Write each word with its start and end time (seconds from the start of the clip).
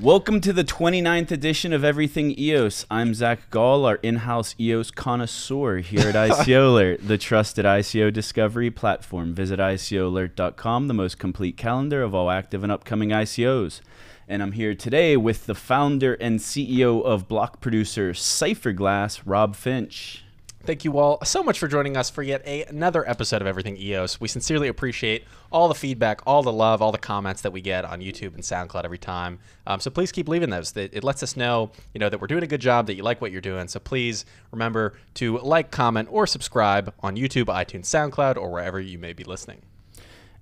Welcome 0.00 0.40
to 0.42 0.52
the 0.52 0.62
29th 0.62 1.32
edition 1.32 1.72
of 1.72 1.82
Everything 1.82 2.38
EOS. 2.38 2.86
I'm 2.88 3.14
Zach 3.14 3.50
Gall, 3.50 3.84
our 3.84 3.96
in 3.96 4.18
house 4.18 4.54
EOS 4.60 4.92
connoisseur 4.92 5.78
here 5.78 6.10
at 6.10 6.14
ICO 6.30 6.68
Alert, 6.68 7.08
the 7.08 7.18
trusted 7.18 7.64
ICO 7.64 8.12
discovery 8.12 8.70
platform. 8.70 9.34
Visit 9.34 9.58
ICOalert.com, 9.58 10.86
the 10.86 10.94
most 10.94 11.18
complete 11.18 11.56
calendar 11.56 12.00
of 12.04 12.14
all 12.14 12.30
active 12.30 12.62
and 12.62 12.70
upcoming 12.70 13.08
ICOs. 13.08 13.80
And 14.28 14.40
I'm 14.40 14.52
here 14.52 14.72
today 14.72 15.16
with 15.16 15.46
the 15.46 15.56
founder 15.56 16.14
and 16.14 16.38
CEO 16.38 17.02
of 17.02 17.26
block 17.26 17.60
producer 17.60 18.12
Cypherglass, 18.12 19.22
Rob 19.26 19.56
Finch. 19.56 20.22
Thank 20.68 20.84
you 20.84 20.98
all 20.98 21.18
so 21.24 21.42
much 21.42 21.58
for 21.58 21.66
joining 21.66 21.96
us 21.96 22.10
for 22.10 22.22
yet 22.22 22.42
a, 22.44 22.62
another 22.64 23.08
episode 23.08 23.40
of 23.40 23.48
Everything 23.48 23.78
EOS. 23.78 24.20
We 24.20 24.28
sincerely 24.28 24.68
appreciate 24.68 25.24
all 25.50 25.66
the 25.66 25.74
feedback, 25.74 26.20
all 26.26 26.42
the 26.42 26.52
love, 26.52 26.82
all 26.82 26.92
the 26.92 26.98
comments 26.98 27.40
that 27.40 27.54
we 27.54 27.62
get 27.62 27.86
on 27.86 28.02
YouTube 28.02 28.34
and 28.34 28.42
SoundCloud 28.42 28.84
every 28.84 28.98
time. 28.98 29.38
Um, 29.66 29.80
so 29.80 29.90
please 29.90 30.12
keep 30.12 30.28
leaving 30.28 30.50
those. 30.50 30.76
It, 30.76 30.90
it 30.92 31.02
lets 31.02 31.22
us 31.22 31.38
know, 31.38 31.70
you 31.94 31.98
know, 32.00 32.10
that 32.10 32.20
we're 32.20 32.26
doing 32.26 32.42
a 32.42 32.46
good 32.46 32.60
job, 32.60 32.86
that 32.88 32.96
you 32.96 33.02
like 33.02 33.22
what 33.22 33.32
you're 33.32 33.40
doing. 33.40 33.66
So 33.66 33.80
please 33.80 34.26
remember 34.50 34.92
to 35.14 35.38
like, 35.38 35.70
comment, 35.70 36.10
or 36.12 36.26
subscribe 36.26 36.92
on 37.00 37.16
YouTube, 37.16 37.46
iTunes, 37.46 37.86
SoundCloud, 37.86 38.36
or 38.36 38.50
wherever 38.50 38.78
you 38.78 38.98
may 38.98 39.14
be 39.14 39.24
listening. 39.24 39.62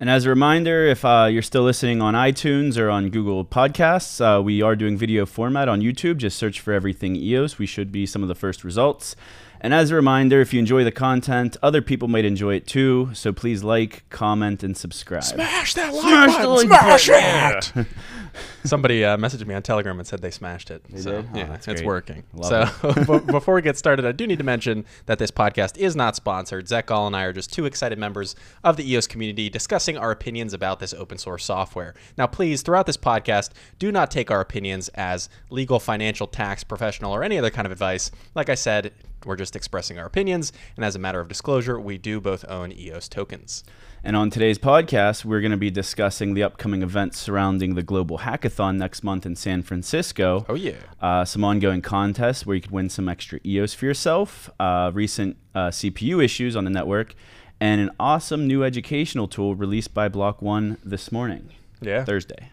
And 0.00 0.11
as 0.11 0.27
a 0.27 0.28
reminder, 0.28 0.84
if 0.86 1.05
uh, 1.05 1.28
you're 1.30 1.41
still 1.41 1.62
listening 1.62 2.02
on 2.02 2.14
iTunes 2.14 2.77
or 2.77 2.91
on 2.91 3.08
Google 3.08 3.45
Podcasts, 3.45 4.20
uh, 4.20 4.42
we 4.42 4.61
are 4.61 4.77
doing 4.77 4.98
video 4.98 5.24
format 5.24 5.69
on 5.69 5.80
YouTube. 5.80 6.19
Just 6.19 6.36
search 6.36 6.61
for 6.61 6.72
everything 6.72 7.16
EOS. 7.16 7.58
We 7.58 7.64
should 7.64 7.91
be 7.92 8.05
some 8.05 8.22
of 8.22 8.28
the 8.28 8.34
first 8.34 8.62
results. 8.62 9.14
And 9.60 9.74
as 9.74 9.91
a 9.91 9.95
reminder, 9.95 10.41
if 10.41 10.52
you 10.52 10.59
enjoy 10.59 10.84
the 10.84 10.92
content, 10.92 11.56
other 11.62 11.83
people 11.83 12.09
might 12.09 12.24
enjoy 12.24 12.55
it 12.55 12.66
too. 12.66 13.10
So 13.14 13.33
please 13.33 13.62
like, 13.64 14.09
comment, 14.10 14.62
and 14.62 14.77
subscribe. 14.77 15.24
Smash 15.24 15.74
that 15.74 15.92
like 15.92 16.02
Smash 16.02 16.37
button! 16.37 16.51
like 16.51 17.01
Smash 17.01 17.09
button! 17.09 17.80
it! 17.83 17.87
Somebody 18.64 19.05
uh, 19.05 19.16
messaged 19.16 19.47
me 19.47 19.55
on 19.55 19.62
Telegram 19.62 19.98
and 19.98 20.06
said 20.06 20.20
they 20.20 20.30
smashed 20.30 20.70
it. 20.70 20.83
They 20.91 21.00
so 21.00 21.23
did? 21.23 21.30
Oh, 21.33 21.38
yeah, 21.38 21.47
that's 21.47 21.69
it's 21.69 21.80
great. 21.80 21.87
working. 21.87 22.23
Love 22.34 22.78
so 22.80 22.92
b- 23.19 23.33
before 23.33 23.55
we 23.55 23.62
get 23.62 23.78
started, 23.78 24.05
I 24.05 24.12
do 24.12 24.27
need 24.27 24.39
to 24.39 24.45
mention 24.45 24.84
that 25.06 25.19
this 25.19 25.30
podcast 25.30 25.78
is 25.78 25.97
not 25.97 26.17
sponsored. 26.17 26.69
Zach 26.69 26.86
Gall 26.86 27.06
and 27.06 27.17
I 27.17 27.25
are 27.25 27.33
just 27.33 27.52
two 27.52 27.64
excited 27.64 27.98
members 27.98 28.34
of 28.64 28.77
the 28.77 28.91
EOS 28.91 29.06
community 29.06 29.48
discussing 29.48 29.97
our 29.97 30.11
opinions 30.11 30.52
about 30.52 30.80
this 30.80 30.92
open 30.92 31.19
source 31.19 31.45
software. 31.45 31.95
Now, 32.19 32.27
please, 32.27 32.62
throughout 32.62 32.86
this 32.86 32.97
podcast, 32.97 33.50
do 33.78 33.92
not 33.92 34.11
take 34.11 34.30
our 34.30 34.41
opinions 34.41 34.89
as 34.91 35.28
legal, 35.50 35.78
financial, 35.78 36.27
tax, 36.27 36.64
professional, 36.64 37.14
or 37.14 37.23
any 37.23 37.39
other 37.39 37.50
kind 37.50 37.67
of 37.67 37.73
advice. 37.73 38.11
Like 38.34 38.48
I 38.48 38.55
said, 38.55 38.92
we're 39.25 39.36
just 39.36 39.56
expressing 39.56 39.98
our 39.98 40.06
opinions, 40.06 40.53
and 40.77 40.84
as 40.84 40.95
a 40.95 40.98
matter 40.98 41.20
of 41.20 41.28
disclosure, 41.28 41.81
we 41.81 41.98
do 41.98 42.20
both 42.20 42.45
own 42.48 42.72
EOS 42.72 43.09
tokens. 43.09 43.64
And 44.05 44.14
on 44.14 44.31
today's 44.31 44.58
podcast, 44.58 45.25
we're 45.25 45.41
going 45.41 45.50
to 45.50 45.56
be 45.56 45.70
discussing 45.70 46.34
the 46.34 46.42
upcoming 46.45 46.83
events 46.83 47.19
surrounding 47.19 47.75
the 47.75 47.83
Global 47.83 48.19
Hackathon 48.19 48.77
next 48.77 49.03
month 49.03 49.27
in 49.27 49.34
San 49.34 49.62
Francisco. 49.62 50.47
Oh 50.48 50.55
yeah. 50.55 50.75
Uh, 51.00 51.25
some 51.25 51.42
ongoing 51.42 51.83
contests 51.83 52.47
where 52.47 52.55
you 52.55 52.62
could 52.62 52.70
win 52.70 52.89
some 52.89 53.08
extra 53.08 53.41
EOS 53.45 53.75
for 53.75 53.86
yourself, 53.86 54.48
uh, 54.61 54.92
recent 54.95 55.36
uh, 55.56 55.69
CPU 55.70 56.23
issues 56.25 56.55
on 56.55 56.62
the 56.64 56.70
network, 56.70 57.14
and 57.58 57.80
an 57.80 57.91
awesome 57.98 58.47
new 58.47 58.62
educational 58.62 59.27
tool 59.27 59.55
released 59.56 59.92
by 59.92 60.08
Block 60.08 60.41
One 60.41 60.77
this 60.84 61.11
morning, 61.11 61.48
Yeah. 61.80 62.05
Thursday. 62.05 62.51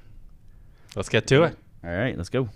Let's 0.96 1.10
get 1.10 1.28
to 1.28 1.44
it. 1.44 1.58
All 1.84 1.92
right, 1.96 2.18
let's 2.18 2.30
go. 2.30 2.50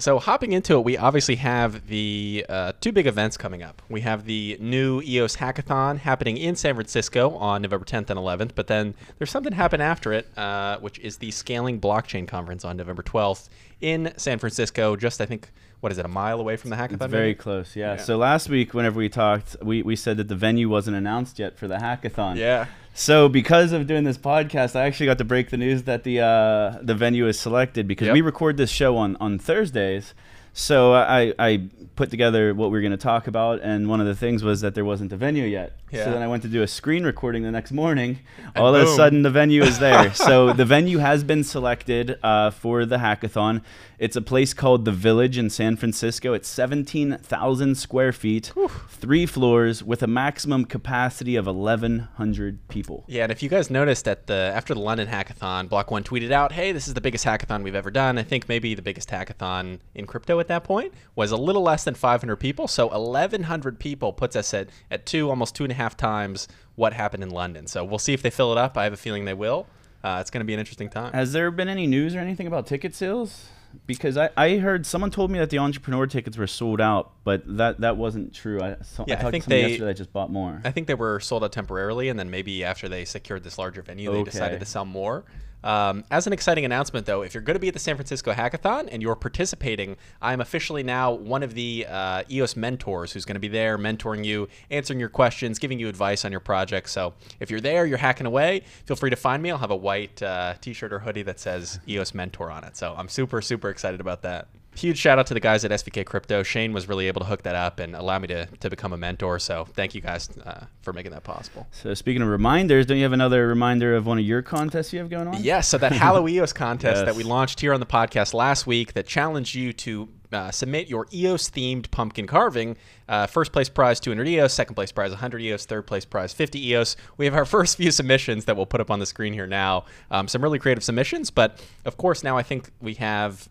So 0.00 0.18
hopping 0.18 0.52
into 0.52 0.78
it, 0.78 0.84
we 0.84 0.96
obviously 0.96 1.36
have 1.36 1.86
the 1.86 2.46
uh, 2.48 2.72
two 2.80 2.90
big 2.90 3.06
events 3.06 3.36
coming 3.36 3.62
up. 3.62 3.82
We 3.90 4.00
have 4.00 4.24
the 4.24 4.56
new 4.58 5.02
EOS 5.02 5.36
Hackathon 5.36 5.98
happening 5.98 6.38
in 6.38 6.56
San 6.56 6.74
Francisco 6.74 7.34
on 7.36 7.60
November 7.60 7.84
10th 7.84 8.08
and 8.08 8.18
11th, 8.18 8.52
but 8.54 8.66
then 8.66 8.94
there's 9.18 9.30
something 9.30 9.52
happen 9.52 9.82
after 9.82 10.14
it, 10.14 10.26
uh, 10.38 10.78
which 10.78 10.98
is 11.00 11.18
the 11.18 11.30
Scaling 11.30 11.78
Blockchain 11.78 12.26
Conference 12.26 12.64
on 12.64 12.78
November 12.78 13.02
12th 13.02 13.50
in 13.82 14.14
San 14.16 14.38
Francisco. 14.38 14.96
Just 14.96 15.20
I 15.20 15.26
think 15.26 15.50
what 15.80 15.92
is 15.92 15.98
it, 15.98 16.04
a 16.04 16.08
mile 16.08 16.40
away 16.40 16.56
from 16.56 16.70
the 16.70 16.76
hackathon? 16.76 17.02
It's 17.02 17.06
very 17.06 17.28
maybe? 17.28 17.34
close, 17.36 17.74
yeah. 17.74 17.94
Yeah. 17.94 18.02
So 18.02 18.16
last 18.18 18.48
week, 18.48 18.74
whenever 18.74 18.98
we 18.98 19.08
talked, 19.08 19.56
we, 19.62 19.82
we 19.82 19.96
said 19.96 20.16
that 20.18 20.28
the 20.28 20.36
venue 20.36 20.68
wasn't 20.68 20.96
announced 20.96 21.38
yet 21.38 21.56
for 21.56 21.68
the 21.68 21.76
hackathon. 21.76 22.36
Yeah. 22.36 22.66
So 22.92 23.28
because 23.28 23.72
of 23.72 23.86
doing 23.86 24.04
this 24.04 24.18
podcast, 24.18 24.76
I 24.76 24.82
actually 24.84 25.06
got 25.06 25.18
to 25.18 25.24
break 25.24 25.50
the 25.50 25.56
news 25.56 25.84
that 25.84 26.02
the 26.04 26.20
uh, 26.20 26.78
the 26.82 26.94
venue 26.94 27.26
is 27.28 27.38
selected 27.38 27.86
because 27.86 28.06
Yep. 28.06 28.14
we 28.14 28.20
record 28.20 28.56
this 28.56 28.70
show 28.70 28.96
on 28.96 29.16
on 29.20 29.38
Thursdays. 29.38 30.12
So 30.52 30.92
I 30.92 31.32
I 31.38 31.68
put 31.94 32.10
together 32.10 32.52
what 32.52 32.70
we 32.70 32.78
were 32.78 32.80
going 32.80 32.90
to 32.90 32.96
talk 32.98 33.28
about, 33.28 33.60
and 33.62 33.88
one 33.88 34.00
of 34.00 34.06
the 34.08 34.16
things 34.16 34.42
was 34.42 34.60
that 34.62 34.74
there 34.74 34.84
wasn't 34.84 35.12
a 35.12 35.16
venue 35.16 35.44
yet. 35.44 35.76
Yeah. 35.92 36.04
So 36.04 36.12
then 36.12 36.22
I 36.22 36.26
went 36.26 36.42
to 36.42 36.48
do 36.48 36.62
a 36.62 36.66
screen 36.66 37.04
recording 37.04 37.44
the 37.44 37.52
next 37.52 37.70
morning. 37.70 38.18
And 38.54 38.56
All 38.64 38.74
of 38.74 38.82
a 38.82 38.86
sudden, 38.88 39.22
the 39.22 39.30
venue 39.30 39.62
is 39.62 39.78
there. 39.78 40.12
so 40.28 40.52
the 40.52 40.64
venue 40.64 40.98
has 40.98 41.22
been 41.22 41.44
selected 41.44 42.18
uh, 42.24 42.50
for 42.50 42.84
the 42.84 42.96
hackathon. 42.96 43.62
It's 44.00 44.16
a 44.16 44.22
place 44.22 44.54
called 44.54 44.86
the 44.86 44.92
Village 44.92 45.36
in 45.36 45.50
San 45.50 45.76
Francisco. 45.76 46.32
It's 46.32 46.48
17,000 46.48 47.74
square 47.74 48.14
feet, 48.14 48.50
three 48.88 49.26
floors, 49.26 49.84
with 49.84 50.02
a 50.02 50.06
maximum 50.06 50.64
capacity 50.64 51.36
of 51.36 51.44
1,100 51.44 52.66
people. 52.68 53.04
Yeah, 53.08 53.24
and 53.24 53.30
if 53.30 53.42
you 53.42 53.50
guys 53.50 53.68
noticed 53.68 54.08
at 54.08 54.26
the 54.26 54.52
after 54.54 54.72
the 54.72 54.80
London 54.80 55.06
hackathon, 55.06 55.68
Block 55.68 55.90
One 55.90 56.02
tweeted 56.02 56.30
out, 56.30 56.52
"Hey, 56.52 56.72
this 56.72 56.88
is 56.88 56.94
the 56.94 57.02
biggest 57.02 57.26
hackathon 57.26 57.62
we've 57.62 57.74
ever 57.74 57.90
done." 57.90 58.16
I 58.16 58.22
think 58.22 58.48
maybe 58.48 58.74
the 58.74 58.80
biggest 58.80 59.10
hackathon 59.10 59.80
in 59.94 60.06
crypto 60.06 60.40
at 60.40 60.48
that 60.48 60.64
point 60.64 60.94
was 61.14 61.30
a 61.30 61.36
little 61.36 61.62
less 61.62 61.84
than 61.84 61.94
500 61.94 62.36
people. 62.36 62.68
So 62.68 62.86
1,100 62.86 63.78
people 63.78 64.14
puts 64.14 64.34
us 64.34 64.54
at 64.54 64.70
at 64.90 65.04
two, 65.04 65.28
almost 65.28 65.54
two 65.54 65.64
and 65.64 65.72
a 65.72 65.76
half 65.76 65.94
times 65.94 66.48
what 66.74 66.94
happened 66.94 67.22
in 67.22 67.28
London. 67.28 67.66
So 67.66 67.84
we'll 67.84 67.98
see 67.98 68.14
if 68.14 68.22
they 68.22 68.30
fill 68.30 68.50
it 68.50 68.56
up. 68.56 68.78
I 68.78 68.84
have 68.84 68.94
a 68.94 68.96
feeling 68.96 69.26
they 69.26 69.34
will. 69.34 69.66
Uh, 70.02 70.16
it's 70.22 70.30
going 70.30 70.40
to 70.40 70.46
be 70.46 70.54
an 70.54 70.58
interesting 70.58 70.88
time. 70.88 71.12
Has 71.12 71.34
there 71.34 71.50
been 71.50 71.68
any 71.68 71.86
news 71.86 72.16
or 72.16 72.20
anything 72.20 72.46
about 72.46 72.66
ticket 72.66 72.94
sales? 72.94 73.50
Because 73.86 74.16
I, 74.16 74.30
I 74.36 74.56
heard 74.58 74.86
someone 74.86 75.10
told 75.10 75.30
me 75.30 75.38
that 75.38 75.50
the 75.50 75.58
entrepreneur 75.58 76.06
tickets 76.06 76.36
were 76.36 76.46
sold 76.46 76.80
out, 76.80 77.12
but 77.24 77.42
that, 77.56 77.80
that 77.80 77.96
wasn't 77.96 78.32
true. 78.34 78.60
I, 78.60 78.76
so, 78.82 79.04
Yeah, 79.06 79.14
I 79.14 79.18
I 79.18 79.22
talked 79.22 79.30
think 79.32 79.44
they- 79.46 79.68
yesterday 79.68 79.94
just 79.94 80.12
bought 80.12 80.30
more. 80.30 80.60
I 80.64 80.70
think 80.70 80.86
they 80.86 80.94
were 80.94 81.20
sold 81.20 81.42
out 81.44 81.52
temporarily, 81.52 82.08
and 82.08 82.18
then 82.18 82.30
maybe 82.30 82.62
after 82.64 82.88
they 82.88 83.04
secured 83.04 83.42
this 83.44 83.58
larger 83.58 83.82
venue, 83.82 84.12
they 84.12 84.22
decided 84.24 84.60
to 84.60 84.66
sell 84.66 84.84
more. 84.84 85.24
Um, 85.62 86.04
as 86.10 86.26
an 86.26 86.32
exciting 86.32 86.64
announcement, 86.64 87.06
though, 87.06 87.22
if 87.22 87.34
you're 87.34 87.42
going 87.42 87.54
to 87.54 87.60
be 87.60 87.68
at 87.68 87.74
the 87.74 87.80
San 87.80 87.96
Francisco 87.96 88.32
Hackathon 88.32 88.88
and 88.90 89.02
you're 89.02 89.16
participating, 89.16 89.96
I'm 90.20 90.40
officially 90.40 90.82
now 90.82 91.12
one 91.12 91.42
of 91.42 91.54
the 91.54 91.86
uh, 91.88 92.22
EOS 92.30 92.56
mentors 92.56 93.12
who's 93.12 93.24
going 93.24 93.34
to 93.34 93.40
be 93.40 93.48
there 93.48 93.78
mentoring 93.78 94.24
you, 94.24 94.48
answering 94.70 95.00
your 95.00 95.08
questions, 95.08 95.58
giving 95.58 95.78
you 95.78 95.88
advice 95.88 96.24
on 96.24 96.30
your 96.30 96.40
project. 96.40 96.88
So 96.90 97.14
if 97.40 97.50
you're 97.50 97.60
there, 97.60 97.86
you're 97.86 97.98
hacking 97.98 98.26
away, 98.26 98.62
feel 98.84 98.96
free 98.96 99.10
to 99.10 99.16
find 99.16 99.42
me. 99.42 99.50
I'll 99.50 99.58
have 99.58 99.70
a 99.70 99.76
white 99.76 100.22
uh, 100.22 100.54
t 100.60 100.72
shirt 100.72 100.92
or 100.92 101.00
hoodie 101.00 101.22
that 101.22 101.40
says 101.40 101.80
EOS 101.88 102.14
Mentor 102.14 102.50
on 102.50 102.64
it. 102.64 102.76
So 102.76 102.94
I'm 102.96 103.08
super, 103.08 103.40
super 103.42 103.70
excited 103.70 104.00
about 104.00 104.22
that. 104.22 104.48
Huge 104.80 104.96
shout 104.96 105.18
out 105.18 105.26
to 105.26 105.34
the 105.34 105.40
guys 105.40 105.62
at 105.66 105.70
SVK 105.70 106.06
Crypto. 106.06 106.42
Shane 106.42 106.72
was 106.72 106.88
really 106.88 107.06
able 107.06 107.20
to 107.20 107.26
hook 107.26 107.42
that 107.42 107.54
up 107.54 107.80
and 107.80 107.94
allow 107.94 108.18
me 108.18 108.28
to, 108.28 108.46
to 108.46 108.70
become 108.70 108.94
a 108.94 108.96
mentor. 108.96 109.38
So 109.38 109.66
thank 109.74 109.94
you 109.94 110.00
guys 110.00 110.30
uh, 110.42 110.64
for 110.80 110.94
making 110.94 111.12
that 111.12 111.22
possible. 111.22 111.66
so 111.70 111.92
speaking 111.92 112.22
of 112.22 112.28
reminders, 112.28 112.86
don't 112.86 112.96
you 112.96 113.02
have 113.02 113.12
another 113.12 113.46
reminder 113.46 113.94
of 113.94 114.06
one 114.06 114.18
of 114.18 114.24
your 114.24 114.40
contests 114.40 114.90
you 114.94 114.98
have 115.00 115.10
going 115.10 115.28
on? 115.28 115.44
Yes, 115.44 115.68
so 115.68 115.76
that 115.76 115.92
Hallow 116.00 116.26
EOS 116.26 116.54
contest 116.54 117.04
that 117.04 117.14
we 117.14 117.24
launched 117.24 117.60
here 117.60 117.74
on 117.74 117.80
the 117.80 117.84
podcast 117.84 118.32
last 118.32 118.66
week 118.66 118.94
that 118.94 119.06
challenged 119.06 119.54
you 119.54 119.74
to 119.74 120.08
uh, 120.32 120.50
submit 120.50 120.88
your 120.88 121.06
EOS 121.12 121.50
themed 121.50 121.90
pumpkin 121.90 122.26
carving. 122.26 122.74
Uh, 123.06 123.26
first 123.26 123.52
place 123.52 123.68
prize 123.68 124.00
200 124.00 124.26
EOS, 124.28 124.54
second 124.54 124.76
place 124.76 124.92
prize 124.92 125.10
100 125.10 125.42
EOS, 125.42 125.66
third 125.66 125.86
place 125.86 126.06
prize 126.06 126.32
50 126.32 126.68
EOS. 126.68 126.96
We 127.18 127.26
have 127.26 127.34
our 127.34 127.44
first 127.56 127.76
few 127.76 127.90
submissions 127.90 128.46
that 128.46 128.56
we'll 128.56 128.64
put 128.64 128.80
up 128.80 128.90
on 128.90 128.98
the 128.98 129.06
screen 129.06 129.34
here 129.34 129.46
now. 129.46 129.84
Um, 130.10 130.26
some 130.26 130.42
really 130.42 130.58
creative 130.58 130.84
submissions, 130.84 131.30
but 131.30 131.62
of 131.84 131.98
course, 131.98 132.24
now 132.24 132.38
I 132.38 132.42
think 132.42 132.70
we 132.80 132.94
have 132.94 133.48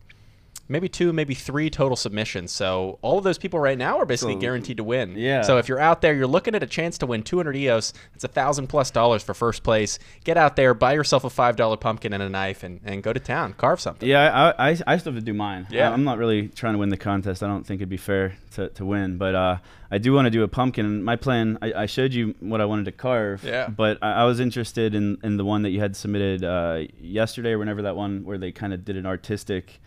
maybe 0.70 0.88
two, 0.88 1.12
maybe 1.12 1.34
three 1.34 1.70
total 1.70 1.98
submissions. 1.98 2.52
So 2.52 3.00
all 3.02 3.18
of 3.18 3.24
those 3.24 3.40
people 3.40 3.60
right 3.60 3.78
now 3.78 3.98
are 3.98 4.06
basically 4.06 4.36
So- 4.36 4.40
guaranteed 4.40 4.78
to 4.78 4.84
win. 4.84 5.16
Yeah. 5.18 5.42
So 5.42 5.58
if 5.58 5.68
you're 5.68 5.80
out 5.80 6.02
there, 6.02 6.14
you're 6.14 6.28
looking 6.28 6.56
at 6.56 6.64
a 6.64 6.68
chance 6.68 6.98
to 7.00 7.08
win 7.08 7.24
200 7.24 7.56
EOS. 7.56 7.92
It's 8.14 8.24
a 8.24 8.28
thousand 8.28 8.68
plus 8.68 8.92
dollars 8.92 9.24
for 9.24 9.34
first 9.34 9.64
place. 9.64 9.98
Get 10.24 10.38
out 10.38 10.56
there, 10.56 10.74
buy 10.74 10.94
yourself 10.94 11.24
a 11.24 11.30
five 11.30 11.56
dollar 11.56 11.76
pumpkin 11.76 12.14
and 12.14 12.22
a 12.22 12.30
knife, 12.30 12.64
and, 12.64 12.80
and 12.86 13.02
go 13.02 13.12
to 13.12 13.20
town, 13.20 13.54
carve 13.54 13.82
something. 13.82 14.08
Yeah, 14.08 14.54
I, 14.58 14.70
I, 14.70 14.78
I 14.88 14.98
still 14.98 15.12
have 15.14 15.22
to 15.22 15.26
do 15.26 15.34
mine. 15.34 15.68
Yeah. 15.72 15.90
I, 15.90 15.94
am 15.94 16.04
not 16.04 16.20
really 16.20 16.48
trying 16.50 16.74
to 16.74 16.80
win 16.80 16.90
the 16.90 16.98
contest. 16.98 17.42
I 17.42 17.48
don't 17.48 17.66
think 17.66 17.80
it'd 17.80 17.90
be 17.90 17.98
fair 17.98 18.36
to, 18.54 18.70
to 18.70 18.86
win, 18.86 19.18
but 19.18 19.34
uh, 19.34 19.58
I 19.90 19.98
do 19.98 20.14
want 20.14 20.28
to 20.28 20.30
do 20.30 20.44
a 20.44 20.48
pumpkin. 20.48 21.04
My 21.04 21.16
plan, 21.16 21.58
I, 21.62 21.74
I 21.74 21.86
showed 21.88 22.14
you 22.14 22.36
what 22.40 22.62
I 22.62 22.66
wanted 22.66 22.86
to 22.86 22.92
carve. 22.92 23.44
Yeah. 23.44 23.70
But 23.70 23.98
I, 24.04 24.12
I 24.12 24.24
was 24.26 24.40
interested 24.40 24.94
in, 24.94 25.18
in 25.24 25.38
the 25.38 25.46
one 25.46 25.64
that 25.64 25.72
you 25.72 25.80
had 25.80 25.96
submitted 25.96 26.44
uh, 26.44 26.84
yesterday, 27.02 27.52
or 27.52 27.60
whenever 27.60 27.82
that 27.82 27.96
one 27.96 28.24
where 28.24 28.38
they 28.38 28.52
kind 28.52 28.74
of 28.74 28.86
did 28.86 28.98
an 28.98 29.08
artistic 29.08 29.80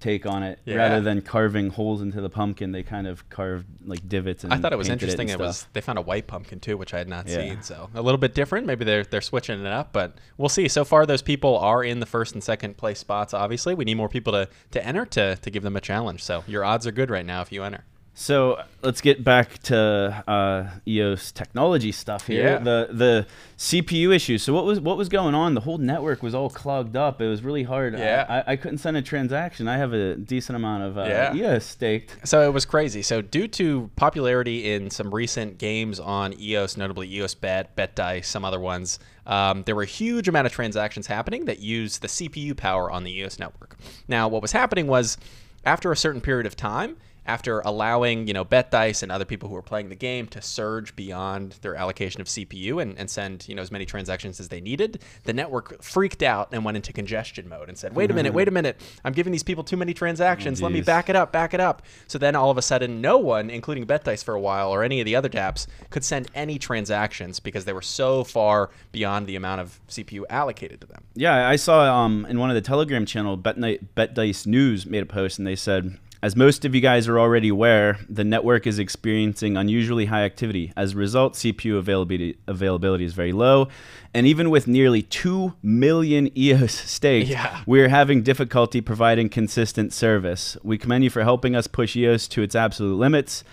take 0.00 0.26
on 0.26 0.42
it 0.42 0.58
Yeah. 0.64 0.76
rather 0.76 1.00
than 1.00 1.22
carving 1.22 1.70
holes 1.70 2.02
into 2.02 2.20
the 2.20 2.28
pumpkin. 2.30 2.72
They 2.72 2.82
kind 2.82 3.06
of 3.06 3.28
carved 3.30 3.66
like 3.86 4.06
divots. 4.08 4.44
And 4.44 4.52
I 4.52 4.58
thought 4.58 4.72
it 4.72 4.76
was 4.76 4.88
interesting. 4.88 5.30
and 5.30 5.40
It, 5.40 5.42
was 5.42 5.66
they 5.72 5.80
found 5.80 5.98
a 5.98 6.02
white 6.02 6.26
pumpkin 6.26 6.60
too, 6.60 6.76
which 6.76 6.92
I 6.94 6.98
had 6.98 7.08
not 7.08 7.26
Yeah. 7.28 7.36
seen. 7.36 7.62
So 7.62 7.88
a 7.94 8.02
little 8.02 8.18
bit 8.18 8.34
different. 8.34 8.66
Maybe 8.66 8.84
they're 8.84 9.04
they're 9.04 9.20
switching 9.20 9.60
it 9.60 9.66
up, 9.66 9.92
but 9.92 10.16
we'll 10.38 10.48
see. 10.48 10.68
So 10.68 10.84
far, 10.84 11.06
those 11.06 11.22
people 11.22 11.56
are 11.58 11.82
in 11.82 12.00
the 12.00 12.06
first 12.06 12.34
and 12.34 12.42
second 12.44 12.76
place 12.76 12.98
spots. 12.98 13.32
Obviously, 13.34 13.74
we 13.74 13.84
need 13.84 13.94
more 13.96 14.08
people 14.08 14.32
to 14.32 14.48
to 14.72 14.84
enter 14.86 15.06
to 15.06 15.36
to 15.36 15.50
give 15.50 15.62
them 15.62 15.76
a 15.76 15.80
challenge. 15.80 16.22
So 16.22 16.44
your 16.46 16.64
odds 16.64 16.86
are 16.86 16.92
good 16.92 17.10
right 17.10 17.24
now 17.26 17.40
if 17.42 17.50
you 17.52 17.62
enter. 17.64 17.84
So 18.18 18.62
let's 18.82 19.02
get 19.02 19.22
back 19.22 19.58
to 19.64 20.24
uh, 20.26 20.70
EOS 20.88 21.32
technology 21.32 21.92
stuff 21.92 22.26
here. 22.26 22.44
Yeah. 22.44 22.58
The 22.60 22.88
the 22.90 23.26
CPU 23.58 24.14
issues. 24.16 24.42
So 24.42 24.54
what 24.54 24.64
was 24.64 24.80
what 24.80 24.96
was 24.96 25.10
going 25.10 25.34
on? 25.34 25.52
The 25.52 25.60
whole 25.60 25.76
network 25.76 26.22
was 26.22 26.34
all 26.34 26.48
clogged 26.48 26.96
up. 26.96 27.20
It 27.20 27.28
was 27.28 27.42
really 27.42 27.64
hard. 27.64 27.94
I- 27.94 27.98
Yeah. 27.98 28.42
I, 28.46 28.52
I 28.52 28.56
couldn't 28.56 28.78
send 28.78 28.96
a 28.96 29.02
transaction. 29.02 29.68
I 29.68 29.76
have 29.76 29.92
a 29.92 30.14
decent 30.16 30.56
amount 30.56 30.84
of 30.84 30.96
uh, 30.96 31.02
Yeah. 31.04 31.34
EOS 31.34 31.66
staked. 31.66 32.26
So 32.26 32.40
it 32.40 32.54
was 32.54 32.64
crazy. 32.64 33.02
So 33.02 33.20
due 33.20 33.48
to 33.48 33.90
popularity 33.96 34.72
in 34.72 34.88
some 34.90 35.14
recent 35.14 35.58
games 35.58 36.00
on 36.00 36.32
EOS, 36.40 36.78
notably 36.78 37.12
EOS 37.12 37.34
Bet, 37.34 37.76
Bet 37.76 37.94
Dice, 37.94 38.26
some 38.26 38.46
other 38.46 38.58
ones, 38.60 38.98
um, 39.26 39.62
there 39.66 39.76
were 39.76 39.82
a 39.82 39.86
huge 39.86 40.26
amount 40.26 40.46
of 40.46 40.52
transactions 40.54 41.06
happening 41.06 41.44
that 41.44 41.58
used 41.58 42.00
the 42.00 42.08
CPU 42.08 42.56
power 42.56 42.90
on 42.90 43.04
the 43.04 43.12
EOS 43.12 43.38
network. 43.38 43.76
Now, 44.08 44.26
what 44.26 44.40
was 44.40 44.52
happening 44.52 44.86
was 44.86 45.18
after 45.66 45.92
a 45.92 45.96
certain 45.96 46.22
period 46.22 46.46
of 46.46 46.56
time, 46.56 46.96
after 47.26 47.60
allowing 47.60 48.26
you 48.26 48.32
know 48.32 48.44
bet 48.44 48.70
dice 48.70 49.02
and 49.02 49.10
other 49.10 49.24
people 49.24 49.48
who 49.48 49.54
were 49.54 49.62
playing 49.62 49.88
the 49.88 49.96
game 49.96 50.26
to 50.26 50.40
surge 50.40 50.94
beyond 50.96 51.56
their 51.62 51.74
allocation 51.74 52.20
of 52.20 52.26
cpu 52.26 52.80
and, 52.80 52.98
and 52.98 53.10
send 53.10 53.48
you 53.48 53.54
know 53.54 53.62
as 53.62 53.70
many 53.70 53.84
transactions 53.84 54.38
as 54.40 54.48
they 54.48 54.60
needed 54.60 55.02
the 55.24 55.32
network 55.32 55.82
freaked 55.82 56.22
out 56.22 56.48
and 56.52 56.64
went 56.64 56.76
into 56.76 56.92
congestion 56.92 57.48
mode 57.48 57.68
and 57.68 57.76
said 57.76 57.94
wait 57.94 58.10
a 58.10 58.14
minute 58.14 58.32
wait 58.36 58.48
a 58.48 58.50
minute. 58.50 58.80
I'm 59.04 59.12
giving 59.12 59.32
these 59.32 59.42
people 59.42 59.64
too 59.64 59.76
many 59.76 59.94
transactions. 59.94 60.62
Let 60.62 60.72
me 60.72 60.80
back 60.80 61.08
it 61.08 61.16
up 61.16 61.32
back 61.32 61.54
it 61.54 61.60
up. 61.60 61.82
So 62.06 62.18
then 62.18 62.36
all 62.36 62.50
of 62.50 62.58
a 62.58 62.62
sudden 62.62 63.00
no 63.00 63.18
one 63.18 63.50
including 63.50 63.84
bet 63.84 64.04
dice 64.04 64.22
for 64.22 64.34
a 64.34 64.40
while 64.40 64.70
or 64.70 64.82
any 64.82 65.00
of 65.00 65.06
the 65.06 65.16
other 65.16 65.28
dapps 65.28 65.66
could 65.90 66.04
send 66.04 66.28
any 66.34 66.58
transactions 66.58 67.40
because 67.40 67.64
they 67.64 67.72
were 67.72 67.82
so 67.82 68.24
far 68.24 68.70
beyond 68.92 69.26
the 69.26 69.36
amount 69.36 69.60
of 69.60 69.80
cpu 69.88 70.24
allocated 70.28 70.80
to 70.80 70.86
them. 70.86 71.02
Yeah, 71.14 71.48
I 71.48 71.56
saw 71.56 72.04
um, 72.04 72.26
in 72.26 72.38
one 72.38 72.50
of 72.50 72.54
the 72.54 72.60
Telegram 72.60 73.06
channel, 73.06 73.36
Bet, 73.36 73.56
Bet 73.94 74.14
Dice 74.14 74.46
News 74.46 74.84
made 74.84 75.02
a 75.02 75.06
post, 75.06 75.38
and 75.38 75.46
they 75.46 75.56
said, 75.56 75.98
as 76.22 76.34
most 76.34 76.64
of 76.64 76.74
you 76.74 76.80
guys 76.80 77.06
are 77.08 77.18
already 77.18 77.48
aware, 77.48 77.98
the 78.08 78.24
network 78.24 78.66
is 78.66 78.78
experiencing 78.78 79.56
unusually 79.56 80.06
high 80.06 80.24
activity. 80.24 80.72
As 80.76 80.92
a 80.92 80.96
result, 80.96 81.34
CPU 81.34 81.78
availability 81.78 82.38
availability 82.46 83.04
is 83.04 83.12
very 83.12 83.32
low, 83.32 83.68
and 84.14 84.26
even 84.26 84.50
with 84.50 84.66
nearly 84.66 85.02
two 85.02 85.54
million 85.62 86.30
EOS 86.36 86.72
staked, 86.90 87.28
Yeah. 87.28 87.62
we're 87.66 87.88
having 87.88 88.22
difficulty 88.22 88.80
providing 88.80 89.28
consistent 89.28 89.92
service. 89.92 90.56
We 90.62 90.78
commend 90.78 91.04
you 91.04 91.10
for 91.10 91.22
helping 91.22 91.54
us 91.54 91.66
push 91.66 91.94
EOS 91.96 92.26
to 92.28 92.42
its 92.42 92.54
absolute 92.54 92.96
limits. 92.96 93.44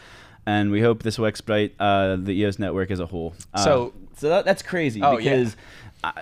And 0.45 0.71
we 0.71 0.81
hope 0.81 1.03
this 1.03 1.17
will 1.17 1.27
expedite 1.27 1.73
uh, 1.79 2.17
the 2.17 2.33
EOS 2.33 2.59
network 2.59 2.91
as 2.91 2.99
a 2.99 3.05
whole. 3.05 3.33
Uh, 3.53 3.63
So- 3.63 3.93
so 4.15 4.29
that, 4.29 4.45
that's 4.45 4.61
crazy 4.61 5.01
Oh, 5.01 5.17
yeah. 5.17 5.37
because 5.37 5.53
uh, 5.55 5.57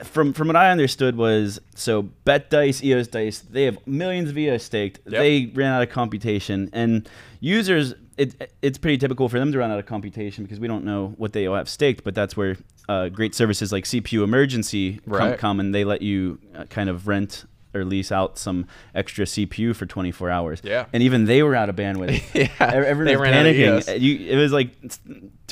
from 0.04 0.34
from 0.34 0.48
what 0.48 0.56
I 0.56 0.70
understood 0.72 1.16
was 1.16 1.60
so 1.76 2.04
Bet 2.04 2.50
Dice, 2.50 2.84
EOS 2.84 3.08
Dice, 3.08 3.40
they 3.40 3.64
have 3.64 3.78
millions 3.88 4.30
of 4.30 4.38
EOS 4.38 4.64
staked. 4.64 5.00
Yep. 5.06 5.20
They 5.20 5.46
ran 5.54 5.72
out 5.74 5.82
of 5.84 5.90
computation, 5.90 6.70
and 6.74 7.08
users, 7.40 7.94
it, 8.18 8.52
it's 8.62 8.78
pretty 8.78 8.98
typical 8.98 9.28
for 9.30 9.40
them 9.40 9.52
to 9.52 9.58
run 9.58 9.72
out 9.72 9.80
of 9.80 9.86
computation 9.86 10.44
because 10.44 10.60
we 10.60 10.68
don't 10.68 10.86
know 10.86 11.14
what 11.18 11.34
they 11.34 11.48
all 11.48 11.56
have 11.56 11.70
staked. 11.70 12.04
But 12.04 12.16
that's 12.16 12.38
where 12.38 12.58
uh, 12.90 13.10
great 13.10 13.34
services 13.36 13.72
like 13.72 13.86
CPU 13.86 14.24
Emergency 14.24 15.00
come, 15.06 15.14
Right. 15.14 15.38
come 15.40 15.60
and 15.60 15.74
they 15.74 15.84
let 15.84 16.02
you 16.02 16.40
uh, 16.56 16.66
kind 16.66 16.90
of 16.90 17.08
rent 17.08 17.46
or 17.74 17.86
lease 17.86 18.12
out 18.12 18.38
some 18.38 18.68
extra 18.94 19.24
CPU 19.24 19.74
for 19.74 19.86
24 19.86 20.30
hours. 20.30 20.60
Yeah. 20.62 20.88
and 20.92 21.02
even 21.02 21.24
they 21.24 21.42
were 21.42 21.56
out 21.56 21.70
of 21.70 21.78
bandwidth. 21.78 22.22
Yeah, 22.36 22.50
everyone 22.60 23.06
they 23.06 23.16
was 23.16 23.22
ran 23.22 23.34
out 23.34 23.46
of 23.46 23.56
panicking. 23.56 24.02
You, 24.02 24.28
it 24.30 24.36
was 24.36 24.52
like 24.52 24.72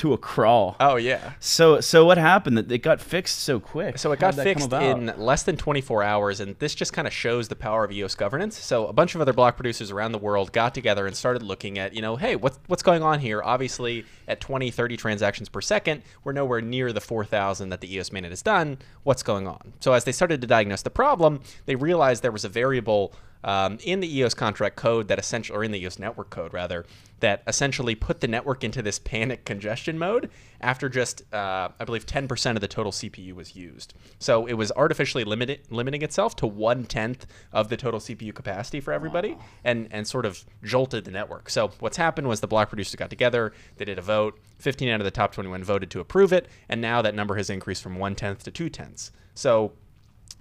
to 0.00 0.14
a 0.14 0.18
crawl. 0.18 0.76
oh 0.80 0.96
yeah 0.96 1.32
So 1.40 1.80
so 1.80 2.04
what 2.06 2.16
happened? 2.18 2.56
That 2.56 2.72
it 2.72 2.78
got 2.78 3.00
fixed 3.00 3.40
so 3.40 3.60
quick. 3.60 3.98
So 3.98 4.12
it 4.12 4.20
How 4.20 4.30
got 4.30 4.36
did 4.36 4.46
that 4.46 4.58
come 4.58 4.70
fixed 4.70 4.82
in 4.82 5.22
less 5.22 5.42
than 5.42 5.56
24 5.58 6.02
hours, 6.02 6.40
and 6.40 6.58
this 6.58 6.74
just 6.74 6.92
kind 6.92 7.06
of 7.06 7.12
shows 7.12 7.48
the 7.48 7.56
power 7.56 7.84
of 7.84 7.92
EOS 7.92 8.14
governance. 8.14 8.58
So 8.58 8.86
a 8.86 8.92
bunch 8.94 9.14
of 9.14 9.20
other 9.20 9.34
block 9.34 9.56
producers 9.56 9.90
around 9.90 10.12
the 10.12 10.18
world 10.18 10.52
got 10.52 10.74
together 10.74 11.06
and 11.06 11.14
started 11.14 11.42
looking 11.42 11.78
at, 11.78 11.94
you 11.94 12.00
know, 12.00 12.16
hey, 12.16 12.34
what's 12.34 12.58
what's 12.66 12.82
going 12.82 13.02
on 13.02 13.20
here? 13.20 13.42
Obviously, 13.42 14.06
at 14.26 14.40
20, 14.40 14.70
30 14.70 14.96
transactions 14.96 15.48
per 15.50 15.60
second, 15.60 16.02
we're 16.24 16.32
nowhere 16.32 16.62
near 16.62 16.92
the 16.92 17.00
4,000 17.00 17.68
that 17.68 17.80
the 17.82 17.94
EOS 17.94 18.10
mainnet 18.10 18.30
has 18.30 18.42
done. 18.42 18.78
What's 19.02 19.22
going 19.22 19.46
on? 19.46 19.74
So 19.80 19.92
as 19.92 20.04
they 20.04 20.12
started 20.12 20.40
to 20.40 20.46
diagnose 20.46 20.82
the 20.82 20.90
problem, 20.90 21.40
they 21.66 21.76
realized 21.76 22.22
there 22.22 22.32
was 22.32 22.44
a 22.44 22.48
variable 22.48 23.12
um, 23.42 23.78
in 23.84 24.00
the 24.00 24.18
EOS 24.18 24.34
contract 24.34 24.76
code 24.76 25.08
that 25.08 25.18
essentially, 25.18 25.56
or 25.56 25.64
in 25.64 25.72
the 25.72 25.80
EOS 25.82 25.98
network 25.98 26.30
code 26.30 26.52
rather, 26.52 26.84
that 27.20 27.42
essentially 27.46 27.94
put 27.94 28.20
the 28.20 28.28
network 28.28 28.64
into 28.64 28.82
this 28.82 28.98
panic 28.98 29.44
congestion 29.44 29.98
mode 29.98 30.30
after 30.60 30.88
just, 30.88 31.22
uh, 31.32 31.68
I 31.78 31.84
believe, 31.84 32.04
10% 32.04 32.54
of 32.54 32.60
the 32.60 32.68
total 32.68 32.92
CPU 32.92 33.34
was 33.34 33.56
used. 33.56 33.94
So 34.18 34.46
it 34.46 34.54
was 34.54 34.72
artificially 34.72 35.24
limited, 35.24 35.60
limiting 35.70 36.02
itself 36.02 36.36
to 36.36 36.46
one 36.46 36.84
tenth 36.84 37.26
of 37.52 37.68
the 37.68 37.76
total 37.76 38.00
CPU 38.00 38.34
capacity 38.34 38.80
for 38.80 38.92
everybody, 38.92 39.36
and 39.64 39.88
and 39.90 40.06
sort 40.06 40.26
of 40.26 40.44
jolted 40.62 41.04
the 41.04 41.10
network. 41.10 41.50
So 41.50 41.72
what's 41.80 41.96
happened 41.96 42.28
was 42.28 42.40
the 42.40 42.46
block 42.46 42.68
producers 42.68 42.96
got 42.96 43.10
together, 43.10 43.52
they 43.76 43.84
did 43.84 43.98
a 43.98 44.02
vote, 44.02 44.38
15 44.58 44.88
out 44.88 45.00
of 45.00 45.04
the 45.04 45.10
top 45.10 45.32
21 45.32 45.64
voted 45.64 45.90
to 45.90 46.00
approve 46.00 46.32
it, 46.32 46.48
and 46.68 46.80
now 46.80 47.02
that 47.02 47.14
number 47.14 47.36
has 47.36 47.50
increased 47.50 47.82
from 47.82 47.98
one 47.98 48.14
tenth 48.14 48.44
to 48.44 48.50
two 48.50 48.68
tenths. 48.68 49.12
So 49.34 49.72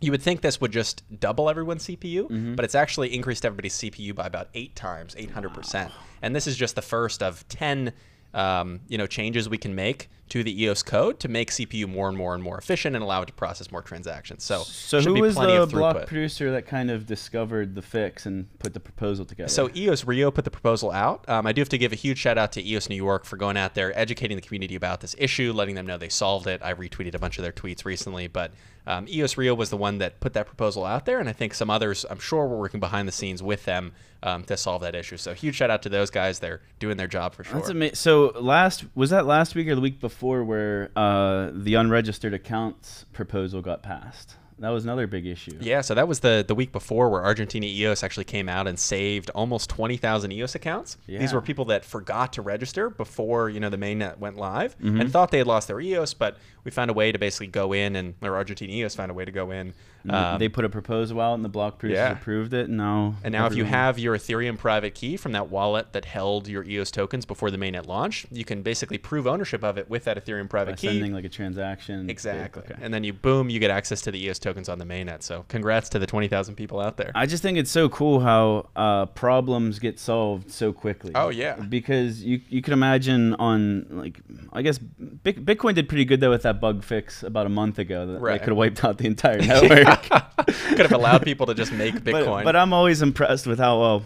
you 0.02 0.12
would 0.12 0.22
think 0.22 0.42
this 0.42 0.62
would 0.62 0.72
just 0.72 1.04
double 1.20 1.50
everyone's 1.50 1.86
CPU, 1.86 2.56
but 2.56 2.66
it's 2.66 2.76
actually 2.76 3.14
increased 3.14 3.46
everybody's 3.46 3.76
CPU 3.76 4.16
by 4.16 4.28
about 4.28 4.50
eight 4.54 4.76
times, 4.76 5.16
800%. 5.16 5.92
And 6.22 6.36
this 6.36 6.48
is 6.48 6.56
just 6.56 6.76
the 6.76 6.82
first 6.82 7.22
of 7.22 7.48
10 7.50 7.94
um, 8.34 8.82
you 8.88 8.98
know, 8.98 9.08
changes 9.08 9.50
we 9.50 9.58
can 9.58 9.74
make 9.74 10.10
to 10.30 10.44
the 10.44 10.64
EOS 10.64 10.84
code 10.84 11.20
to 11.20 11.28
make 11.28 11.50
CPU 11.50 11.88
more 11.88 12.08
and 12.08 12.16
more 12.16 12.36
and 12.36 12.44
more 12.44 12.60
efficient 12.60 12.96
and 12.96 13.02
allow 13.04 13.24
it 13.24 13.26
to 13.26 13.34
process 13.34 13.72
more 13.72 13.82
transactions. 13.82 14.44
So, 14.44 14.60
So 14.62 15.02
should 15.02 15.10
who 15.10 15.14
be 15.16 15.22
was 15.22 15.34
plenty 15.34 15.54
the 15.54 15.64
of 15.64 15.72
block 15.72 16.06
producer 16.06 16.52
that 16.52 16.68
kind 16.68 16.92
of 16.92 17.08
discovered 17.08 17.74
the 17.74 17.82
fix 17.82 18.28
and 18.28 18.48
put 18.60 18.76
the 18.76 18.80
proposal 18.80 19.26
together? 19.26 19.50
So 19.50 19.72
EOS 19.76 20.06
Rio 20.06 20.30
put 20.30 20.46
the 20.46 20.52
proposal 20.52 20.92
out. 20.92 21.28
Um, 21.28 21.48
I 21.48 21.52
do 21.52 21.62
have 21.62 21.70
to 21.70 21.80
give 21.80 21.92
a 21.92 21.96
huge 21.96 22.20
shout 22.20 22.38
out 22.38 22.52
to 22.52 22.64
EOS 22.64 22.90
New 22.90 22.96
York 22.96 23.26
for 23.26 23.38
going 23.38 23.58
out 23.58 23.74
there, 23.74 23.98
educating 23.98 24.38
the 24.38 24.44
community 24.44 24.76
about 24.76 25.02
this 25.02 25.16
issue, 25.18 25.52
letting 25.52 25.74
them 25.74 25.88
know 25.88 25.98
they 25.98 26.10
solved 26.10 26.46
it. 26.46 26.62
I 26.62 26.76
retweeted 26.76 27.16
a 27.16 27.20
bunch 27.20 27.40
of 27.40 27.42
their 27.42 27.52
tweets 27.52 27.84
recently, 27.84 28.28
but 28.28 28.52
um, 28.90 29.08
EOS 29.08 29.38
Rio 29.38 29.54
was 29.54 29.70
the 29.70 29.78
one 29.78 30.00
that 30.00 30.20
put 30.20 30.34
that 30.34 30.48
proposal 30.48 30.84
out 30.84 31.06
there, 31.06 31.20
and 31.20 31.30
I 31.30 31.32
think 31.32 31.54
some 31.54 31.70
others, 31.70 32.08
I'm 32.10 32.18
sure, 32.18 32.48
were 32.48 32.58
working 32.58 32.80
behind 32.80 33.08
the 33.08 33.12
scenes 33.12 33.44
with 33.44 33.66
them 33.66 33.92
um, 34.24 34.44
to 34.46 34.58
solve 34.58 34.82
that 34.82 34.96
issue. 34.96 35.16
So 35.16 35.36
huge 35.36 35.56
shout 35.56 35.70
out 35.70 35.84
to 35.84 35.90
those 35.90 36.10
guys. 36.10 36.40
They're 36.40 36.62
doing 36.80 36.98
their 36.98 37.08
job 37.08 37.36
for 37.36 37.44
sure. 37.44 37.54
That's 37.54 37.70
amazing. 37.70 37.96
So 37.96 38.34
last 38.40 38.86
was 38.96 39.12
that 39.12 39.28
last 39.28 39.54
week 39.54 39.68
or 39.68 39.76
the 39.76 39.82
week 39.82 40.00
before 40.00 40.44
where 40.44 40.90
uh, 40.96 41.52
the 41.54 41.76
unregistered 41.76 42.34
accounts 42.34 43.06
proposal 43.14 43.62
got 43.62 43.84
passed? 43.84 44.38
That 44.60 44.70
was 44.70 44.84
another 44.84 45.08
big 45.08 45.26
issue. 45.26 45.58
Yeah, 45.62 45.82
so 45.82 45.94
that 45.96 46.08
was 46.08 46.20
the 46.20 46.44
the 46.48 46.54
week 46.56 46.72
before 46.72 47.10
where 47.10 47.24
Argentina 47.24 47.66
EOS 47.66 48.04
actually 48.04 48.26
came 48.26 48.50
out 48.50 48.68
and 48.68 48.78
saved 48.78 49.30
almost 49.32 49.70
20,000 49.70 50.32
EOS 50.32 50.56
accounts. 50.56 50.98
These 51.08 51.34
were 51.34 51.42
people 51.42 51.66
that 51.66 51.86
forgot 51.86 52.34
to 52.34 52.42
register 52.42 52.90
before, 52.90 53.50
you 53.50 53.60
know, 53.60 53.70
the 53.70 53.78
mainnet 53.78 54.18
went 54.20 54.38
live 54.38 54.78
Mm-hmm. 54.80 55.02
and 55.02 55.12
thought 55.12 55.32
they 55.32 55.38
had 55.40 55.48
lost 55.48 55.68
their 55.68 55.80
EOS, 55.80 56.14
but 56.14 56.38
we 56.64 56.72
found 56.72 56.90
a 56.92 56.94
way 56.94 57.12
to 57.12 57.18
basically 57.20 57.48
go 57.48 57.74
in 57.74 57.96
and 57.96 58.16
or 58.22 58.36
Argentina 58.36 58.72
EOS 58.74 58.96
found 58.96 59.10
a 59.12 59.14
way 59.14 59.26
to 59.26 59.32
go 59.32 59.52
in. 59.52 59.74
And 60.04 60.12
um, 60.16 60.40
they 60.40 60.48
put 60.50 60.66
a 60.66 60.70
proposal 60.70 61.20
out 61.20 61.34
and 61.34 61.44
the 61.44 61.50
block 61.50 61.78
producers 61.80 61.98
yeah. 62.00 62.12
approved 62.12 62.54
it. 62.54 62.68
And 62.68 62.78
now 62.78 63.16
and 63.24 63.34
now, 63.34 63.46
if 63.48 63.56
you 63.56 63.66
have 63.66 64.00
your 64.00 64.18
Ethereum 64.18 64.58
private 64.58 64.96
key 64.96 65.18
from 65.18 65.34
that 65.34 65.50
wallet 65.50 65.94
that 65.94 66.06
held 66.06 66.48
your 66.48 66.64
EOS 66.64 66.92
tokens 66.92 67.26
before 67.26 67.52
the 67.52 67.58
mainnet 67.58 67.86
launch, 67.88 68.26
you 68.32 68.46
can 68.46 68.62
basically 68.62 68.98
prove 68.98 69.28
ownership 69.28 69.64
of 69.64 69.78
it 69.78 69.90
with 69.90 70.06
that 70.06 70.24
Ethereum 70.24 70.44
by 70.44 70.48
private 70.48 70.78
key. 70.78 70.88
sending 70.88 71.14
like 71.14 71.26
a 71.26 71.30
transaction, 71.30 72.10
Exactly. 72.10 72.64
Okay. 72.64 72.76
And 72.82 72.94
then 72.94 73.04
you 73.04 73.14
boom, 73.14 73.50
you 73.50 73.60
get 73.60 73.72
access 73.72 74.02
to 74.02 74.12
the 74.12 74.24
EOS 74.26 74.40
tokens 74.40 74.70
on 74.70 74.80
the 74.80 74.86
mainnet. 74.86 75.22
So 75.24 75.46
congrats 75.50 75.90
to 75.90 76.00
the 76.00 76.08
20,000 76.08 76.56
people 76.56 76.80
out 76.80 76.98
there. 76.98 77.12
I 77.16 77.26
just 77.26 77.44
think 77.44 77.58
it's 77.58 77.72
so 77.72 77.90
cool 77.90 78.20
how 78.22 78.70
uh, 78.76 79.06
problems 79.08 79.80
get 79.80 80.00
solved 80.00 80.52
so 80.52 80.72
quickly. 80.72 81.12
Oh, 81.16 81.30
yeah. 81.30 81.56
because 81.56 82.24
you 82.24 82.42
you 82.50 82.62
can 82.62 82.74
imagine 82.74 83.34
on 83.36 83.86
like 83.90 84.20
I 84.54 84.62
guess 84.62 84.80
Bitcoin 84.80 85.76
did 85.76 85.90
pretty 85.90 86.06
good 86.06 86.20
though 86.22 86.30
with 86.30 86.44
that 86.44 86.60
bug 86.62 86.84
fix 86.84 87.24
about 87.24 87.46
a 87.46 87.50
month 87.50 87.80
ago 87.80 88.06
that 88.08 88.20
Right. 88.20 88.34
they 88.34 88.40
could 88.40 88.50
have 88.50 88.58
wiped 88.58 88.84
out 88.84 88.98
the 88.98 89.08
entire 89.08 89.38
network. 89.42 89.89
Could 90.70 90.80
have 90.80 90.92
allowed 90.92 91.24
people 91.24 91.46
to 91.48 91.54
just 91.54 91.72
make 91.72 91.96
Bitcoin. 91.96 92.40
But, 92.40 92.44
but 92.46 92.56
I'm 92.56 92.74
always 92.74 93.02
impressed 93.02 93.48
with 93.48 93.60
how 93.60 93.80
well 93.80 94.06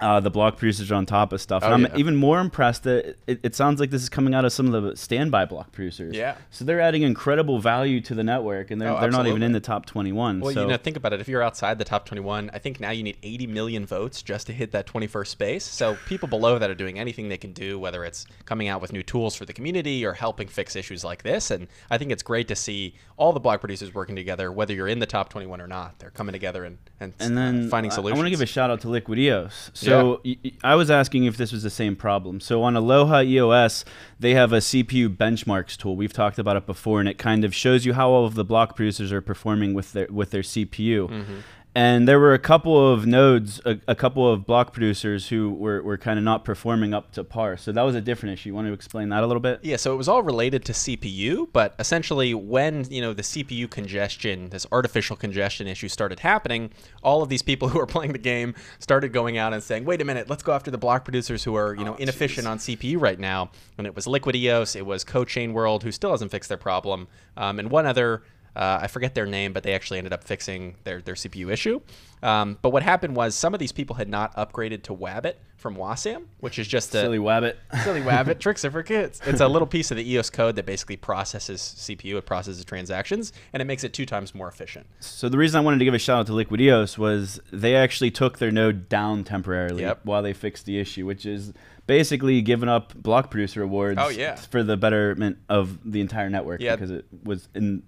uh, 0.00 0.20
the 0.20 0.30
block 0.30 0.56
producers 0.56 0.90
are 0.90 0.94
on 0.94 1.06
top 1.06 1.32
of 1.32 1.40
stuff. 1.40 1.62
Oh, 1.64 1.72
and 1.72 1.82
yeah. 1.82 1.88
I'm 1.92 1.98
even 1.98 2.16
more 2.16 2.40
impressed 2.40 2.84
that 2.84 3.16
it, 3.26 3.40
it 3.42 3.54
sounds 3.54 3.80
like 3.80 3.90
this 3.90 4.02
is 4.02 4.08
coming 4.08 4.34
out 4.34 4.44
of 4.44 4.52
some 4.52 4.72
of 4.72 4.82
the 4.82 4.96
standby 4.96 5.44
block 5.44 5.72
producers. 5.72 6.16
Yeah. 6.16 6.36
So 6.50 6.64
they're 6.64 6.80
adding 6.80 7.02
incredible 7.02 7.58
value 7.58 8.00
to 8.02 8.14
the 8.14 8.24
network, 8.24 8.70
and 8.70 8.80
they're, 8.80 8.90
Oh, 8.90 9.00
they're 9.00 9.10
not 9.10 9.26
even 9.26 9.42
in 9.42 9.52
the 9.52 9.60
top 9.60 9.86
21. 9.86 10.40
Well, 10.40 10.52
so 10.52 10.62
you 10.62 10.68
know, 10.68 10.76
think 10.76 10.96
about 10.96 11.12
it. 11.12 11.20
If 11.20 11.28
you're 11.28 11.42
outside 11.42 11.78
the 11.78 11.84
top 11.84 12.06
21, 12.06 12.50
I 12.52 12.58
think 12.58 12.80
now 12.80 12.90
you 12.90 13.02
need 13.02 13.18
80 13.22 13.46
million 13.46 13.86
votes 13.86 14.22
just 14.22 14.46
to 14.48 14.52
hit 14.52 14.72
that 14.72 14.86
21st 14.86 15.26
space. 15.26 15.64
So 15.64 15.96
people 16.06 16.28
below 16.28 16.58
that 16.58 16.70
are 16.70 16.74
doing 16.74 16.98
anything 16.98 17.28
they 17.28 17.36
can 17.38 17.52
do, 17.52 17.78
whether 17.78 18.04
it's 18.04 18.26
coming 18.44 18.68
out 18.68 18.80
with 18.80 18.92
new 18.92 19.02
tools 19.02 19.34
for 19.36 19.44
the 19.44 19.52
community 19.52 20.04
or 20.04 20.12
helping 20.14 20.48
fix 20.48 20.76
issues 20.76 21.04
like 21.04 21.22
this. 21.22 21.50
And 21.50 21.68
I 21.90 21.98
think 21.98 22.10
it's 22.10 22.22
great 22.22 22.48
to 22.48 22.56
see 22.56 22.94
all 23.16 23.32
the 23.32 23.40
block 23.40 23.60
producers 23.60 23.94
working 23.94 24.16
together, 24.16 24.50
whether 24.50 24.74
you're 24.74 24.88
in 24.88 24.98
the 24.98 25.06
top 25.06 25.28
21 25.28 25.60
or 25.60 25.66
not. 25.66 25.98
They're 25.98 26.10
coming 26.10 26.32
together 26.32 26.64
and 26.64 26.78
and, 27.00 27.14
and 27.18 27.36
then 27.36 27.68
finding 27.70 27.90
solutions. 27.90 28.18
I 28.18 28.20
want 28.20 28.26
to 28.26 28.30
give 28.30 28.42
a 28.42 28.46
shout 28.46 28.70
out 28.70 28.82
to 28.82 28.88
Liquid 28.88 29.18
EOS. 29.18 29.70
So 29.90 30.20
y- 30.24 30.36
y- 30.44 30.52
I 30.64 30.74
was 30.74 30.90
asking 30.90 31.24
if 31.24 31.36
this 31.36 31.52
was 31.52 31.62
the 31.62 31.70
same 31.70 31.94
problem. 31.96 32.40
So 32.40 32.62
on 32.62 32.76
Aloha 32.76 33.20
EOS, 33.22 33.84
they 34.18 34.34
have 34.34 34.52
a 34.52 34.58
CPU 34.60 35.08
benchmarks 35.14 35.76
tool. 35.76 35.96
We've 35.96 36.12
talked 36.12 36.38
about 36.38 36.56
it 36.56 36.66
before, 36.66 37.00
and 37.00 37.08
it 37.08 37.18
kind 37.18 37.44
of 37.44 37.54
shows 37.54 37.84
you 37.84 37.92
how 37.92 38.10
all 38.10 38.24
of 38.24 38.34
the 38.34 38.44
block 38.44 38.76
producers 38.76 39.12
are 39.12 39.20
performing 39.20 39.74
with 39.74 39.92
their 39.92 40.06
with 40.10 40.30
their 40.30 40.42
CPU. 40.42 41.08
Mm-hmm. 41.08 41.34
And 41.72 42.08
there 42.08 42.18
were 42.18 42.34
a 42.34 42.38
couple 42.38 42.92
of 42.92 43.06
nodes, 43.06 43.60
a, 43.64 43.78
a 43.86 43.94
couple 43.94 44.28
of 44.28 44.44
block 44.44 44.72
producers 44.72 45.28
who 45.28 45.52
were, 45.52 45.80
were 45.82 45.96
kind 45.96 46.18
of 46.18 46.24
not 46.24 46.44
performing 46.44 46.92
up 46.92 47.12
to 47.12 47.22
par. 47.22 47.56
So 47.56 47.70
that 47.70 47.82
was 47.82 47.94
a 47.94 48.00
different 48.00 48.32
issue. 48.32 48.48
You 48.48 48.54
want 48.56 48.66
to 48.66 48.72
explain 48.72 49.08
that 49.10 49.22
a 49.22 49.26
little 49.26 49.40
bit? 49.40 49.60
Yeah, 49.62 49.76
so 49.76 49.92
it 49.92 49.96
was 49.96 50.08
all 50.08 50.22
related 50.24 50.64
to 50.64 50.72
CPU, 50.72 51.46
but 51.52 51.76
essentially 51.78 52.34
when, 52.34 52.84
you 52.90 53.00
know, 53.00 53.12
the 53.12 53.22
CPU 53.22 53.70
congestion, 53.70 54.48
this 54.48 54.66
artificial 54.72 55.14
congestion 55.14 55.68
issue 55.68 55.86
started 55.86 56.18
happening, 56.18 56.70
all 57.04 57.22
of 57.22 57.28
these 57.28 57.42
people 57.42 57.68
who 57.70 57.78
are 57.78 57.86
playing 57.86 58.12
the 58.12 58.18
game 58.18 58.54
started 58.80 59.12
going 59.12 59.38
out 59.38 59.52
and 59.52 59.62
saying, 59.62 59.84
"Wait 59.84 60.00
a 60.02 60.04
minute, 60.04 60.28
let's 60.28 60.42
go 60.42 60.52
after 60.52 60.72
the 60.72 60.78
block 60.78 61.04
producers 61.04 61.44
who 61.44 61.54
are, 61.54 61.74
you 61.74 61.84
know, 61.84 61.92
Oh, 61.94 62.02
inefficient 62.02 62.46
jeez. 62.48 62.50
on 62.50 62.58
CPU 62.58 63.00
right 63.00 63.18
now." 63.18 63.50
And 63.78 63.86
it 63.86 63.94
was 63.94 64.08
Liquid 64.08 64.34
EOS, 64.34 64.74
it 64.74 64.84
was 64.84 65.04
CodeChain 65.04 65.52
World 65.52 65.84
who 65.84 65.92
still 65.92 66.10
hasn't 66.10 66.32
fixed 66.32 66.48
their 66.48 66.58
problem, 66.58 67.06
um, 67.36 67.60
and 67.60 67.70
one 67.70 67.86
other 67.86 68.22
uh, 68.56 68.80
I 68.82 68.86
forget 68.88 69.14
their 69.14 69.26
name, 69.26 69.52
but 69.52 69.62
they 69.62 69.74
actually 69.74 69.98
ended 69.98 70.12
up 70.12 70.24
fixing 70.24 70.76
their, 70.84 71.00
their 71.00 71.14
CPU 71.14 71.50
issue. 71.52 71.80
Um, 72.22 72.58
but 72.60 72.70
what 72.70 72.82
happened 72.82 73.16
was 73.16 73.34
some 73.34 73.54
of 73.54 73.60
these 73.60 73.72
people 73.72 73.96
had 73.96 74.08
not 74.08 74.34
upgraded 74.36 74.82
to 74.84 74.94
Wabbit 74.94 75.34
from 75.56 75.76
Wasam, 75.76 76.24
which 76.40 76.58
is 76.58 76.66
just 76.68 76.94
a 76.94 77.00
Silly 77.00 77.18
Wabbit. 77.18 77.54
Silly 77.84 78.00
Wabbit 78.00 78.38
tricks 78.40 78.64
are 78.64 78.70
for 78.70 78.82
kids. 78.82 79.20
It's 79.24 79.40
a 79.40 79.48
little 79.48 79.66
piece 79.66 79.90
of 79.90 79.96
the 79.96 80.10
EOS 80.10 80.28
code 80.30 80.56
that 80.56 80.66
basically 80.66 80.96
processes 80.96 81.60
CPU, 81.78 82.16
it 82.16 82.26
processes 82.26 82.64
transactions, 82.64 83.32
and 83.52 83.60
it 83.62 83.64
makes 83.66 83.84
it 83.84 83.92
two 83.92 84.04
times 84.06 84.34
more 84.34 84.48
efficient. 84.48 84.86
So 85.00 85.28
the 85.28 85.38
reason 85.38 85.58
I 85.58 85.64
wanted 85.64 85.78
to 85.78 85.84
give 85.84 85.94
a 85.94 85.98
shout 85.98 86.20
out 86.20 86.26
to 86.26 86.32
Liquid 86.34 86.60
EOS 86.60 86.98
was 86.98 87.40
they 87.52 87.74
actually 87.76 88.10
took 88.10 88.38
their 88.38 88.50
node 88.50 88.88
down 88.88 89.24
temporarily 89.24 89.82
Yep. 89.82 90.00
while 90.04 90.22
they 90.22 90.32
fixed 90.32 90.66
the 90.66 90.78
issue, 90.78 91.06
which 91.06 91.24
is 91.24 91.52
basically 91.86 92.40
giving 92.42 92.68
up 92.68 92.94
block 92.94 93.30
producer 93.30 93.62
awards 93.62 93.98
Oh, 94.00 94.08
yeah. 94.08 94.36
for 94.36 94.62
the 94.62 94.76
betterment 94.76 95.38
of 95.48 95.78
the 95.90 96.00
entire 96.00 96.30
network 96.30 96.60
Yeah. 96.60 96.76
because 96.76 96.90
it 96.90 97.04
was 97.24 97.48
in 97.54 97.82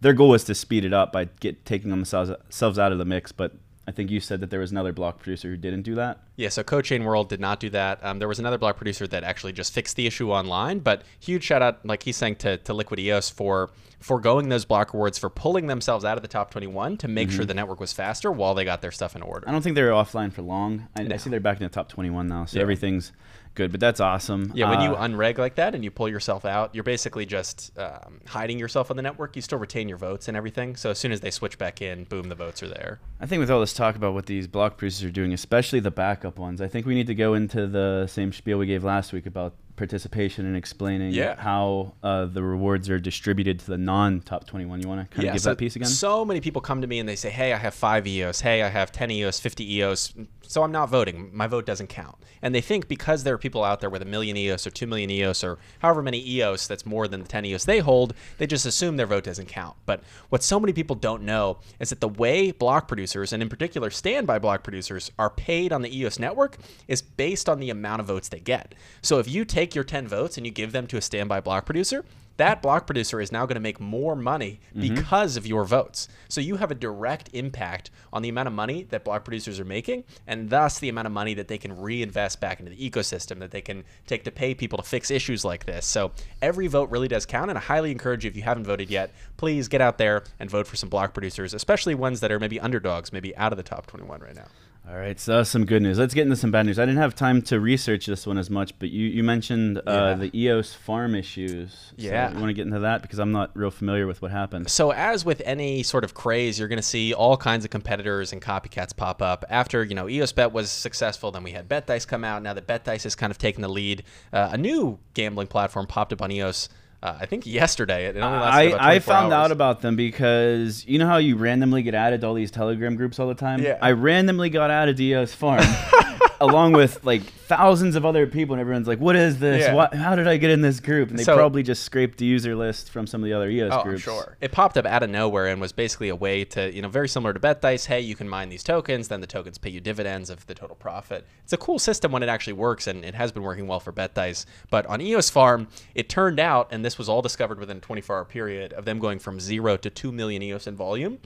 their 0.00 0.12
goal 0.12 0.28
was 0.30 0.44
to 0.44 0.54
speed 0.54 0.84
it 0.84 0.92
up 0.92 1.12
by 1.12 1.26
get 1.40 1.64
taking 1.64 1.90
themselves 1.90 2.30
out 2.78 2.92
of 2.92 2.98
the 2.98 3.04
mix, 3.04 3.32
but 3.32 3.52
I 3.88 3.92
think 3.92 4.10
you 4.10 4.18
said 4.18 4.40
that 4.40 4.50
there 4.50 4.58
was 4.58 4.72
another 4.72 4.92
block 4.92 5.18
producer 5.20 5.48
who 5.48 5.56
didn't 5.56 5.82
do 5.82 5.94
that. 5.94 6.18
Yeah, 6.34 6.48
so 6.48 6.64
CodeChain 6.64 7.04
World 7.04 7.28
did 7.28 7.38
not 7.40 7.60
do 7.60 7.70
that. 7.70 8.04
Um, 8.04 8.18
there 8.18 8.26
was 8.26 8.40
another 8.40 8.58
block 8.58 8.76
producer 8.76 9.06
that 9.06 9.22
actually 9.22 9.52
just 9.52 9.72
fixed 9.72 9.94
the 9.94 10.08
issue 10.08 10.32
online, 10.32 10.80
but 10.80 11.02
huge 11.20 11.44
shout 11.44 11.62
out, 11.62 11.86
like 11.86 12.02
he's 12.02 12.16
saying, 12.16 12.36
to, 12.36 12.56
to 12.56 12.74
Liquid 12.74 12.98
EOS 12.98 13.30
for 13.30 13.70
foregoing 14.00 14.48
those 14.48 14.64
block 14.64 14.92
rewards, 14.92 15.18
for 15.18 15.30
pulling 15.30 15.68
themselves 15.68 16.04
out 16.04 16.18
of 16.18 16.22
the 16.22 16.28
top 16.28 16.50
21 16.50 16.96
to 16.98 17.08
make 17.08 17.30
sure 17.30 17.40
Mm-hmm. 17.42 17.46
the 17.48 17.54
network 17.54 17.78
was 17.78 17.92
faster 17.92 18.30
while 18.32 18.54
they 18.54 18.64
got 18.64 18.82
their 18.82 18.90
stuff 18.90 19.14
in 19.14 19.22
order. 19.22 19.48
I 19.48 19.52
don't 19.52 19.62
think 19.62 19.76
they're 19.76 19.90
offline 19.92 20.32
for 20.32 20.42
long. 20.42 20.88
I, 20.96 21.04
No. 21.04 21.14
I 21.14 21.18
see 21.18 21.30
they're 21.30 21.38
back 21.40 21.58
in 21.58 21.62
the 21.62 21.68
top 21.70 21.88
21 21.88 22.26
now, 22.26 22.44
so 22.44 22.56
Yeah. 22.56 22.62
everything's 22.62 23.12
good. 23.56 23.72
But 23.72 23.80
that's 23.80 23.98
awesome. 23.98 24.52
Yeah, 24.54 24.70
when 24.70 24.80
you 24.82 24.94
Uh, 24.94 25.06
unreg 25.08 25.38
like 25.38 25.56
that 25.56 25.74
and 25.74 25.82
you 25.82 25.90
pull 25.90 26.08
yourself 26.08 26.44
out, 26.44 26.72
you're 26.74 26.84
basically 26.84 27.26
just 27.26 27.76
um, 27.76 28.20
hiding 28.26 28.60
yourself 28.60 28.90
on 28.90 28.96
the 28.96 29.02
network. 29.02 29.34
You 29.34 29.42
still 29.42 29.58
retain 29.58 29.88
your 29.88 29.98
votes 29.98 30.28
and 30.28 30.36
everything. 30.36 30.76
So 30.76 30.90
as 30.90 30.98
soon 30.98 31.10
as 31.10 31.20
they 31.20 31.32
switch 31.32 31.58
back 31.58 31.82
in, 31.82 32.04
boom, 32.04 32.28
the 32.28 32.36
votes 32.36 32.62
are 32.62 32.68
there. 32.68 33.00
I 33.20 33.26
think 33.26 33.40
with 33.40 33.50
all 33.50 33.58
this 33.58 33.72
talk 33.72 33.96
about 33.96 34.14
what 34.14 34.26
these 34.26 34.46
block 34.46 34.76
producers 34.76 35.04
are 35.04 35.10
doing, 35.10 35.32
especially 35.32 35.80
the 35.80 35.90
backup 35.90 36.38
ones, 36.38 36.60
I 36.60 36.68
think 36.68 36.86
we 36.86 36.94
need 36.94 37.08
to 37.08 37.14
go 37.16 37.34
into 37.34 37.66
the 37.66 38.06
same 38.06 38.32
spiel 38.32 38.58
we 38.58 38.66
gave 38.66 38.84
last 38.84 39.12
week 39.12 39.26
about 39.26 39.54
participation 39.76 40.46
and 40.46 40.56
explaining 40.56 41.12
Yeah. 41.12 41.36
how 41.36 41.94
uh, 42.02 42.26
the 42.26 42.42
rewards 42.42 42.88
are 42.88 42.98
distributed 42.98 43.60
to 43.60 43.66
the 43.66 43.78
non-top 43.78 44.46
21. 44.46 44.80
You 44.82 44.88
want 44.88 45.08
to 45.08 45.14
kind 45.14 45.28
of 45.28 45.34
give 45.34 45.42
so, 45.42 45.50
that 45.50 45.58
piece 45.58 45.76
again? 45.76 45.88
So 45.88 46.24
many 46.24 46.40
people 46.40 46.60
come 46.60 46.80
to 46.80 46.86
me 46.86 46.98
and 46.98 47.08
they 47.08 47.16
say, 47.16 47.30
"Hey, 47.30 47.52
I 47.52 47.58
have 47.58 47.74
five 47.74 48.06
EOS. 48.06 48.40
Hey, 48.40 48.62
I 48.62 48.68
have 48.68 48.90
10 48.92 49.10
EOS, 49.10 49.38
50 49.40 49.74
EOS. 49.74 50.14
So 50.42 50.62
I'm 50.62 50.72
not 50.72 50.88
voting. 50.88 51.30
My 51.32 51.46
vote 51.46 51.66
doesn't 51.66 51.88
count." 51.88 52.16
And 52.42 52.54
they 52.54 52.60
think 52.60 52.86
because 52.88 53.24
there 53.24 53.34
are 53.34 53.38
people 53.38 53.64
out 53.64 53.80
there 53.80 53.90
with 53.90 54.02
a 54.02 54.06
million 54.06 54.36
EOS 54.36 54.66
or 54.66 54.70
two 54.70 54.86
million 54.86 55.10
EOS 55.10 55.42
or 55.42 55.58
however 55.80 56.02
many 56.02 56.24
EOS 56.26 56.66
that's 56.66 56.86
more 56.86 57.08
than 57.08 57.22
the 57.22 57.28
10 57.28 57.44
EOS 57.46 57.64
they 57.64 57.78
hold, 57.80 58.14
they 58.38 58.46
just 58.46 58.66
assume 58.66 58.96
their 58.96 59.06
vote 59.06 59.24
doesn't 59.24 59.48
count. 59.48 59.76
But 59.86 60.02
what 60.28 60.42
so 60.42 60.60
many 60.60 60.72
people 60.72 60.96
don't 60.96 61.22
know 61.22 61.58
is 61.80 61.90
that 61.90 62.00
the 62.00 62.08
way 62.08 62.50
block 62.52 62.88
producers 62.88 63.32
and 63.32 63.42
in 63.42 63.48
particular 63.48 63.90
standby 63.90 64.38
block 64.38 64.62
producers 64.62 65.10
are 65.18 65.30
paid 65.30 65.72
on 65.72 65.82
the 65.82 65.96
EOS 65.96 66.18
network 66.18 66.58
is 66.86 67.02
based 67.02 67.48
on 67.48 67.58
the 67.58 67.70
amount 67.70 68.00
of 68.00 68.06
votes 68.06 68.28
they 68.28 68.40
get. 68.40 68.74
So 69.02 69.18
if 69.18 69.28
you 69.28 69.44
take 69.44 69.65
your 69.74 69.84
10 69.84 70.08
votes 70.08 70.36
and 70.36 70.46
you 70.46 70.52
give 70.52 70.72
them 70.72 70.86
to 70.88 70.96
a 70.96 71.00
standby 71.00 71.40
block 71.40 71.66
producer, 71.66 72.04
that 72.36 72.60
block 72.60 72.86
producer 72.86 73.20
is 73.20 73.32
now 73.32 73.46
going 73.46 73.54
to 73.54 73.60
make 73.60 73.80
more 73.80 74.14
money 74.14 74.60
mm-hmm. 74.74 74.94
because 74.94 75.36
of 75.36 75.46
your 75.46 75.64
votes. 75.64 76.08
So 76.28 76.40
you 76.40 76.56
have 76.56 76.70
a 76.70 76.74
direct 76.74 77.30
impact 77.32 77.90
on 78.12 78.22
the 78.22 78.28
amount 78.28 78.48
of 78.48 78.52
money 78.52 78.84
that 78.90 79.04
block 79.04 79.24
producers 79.24 79.58
are 79.58 79.64
making, 79.64 80.04
and 80.26 80.50
thus 80.50 80.78
the 80.78 80.88
amount 80.88 81.06
of 81.06 81.12
money 81.12 81.34
that 81.34 81.48
they 81.48 81.58
can 81.58 81.80
reinvest 81.80 82.40
back 82.40 82.60
into 82.60 82.70
the 82.70 82.90
ecosystem 82.90 83.38
that 83.38 83.50
they 83.50 83.62
can 83.62 83.84
take 84.06 84.24
to 84.24 84.30
pay 84.30 84.54
people 84.54 84.76
to 84.76 84.84
fix 84.84 85.10
issues 85.10 85.44
like 85.44 85.64
this. 85.64 85.86
So 85.86 86.12
every 86.42 86.66
vote 86.66 86.90
really 86.90 87.08
does 87.08 87.26
count, 87.26 87.50
and 87.50 87.58
I 87.58 87.62
highly 87.62 87.90
encourage 87.90 88.24
you 88.24 88.30
if 88.30 88.36
you 88.36 88.42
haven't 88.42 88.64
voted 88.64 88.90
yet, 88.90 89.12
please 89.36 89.68
get 89.68 89.80
out 89.80 89.98
there 89.98 90.24
and 90.38 90.50
vote 90.50 90.66
for 90.66 90.76
some 90.76 90.88
block 90.88 91.14
producers, 91.14 91.54
especially 91.54 91.94
ones 91.94 92.20
that 92.20 92.30
are 92.30 92.38
maybe 92.38 92.60
underdogs, 92.60 93.12
maybe 93.12 93.36
out 93.36 93.52
of 93.52 93.56
the 93.56 93.62
top 93.62 93.86
21 93.86 94.20
right 94.20 94.34
now. 94.34 94.46
All 94.88 94.96
right, 94.96 95.18
so 95.18 95.42
some 95.42 95.64
good 95.64 95.82
news. 95.82 95.98
Let's 95.98 96.14
get 96.14 96.22
into 96.22 96.36
some 96.36 96.52
bad 96.52 96.64
news. 96.64 96.78
I 96.78 96.86
didn't 96.86 97.00
have 97.00 97.12
time 97.16 97.42
to 97.42 97.58
research 97.58 98.06
this 98.06 98.24
one 98.24 98.38
as 98.38 98.48
much, 98.50 98.78
but 98.78 98.88
you, 98.88 99.08
you 99.08 99.24
mentioned 99.24 99.80
Yeah. 99.84 99.92
uh, 99.92 100.14
the 100.14 100.30
EOS 100.38 100.74
farm 100.74 101.16
issues. 101.16 101.72
So 101.72 101.94
Yeah. 101.96 102.30
you 102.30 102.36
want 102.36 102.50
to 102.50 102.52
get 102.54 102.66
into 102.68 102.78
that 102.78 103.02
because 103.02 103.18
I'm 103.18 103.32
not 103.32 103.50
real 103.54 103.72
familiar 103.72 104.06
with 104.06 104.22
what 104.22 104.30
happened. 104.30 104.70
So, 104.70 104.92
as 104.92 105.24
with 105.24 105.42
any 105.44 105.82
sort 105.82 106.04
of 106.04 106.14
craze, 106.14 106.60
you're 106.60 106.68
going 106.68 106.76
to 106.78 106.84
see 106.84 107.12
all 107.12 107.36
kinds 107.36 107.64
of 107.64 107.72
competitors 107.72 108.32
and 108.32 108.40
copycats 108.40 108.94
pop 108.96 109.20
up. 109.20 109.44
After 109.50 109.82
you 109.82 109.96
know 109.96 110.08
EOS 110.08 110.30
Bet 110.32 110.52
was 110.52 110.70
successful, 110.70 111.32
then 111.32 111.42
we 111.42 111.50
had 111.50 111.68
Bet 111.68 111.88
Dice 111.88 112.04
come 112.06 112.22
out. 112.22 112.44
Now 112.44 112.54
that 112.54 112.68
Bet 112.68 112.84
Dice 112.84 113.02
has 113.02 113.16
kind 113.16 113.32
of 113.32 113.38
taken 113.38 113.62
the 113.62 113.68
lead, 113.68 114.04
uh, 114.32 114.50
a 114.52 114.56
new 114.56 115.00
gambling 115.14 115.48
platform 115.48 115.88
popped 115.88 116.12
up 116.12 116.22
on 116.22 116.30
EOS. 116.30 116.68
Uh, 117.06 117.16
I 117.20 117.26
think 117.26 117.46
yesterday. 117.46 118.06
It 118.06 118.16
only 118.16 118.38
lasted 118.40 118.74
I, 118.80 118.94
I 118.94 118.98
found 118.98 119.32
hours. 119.32 119.44
out 119.44 119.52
about 119.52 119.80
them 119.80 119.94
because 119.94 120.84
you 120.86 120.98
know 120.98 121.06
how 121.06 121.18
you 121.18 121.36
randomly 121.36 121.82
get 121.82 121.94
added 121.94 122.22
to 122.22 122.26
all 122.26 122.34
these 122.34 122.50
Telegram 122.50 122.96
groups 122.96 123.20
all 123.20 123.28
the 123.28 123.34
time? 123.34 123.62
Yeah. 123.62 123.78
I 123.80 123.92
randomly 123.92 124.50
got 124.50 124.72
added 124.72 124.96
to 124.96 125.04
EOS 125.04 125.32
Farm 125.32 125.60
along 126.40 126.72
with 126.72 127.04
like 127.04 127.22
thousands 127.22 127.96
of 127.96 128.04
other 128.04 128.26
people, 128.26 128.54
and 128.54 128.60
everyone's 128.60 128.88
like, 128.88 128.98
"What 128.98 129.16
is 129.16 129.38
this? 129.38 129.62
Yeah. 129.62 129.74
What, 129.74 129.94
how 129.94 130.14
did 130.14 130.26
I 130.26 130.36
get 130.36 130.50
in 130.50 130.60
this 130.60 130.80
group?" 130.80 131.10
And 131.10 131.18
they 131.18 131.24
So- 131.24 131.34
probably 131.36 131.62
just 131.62 131.82
scraped 131.82 132.18
the 132.18 132.24
user 132.26 132.54
list 132.54 132.90
from 132.90 133.06
some 133.06 133.22
of 133.22 133.24
the 133.26 133.32
other 133.32 133.48
EOS 133.48 133.72
Oh, 133.74 133.82
groups. 133.82 134.02
sure. 134.02 134.36
It 134.40 134.52
popped 134.52 134.76
up 134.76 134.86
out 134.86 135.02
of 135.02 135.10
nowhere 135.10 135.46
and 135.46 135.60
was 135.60 135.72
basically 135.72 136.08
a 136.08 136.16
way 136.16 136.44
to, 136.46 136.72
you 136.74 136.82
know, 136.82 136.88
very 136.88 137.08
similar 137.08 137.32
to 137.32 137.40
Bet 137.40 137.60
Dice. 137.60 137.86
Hey, 137.86 138.00
you 138.00 138.14
can 138.16 138.28
mine 138.28 138.48
these 138.48 138.62
tokens, 138.64 139.08
then 139.08 139.20
the 139.20 139.26
tokens 139.26 139.58
pay 139.58 139.70
you 139.70 139.80
dividends 139.80 140.30
of 140.30 140.46
the 140.46 140.54
total 140.54 140.76
profit. 140.76 141.26
It's 141.44 141.52
a 141.52 141.56
cool 141.56 141.78
system 141.78 142.12
when 142.12 142.22
it 142.22 142.28
actually 142.28 142.54
works, 142.54 142.86
and 142.86 143.04
it 143.04 143.14
has 143.14 143.32
been 143.32 143.42
working 143.42 143.66
well 143.66 143.80
for 143.80 143.92
Bet 143.92 144.14
Dice. 144.14 144.46
But 144.70 144.86
on 144.86 145.00
EOS 145.00 145.30
Farm, 145.30 145.68
it 145.94 146.08
turned 146.08 146.40
out, 146.40 146.68
and 146.70 146.84
this 146.84 146.98
was 146.98 147.08
all 147.08 147.22
discovered 147.22 147.58
within 147.58 147.76
a 147.78 147.80
24 147.80 148.16
hour 148.16 148.24
period 148.24 148.72
of 148.72 148.84
them 148.84 148.98
going 148.98 149.18
from 149.18 149.40
zero 149.40 149.76
to 149.76 149.90
2 149.90 150.12
million 150.12 150.42
EOS 150.42 150.66
in 150.66 150.76
volume. 150.76 151.18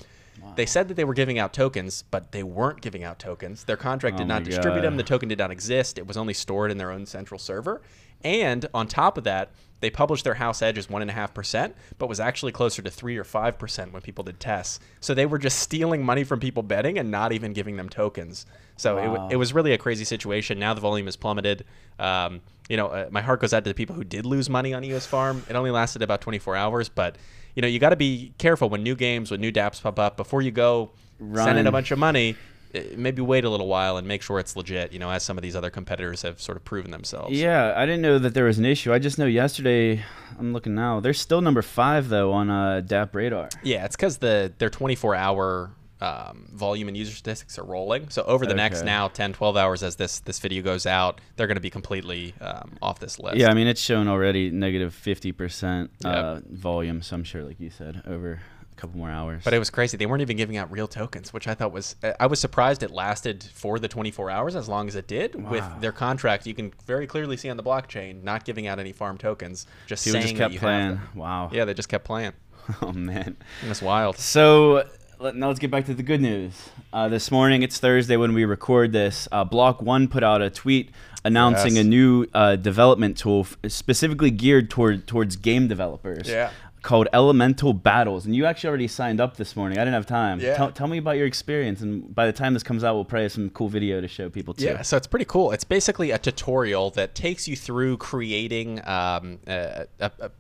They 0.57 0.67
said 0.67 0.89
that 0.89 0.95
they 0.95 1.05
were 1.05 1.15
giving 1.15 1.39
out 1.39 1.53
tokens, 1.53 2.03
but 2.11 2.33
they 2.33 2.43
weren't 2.43 2.81
giving 2.81 3.05
out 3.05 3.19
tokens. 3.19 3.65
Their 3.65 3.77
contract 3.77 4.17
did 4.17 4.25
Oh 4.25 4.27
not 4.27 4.45
distribute 4.45 4.81
God. 4.81 4.85
them. 4.85 4.97
The 4.97 5.03
token 5.03 5.29
did 5.29 5.39
not 5.39 5.51
exist. 5.51 5.99
It 5.99 6.07
was 6.07 6.17
only 6.17 6.35
stored 6.35 6.71
in 6.71 6.79
their 6.79 6.91
own 6.91 7.07
central 7.07 7.39
server. 7.39 7.81
And 8.23 8.67
on 8.75 8.87
top 8.89 9.17
of 9.17 9.25
that, 9.25 9.51
they 9.81 9.89
published 9.91 10.25
their 10.25 10.35
house 10.35 10.61
edge 10.61 10.77
as 10.77 10.91
one 10.91 11.01
and 11.01 11.11
a 11.11 11.15
half 11.15 11.33
percent, 11.33 11.75
but 11.99 12.07
was 12.09 12.21
actually 12.21 12.53
closer 12.53 12.83
to 12.83 12.91
three 12.91 13.17
or 13.17 13.25
five 13.25 13.59
percent 13.59 13.93
when 13.95 14.03
people 14.03 14.23
did 14.25 14.39
tests. 14.39 14.79
So 15.01 15.15
they 15.15 15.25
were 15.25 15.39
just 15.39 15.59
stealing 15.59 16.05
money 16.05 16.25
from 16.25 16.39
people 16.41 16.63
betting 16.63 16.99
and 16.99 17.11
not 17.11 17.33
even 17.33 17.53
giving 17.55 17.77
them 17.77 17.89
tokens. 17.89 18.45
So 18.77 18.99
it, 18.99 19.07
Wow. 19.09 19.15
w- 19.15 19.33
it 19.33 19.37
was 19.37 19.55
really 19.55 19.73
a 19.73 19.79
crazy 19.79 20.05
situation. 20.05 20.59
Now 20.59 20.75
the 20.75 20.83
volume 20.83 21.07
has 21.07 21.17
plummeted. 21.17 21.65
Um, 21.99 22.43
you 22.69 22.77
know, 22.77 22.89
uh, 22.89 23.09
my 23.11 23.23
heart 23.23 23.41
goes 23.41 23.55
out 23.55 23.65
to 23.65 23.71
the 23.71 23.75
people 23.75 23.95
who 23.97 24.05
did 24.05 24.27
lose 24.27 24.51
money 24.51 24.75
on 24.75 24.85
EOS 24.85 25.07
Farm. 25.07 25.43
It 25.49 25.57
only 25.57 25.71
lasted 25.71 26.03
about 26.03 26.21
24 26.21 26.57
hours, 26.57 26.89
but 26.91 27.17
you 27.55 27.63
know, 27.63 27.69
you 27.69 27.79
got 27.79 27.91
to 27.91 27.97
be 27.97 28.33
careful 28.39 28.69
when 28.69 28.83
new 28.83 28.95
games, 28.95 29.31
when 29.31 29.41
new 29.41 29.53
DApps 29.53 29.81
pop 29.83 29.99
up 29.99 30.17
before 30.17 30.43
you 30.43 30.51
go 30.51 30.91
send 31.35 31.59
in 31.59 31.67
a 31.67 31.73
bunch 31.73 31.91
of 31.91 31.99
money. 31.99 32.37
uh, 32.75 32.81
Maybe 32.97 33.21
wait 33.21 33.45
a 33.45 33.51
little 33.51 33.67
while 33.67 33.97
and 33.97 34.07
make 34.07 34.23
sure 34.23 34.39
it's 34.39 34.55
legit. 34.57 34.93
You 34.93 34.99
know, 34.99 35.11
as 35.11 35.23
some 35.23 35.37
of 35.37 35.43
these 35.43 35.57
other 35.57 35.71
competitors 35.71 36.23
have 36.23 36.41
sort 36.41 36.57
of 36.57 36.65
proven 36.65 36.91
themselves. 36.93 37.37
Yeah, 37.39 37.75
I 37.77 37.85
didn't 37.87 38.03
know 38.03 38.19
that 38.19 38.33
there 38.35 38.45
was 38.45 38.59
an 38.59 38.65
issue. 38.65 38.93
I 38.93 38.99
just 38.99 39.19
know 39.19 39.27
yesterday. 39.27 40.03
I'm 40.39 40.53
looking 40.53 40.75
now. 40.75 41.01
They're 41.01 41.13
still 41.13 41.41
number 41.41 41.63
five 41.63 42.09
though 42.09 42.33
on 42.33 42.49
uh, 42.49 42.81
DappRadar. 42.87 43.53
Yeah, 43.63 43.85
it's 43.85 43.97
because 43.97 44.19
the 44.19 44.53
their 44.59 44.71
24 44.71 45.15
hour 45.17 45.71
um, 46.01 46.49
volume 46.53 46.89
and 46.89 46.97
user 46.97 47.13
statistics 47.13 47.59
are 47.59 47.65
rolling. 47.65 48.09
So 48.09 48.23
over 48.23 48.47
the 48.47 48.55
next 48.55 48.85
now 48.85 49.09
10, 49.09 49.35
12 49.35 49.57
hours 49.57 49.83
as 49.83 49.97
this 49.97 50.21
this 50.21 50.39
video 50.39 50.63
goes 50.63 50.85
out, 50.87 51.21
they're 51.37 51.47
going 51.47 51.57
to 51.57 51.61
be 51.61 51.71
completely 51.71 52.35
um, 52.41 52.73
off 52.83 52.99
this 52.99 53.19
list. 53.19 53.37
Yeah, 53.37 53.51
I 53.51 53.55
mean 53.55 53.67
it's 53.67 53.81
shown 53.81 54.09
already 54.09 54.51
negative 54.51 54.81
negative 54.81 54.95
fifty 54.95 55.33
percent 55.33 55.91
uh, 56.05 56.41
Yep. 56.41 56.45
volume. 56.51 57.03
So 57.03 57.17
I'm 57.17 57.25
sure, 57.25 57.43
like 57.43 57.61
you 57.61 57.71
said, 57.71 58.03
over 58.07 58.41
a 58.73 58.75
couple 58.77 58.99
more 58.99 59.11
hours. 59.11 59.43
But 59.45 59.55
it 59.55 59.59
was 59.59 59.71
crazy. 59.71 59.97
They 59.97 60.07
weren't 60.07 60.23
even 60.23 60.37
giving 60.37 60.57
out 60.57 60.71
real 60.71 60.89
tokens, 60.89 61.33
which 61.33 61.49
I 61.49 61.55
thought 61.55 61.73
was. 61.73 61.97
I 62.19 62.27
was 62.27 62.41
surprised 62.41 62.83
it 62.83 62.91
lasted 62.91 63.45
for 63.55 63.79
the 63.79 63.89
24 63.89 64.31
hours 64.31 64.57
as 64.57 64.69
long 64.69 64.89
as 64.89 64.97
it 64.97 65.07
did. 65.07 65.35
With 65.51 65.65
their 65.81 65.93
contract, 65.93 66.47
you 66.47 66.55
can 66.55 66.73
very 66.87 67.07
clearly 67.07 67.37
see 67.37 67.51
on 67.51 67.57
the 67.57 67.63
blockchain 67.63 68.23
not 68.23 68.45
giving 68.45 68.67
out 68.67 68.79
any 68.79 68.93
farm 68.93 69.19
tokens, 69.19 69.67
just 69.87 70.05
people 70.05 70.21
saying 70.21 70.37
just 70.37 70.39
kept 70.39 70.57
playing. 70.57 71.01
Wow. 71.15 71.51
Yeah, 71.53 71.65
they 71.65 71.75
just 71.75 71.89
kept 71.89 72.05
playing. 72.05 72.33
oh 72.83 72.93
man. 72.93 73.37
that's 73.65 73.83
wild. 73.83 74.17
So 74.19 74.89
let, 75.21 75.37
now 75.37 75.49
let's 75.49 75.61
get 75.61 75.71
back 75.71 75.85
to 75.87 75.95
the 75.95 76.03
good 76.03 76.21
news. 76.21 76.71
Uh, 76.93 77.09
this 77.09 77.31
morning, 77.31 77.63
it's 77.63 77.79
Thursday 77.79 78.17
when 78.17 78.33
we 78.35 78.45
record 78.45 78.93
this. 78.93 79.29
Uh, 79.31 79.45
Block 79.45 79.83
One 79.83 80.09
put 80.09 80.23
out 80.23 80.43
a 80.43 80.51
tweet 80.51 80.91
announcing 81.25 81.77
Yes. 81.77 81.85
a 81.85 81.89
new 81.89 82.27
uh, 82.35 82.57
development 82.57 83.19
tool 83.19 83.41
f- 83.41 83.71
specifically 83.71 84.31
geared 84.31 84.71
toward 84.71 85.07
towards 85.07 85.37
game 85.37 85.69
developers. 85.69 86.29
Yeah. 86.29 86.51
called 86.83 87.09
Elemental 87.13 87.75
Battles, 87.75 88.25
and 88.25 88.35
you 88.35 88.47
actually 88.47 88.69
already 88.69 88.89
signed 88.89 89.21
up 89.21 89.37
this 89.37 89.55
morning. 89.55 89.77
I 89.77 89.83
didn't 89.83 89.93
have 89.93 90.07
time. 90.07 90.41
Yeah. 90.41 90.57
Tell, 90.57 90.73
tell 90.73 90.87
me 90.87 90.97
about 90.97 91.19
your 91.19 91.27
experience, 91.27 91.83
and 91.83 92.15
by 92.15 92.25
the 92.25 92.33
time 92.33 92.55
this 92.55 92.63
comes 92.63 92.83
out, 92.83 92.95
we'll 92.95 93.05
probably 93.05 93.25
have 93.25 93.33
some 93.33 93.51
cool 93.51 93.69
video 93.69 94.01
to 94.01 94.09
show 94.09 94.31
people 94.31 94.55
too. 94.55 94.65
Yeah, 94.65 94.81
so 94.81 94.97
it's 94.97 95.07
pretty 95.07 95.27
cool. 95.27 95.53
It's 95.53 95.63
basically 95.65 96.11
a 96.11 96.17
tutorial 96.19 96.89
that 96.93 97.15
takes 97.15 97.47
you 97.47 97.55
through 97.55 97.99
creating 97.99 98.79
um, 98.89 99.41
a, 99.47 99.85
a, 100.01 100.11
a 100.21 100.31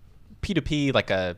P2P, 0.40 0.94
like 0.94 1.10
a 1.10 1.36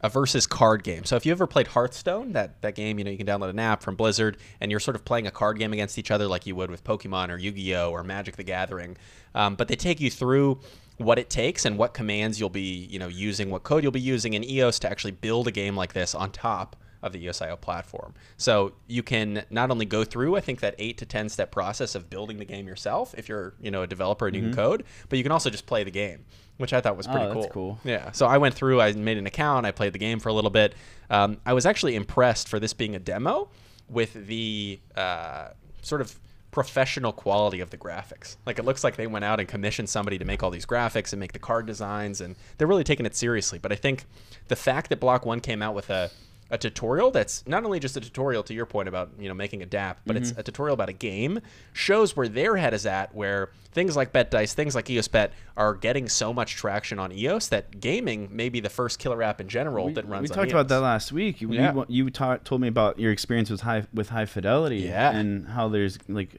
a 0.00 0.08
versus 0.08 0.46
card 0.46 0.82
game. 0.82 1.04
So 1.04 1.16
if 1.16 1.24
you 1.24 1.32
ever 1.32 1.46
played 1.46 1.68
Hearthstone, 1.68 2.32
that 2.32 2.60
that 2.62 2.74
game, 2.74 2.98
you 2.98 3.04
know, 3.04 3.10
you 3.10 3.16
can 3.16 3.26
download 3.26 3.50
an 3.50 3.58
app 3.58 3.82
from 3.82 3.94
Blizzard, 3.94 4.36
and 4.60 4.70
you're 4.70 4.80
sort 4.80 4.96
of 4.96 5.04
playing 5.04 5.26
a 5.26 5.30
card 5.30 5.58
game 5.58 5.72
against 5.72 5.98
each 5.98 6.10
other, 6.10 6.26
like 6.26 6.46
you 6.46 6.56
would 6.56 6.70
with 6.70 6.84
Pokemon 6.84 7.30
or 7.30 7.38
Yu-Gi-Oh 7.38 7.90
or 7.90 8.02
Magic 8.02 8.36
the 8.36 8.42
Gathering. 8.42 8.96
Um, 9.34 9.54
but 9.54 9.68
they 9.68 9.76
take 9.76 10.00
you 10.00 10.10
through 10.10 10.60
what 10.98 11.18
it 11.18 11.30
takes 11.30 11.64
and 11.64 11.78
what 11.78 11.94
commands 11.94 12.38
you'll 12.38 12.50
be, 12.50 12.86
you 12.90 12.98
know, 12.98 13.08
using, 13.08 13.50
what 13.50 13.62
code 13.62 13.82
you'll 13.82 13.92
be 13.92 14.00
using 14.00 14.34
in 14.34 14.44
EOS 14.44 14.78
to 14.80 14.90
actually 14.90 15.12
build 15.12 15.48
a 15.48 15.50
game 15.50 15.76
like 15.76 15.92
this 15.92 16.14
on 16.14 16.30
top 16.30 16.76
of 17.02 17.12
the 17.12 17.26
EOSIO 17.26 17.60
platform. 17.60 18.14
So 18.36 18.74
you 18.86 19.02
can 19.02 19.44
not 19.50 19.70
only 19.70 19.86
go 19.86 20.04
through, 20.04 20.36
I 20.36 20.40
think, 20.40 20.60
that 20.60 20.76
eight 20.78 20.98
to 20.98 21.06
ten 21.06 21.28
step 21.28 21.50
process 21.50 21.94
of 21.94 22.08
building 22.08 22.38
the 22.38 22.44
game 22.44 22.68
yourself 22.68 23.14
if 23.18 23.28
you're, 23.28 23.54
you 23.60 23.70
know, 23.70 23.82
a 23.82 23.86
developer 23.86 24.26
and 24.26 24.36
you 24.36 24.42
can 24.42 24.54
code, 24.54 24.84
but 25.08 25.16
you 25.16 25.22
can 25.24 25.32
also 25.32 25.50
just 25.50 25.66
play 25.66 25.82
the 25.82 25.90
game, 25.90 26.24
which 26.58 26.72
I 26.72 26.80
thought 26.80 26.96
was 26.96 27.06
pretty 27.06 27.26
Oh, 27.26 27.32
cool. 27.32 27.48
cool. 27.48 27.78
Yeah. 27.84 28.12
So 28.12 28.26
I 28.26 28.38
went 28.38 28.54
through, 28.54 28.80
I 28.80 28.92
made 28.92 29.18
an 29.18 29.26
account, 29.26 29.66
I 29.66 29.70
played 29.72 29.92
the 29.92 29.98
game 29.98 30.20
for 30.20 30.28
a 30.28 30.32
little 30.32 30.50
bit. 30.50 30.74
Um, 31.10 31.38
I 31.44 31.52
was 31.52 31.66
actually 31.66 31.94
impressed 31.96 32.48
for 32.48 32.60
this 32.60 32.72
being 32.72 32.94
a 32.94 32.98
demo 32.98 33.48
with 33.88 34.14
the 34.26 34.78
uh, 34.96 35.48
sort 35.82 36.00
of 36.00 36.18
professional 36.52 37.12
quality 37.12 37.60
of 37.60 37.70
the 37.70 37.78
graphics. 37.78 38.36
Like 38.46 38.58
it 38.58 38.64
looks 38.64 38.84
like 38.84 38.96
they 38.96 39.06
went 39.06 39.24
out 39.24 39.40
and 39.40 39.48
commissioned 39.48 39.88
somebody 39.88 40.18
to 40.18 40.24
make 40.24 40.42
all 40.42 40.50
these 40.50 40.66
graphics 40.66 41.12
and 41.12 41.18
make 41.18 41.32
the 41.32 41.38
card 41.38 41.66
designs, 41.66 42.20
and 42.20 42.36
they're 42.58 42.66
really 42.68 42.84
taking 42.84 43.06
it 43.06 43.16
seriously. 43.16 43.58
But 43.58 43.72
I 43.72 43.76
think 43.76 44.04
the 44.48 44.56
fact 44.56 44.90
that 44.90 45.00
Block 45.00 45.24
One 45.24 45.40
came 45.40 45.62
out 45.62 45.74
with 45.74 45.88
a 45.90 46.10
a 46.52 46.58
tutorial 46.58 47.10
that's 47.10 47.44
not 47.46 47.64
only 47.64 47.80
just 47.80 47.96
a 47.96 48.00
tutorial 48.00 48.42
to 48.44 48.54
your 48.54 48.66
point 48.66 48.86
about 48.88 49.10
you 49.18 49.26
know 49.28 49.34
making 49.34 49.62
a 49.62 49.66
DApp, 49.66 49.96
but 50.06 50.14
Mm-hmm. 50.16 50.22
it's 50.30 50.38
a 50.38 50.42
tutorial 50.42 50.74
about 50.74 50.88
a 50.90 50.92
game 50.92 51.40
shows 51.72 52.14
where 52.16 52.28
their 52.28 52.56
head 52.56 52.74
is 52.74 52.84
at. 52.86 53.14
Where 53.14 53.48
things 53.72 53.96
like 53.96 54.12
Bet 54.12 54.30
Dice, 54.30 54.52
things 54.52 54.74
like 54.74 54.88
EOS 54.90 55.08
Bet 55.08 55.32
are 55.56 55.74
getting 55.74 56.08
so 56.08 56.32
much 56.32 56.54
traction 56.56 56.98
on 56.98 57.10
EOS 57.10 57.48
that 57.48 57.80
gaming 57.80 58.28
may 58.30 58.50
be 58.50 58.60
the 58.60 58.68
first 58.68 58.98
killer 58.98 59.22
app 59.22 59.40
in 59.40 59.48
general 59.48 59.90
that 59.94 60.06
runs. 60.06 60.28
We 60.28 60.34
talked 60.36 60.50
about 60.50 60.68
that 60.68 60.80
last 60.80 61.10
week. 61.10 61.40
You, 61.40 61.50
Yeah. 61.52 61.72
you, 61.74 61.86
you 61.88 62.10
ta- 62.10 62.36
told 62.44 62.60
me 62.60 62.68
about 62.68 62.98
your 62.98 63.10
experience 63.12 63.48
with 63.50 63.62
high 63.62 63.84
with 63.94 64.10
high 64.10 64.26
fidelity, 64.26 64.76
Yeah. 64.80 65.10
and 65.16 65.48
how 65.48 65.68
there's 65.68 65.98
like, 66.06 66.36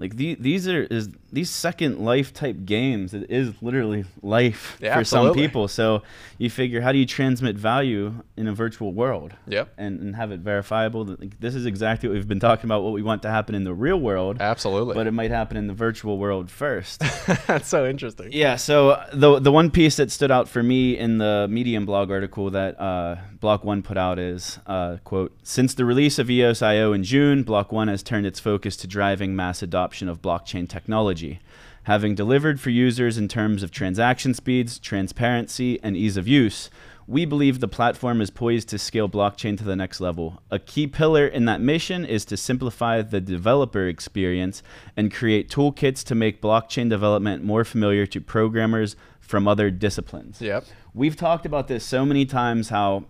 like 0.00 0.16
the, 0.16 0.34
these 0.40 0.66
are 0.66 0.84
is 0.84 1.10
these 1.30 1.50
second 1.50 1.98
life 1.98 2.32
type 2.32 2.64
games. 2.64 3.12
It 3.12 3.30
is 3.30 3.52
literally 3.60 4.06
life 4.22 4.78
Yeah, 4.80 4.96
for 4.96 5.04
some 5.04 5.34
people. 5.34 5.68
So 5.68 6.02
you 6.38 6.48
figure, 6.48 6.80
how 6.80 6.90
do 6.90 6.98
you 6.98 7.04
transmit 7.04 7.56
value 7.56 8.14
in 8.34 8.48
a 8.48 8.54
virtual 8.54 8.94
world? 8.94 9.34
Yep. 9.46 9.74
and, 9.76 10.00
and 10.00 10.16
have 10.16 10.32
it 10.32 10.40
verifiable. 10.40 11.04
That, 11.04 11.20
like, 11.20 11.38
this 11.38 11.54
is 11.54 11.66
exactly 11.66 12.08
what 12.08 12.14
we've 12.14 12.26
been 12.26 12.40
talking 12.40 12.64
about. 12.64 12.82
What 12.82 12.94
we 12.94 13.02
want 13.02 13.20
to 13.22 13.30
happen 13.30 13.54
in 13.54 13.64
the 13.64 13.74
real 13.74 14.00
world, 14.00 14.38
Absolutely. 14.40 14.94
but 14.94 15.06
it 15.06 15.12
might 15.12 15.30
happen 15.30 15.58
in 15.58 15.66
the 15.66 15.74
virtual 15.74 16.16
world 16.16 16.50
first. 16.50 17.00
that's 17.46 17.68
so 17.68 17.86
interesting. 17.86 18.30
Yeah, 18.32 18.56
so 18.56 18.90
uh, 18.90 19.06
the 19.12 19.38
the 19.38 19.52
one 19.52 19.70
piece 19.70 19.96
that 19.96 20.10
stood 20.10 20.30
out 20.30 20.48
for 20.48 20.62
me 20.62 20.96
in 20.96 21.18
the 21.18 21.46
Medium 21.50 21.84
blog 21.84 22.10
article 22.10 22.48
that 22.50 22.80
uh, 22.80 23.16
Block 23.38 23.64
One 23.64 23.82
put 23.82 23.98
out 23.98 24.18
is 24.18 24.58
uh, 24.66 24.96
quote: 25.04 25.36
Since 25.42 25.74
the 25.74 25.84
release 25.84 26.18
of 26.18 26.30
E 26.30 26.40
EOS.io 26.40 26.94
in 26.94 27.04
June, 27.04 27.42
Block 27.42 27.70
One 27.70 27.88
has 27.88 28.02
turned 28.02 28.24
its 28.24 28.40
focus 28.40 28.76
to 28.78 28.86
driving 28.86 29.36
mass 29.36 29.62
adoption 29.62 29.89
of 30.08 30.22
blockchain 30.22 30.68
technology, 30.68 31.40
having 31.84 32.14
delivered 32.14 32.60
for 32.60 32.70
users 32.70 33.18
in 33.18 33.28
terms 33.28 33.62
of 33.62 33.70
transaction 33.70 34.34
speeds, 34.34 34.78
transparency, 34.78 35.80
and 35.82 35.96
ease 35.96 36.16
of 36.16 36.28
use. 36.28 36.70
We 37.06 37.24
believe 37.24 37.58
the 37.58 37.66
platform 37.66 38.20
is 38.20 38.30
poised 38.30 38.68
to 38.68 38.78
scale 38.78 39.08
blockchain 39.08 39.58
to 39.58 39.64
the 39.64 39.74
next 39.74 40.00
level. 40.00 40.42
A 40.50 40.60
key 40.60 40.86
pillar 40.86 41.26
in 41.26 41.44
that 41.46 41.60
mission 41.60 42.04
is 42.04 42.24
to 42.26 42.36
simplify 42.36 43.02
the 43.02 43.20
developer 43.20 43.88
experience 43.88 44.62
and 44.96 45.12
create 45.12 45.50
toolkits 45.50 46.04
to 46.04 46.14
make 46.14 46.40
blockchain 46.40 46.88
development 46.88 47.42
more 47.42 47.64
familiar 47.64 48.06
to 48.06 48.20
programmers 48.20 48.94
from 49.18 49.48
other 49.48 49.72
disciplines. 49.72 50.40
Yep. 50.40 50.66
We've 50.94 51.16
talked 51.16 51.46
about 51.46 51.66
this 51.66 51.84
so 51.84 52.04
many 52.04 52.26
times 52.26 52.68
how 52.68 53.06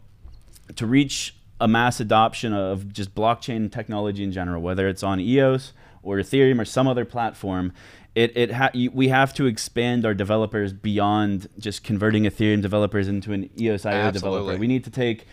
to 0.77 0.87
reach 0.87 1.35
a 1.61 1.69
mass 1.69 2.01
adoption 2.01 2.55
of 2.55 2.93
just 2.93 3.15
blockchain 3.15 3.71
technology 3.71 4.25
in 4.25 4.33
general, 4.33 4.63
whether 4.63 4.89
it's 4.89 5.03
on 5.03 5.21
EOS 5.21 5.73
or 6.03 6.17
Ethereum 6.17 6.61
or 6.61 6.65
some 6.65 6.87
other 6.89 7.05
platform, 7.05 7.73
it, 8.15 8.37
it 8.37 8.53
ha- 8.53 8.71
you- 8.75 8.91
we 8.91 9.09
have 9.09 9.33
to 9.35 9.47
expand 9.47 10.05
our 10.05 10.15
developers 10.15 10.73
beyond 10.73 11.49
just 11.59 11.85
converting 11.85 12.25
Ethereum 12.25 12.61
developers 12.63 13.07
into 13.09 13.33
an 13.33 13.49
EOS.io 13.59 14.11
developer. 14.11 14.57
We 14.59 14.67
need 14.67 14.85
to 14.85 14.91
take 14.91 15.27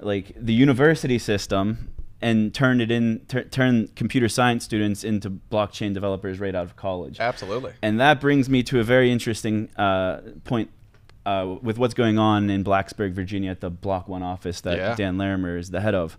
like 0.00 0.32
the 0.36 0.52
university 0.54 1.18
system 1.18 1.90
and 2.20 2.52
turn 2.54 2.80
it 2.80 2.90
in 2.90 3.20
tur- 3.28 3.44
turn 3.44 3.88
computer 3.94 4.28
science 4.28 4.64
students 4.64 5.04
into 5.04 5.30
blockchain 5.30 5.92
developers 5.94 6.40
right 6.40 6.54
out 6.54 6.64
of 6.64 6.74
college. 6.74 7.20
Absolutely. 7.20 7.72
And 7.82 8.00
that 8.00 8.20
brings 8.20 8.48
me 8.48 8.62
to 8.64 8.80
a 8.80 8.82
very 8.82 9.12
interesting 9.12 9.68
uh, 9.76 10.20
point 10.44 10.70
uh, 11.26 11.56
with 11.62 11.78
what's 11.78 11.94
going 11.94 12.18
on 12.18 12.50
in 12.50 12.64
Blacksburg, 12.64 13.12
Virginia, 13.12 13.50
at 13.50 13.60
the 13.60 13.70
Block 13.70 14.08
One 14.08 14.22
office 14.22 14.60
that 14.62 14.76
Yeah. 14.78 14.94
Dan 14.94 15.16
Larimer 15.18 15.56
is 15.56 15.70
the 15.70 15.80
head 15.80 15.94
of. 15.94 16.18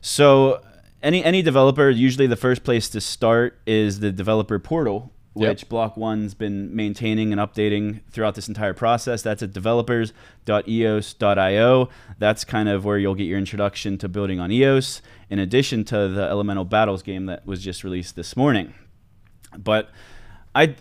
So, 0.00 0.62
any 1.06 1.24
any 1.24 1.40
developer, 1.42 1.88
usually 1.88 2.26
the 2.26 2.36
first 2.36 2.64
place 2.64 2.88
to 2.90 3.00
start 3.00 3.58
is 3.66 4.00
the 4.00 4.12
developer 4.12 4.58
portal, 4.58 5.12
Yep. 5.38 5.48
which 5.50 5.68
Block 5.68 5.96
One's 5.98 6.32
been 6.34 6.74
maintaining 6.74 7.30
and 7.30 7.38
updating 7.40 8.00
throughout 8.10 8.34
this 8.36 8.48
entire 8.48 8.72
process. 8.72 9.20
That's 9.22 9.42
at 9.42 9.52
developers.eos.io. 9.52 11.88
That's 12.18 12.44
kind 12.44 12.68
of 12.70 12.84
where 12.86 12.96
you'll 12.98 13.14
get 13.14 13.24
your 13.24 13.36
introduction 13.38 13.98
to 13.98 14.08
building 14.08 14.40
on 14.40 14.50
EOS, 14.50 15.02
in 15.28 15.38
addition 15.38 15.84
to 15.84 16.08
the 16.08 16.22
Elemental 16.22 16.64
Battles 16.64 17.02
game 17.02 17.26
that 17.26 17.44
was 17.46 17.62
just 17.62 17.84
released 17.84 18.16
this 18.16 18.34
morning. 18.36 18.72
But 19.58 19.90
I, 20.54 20.74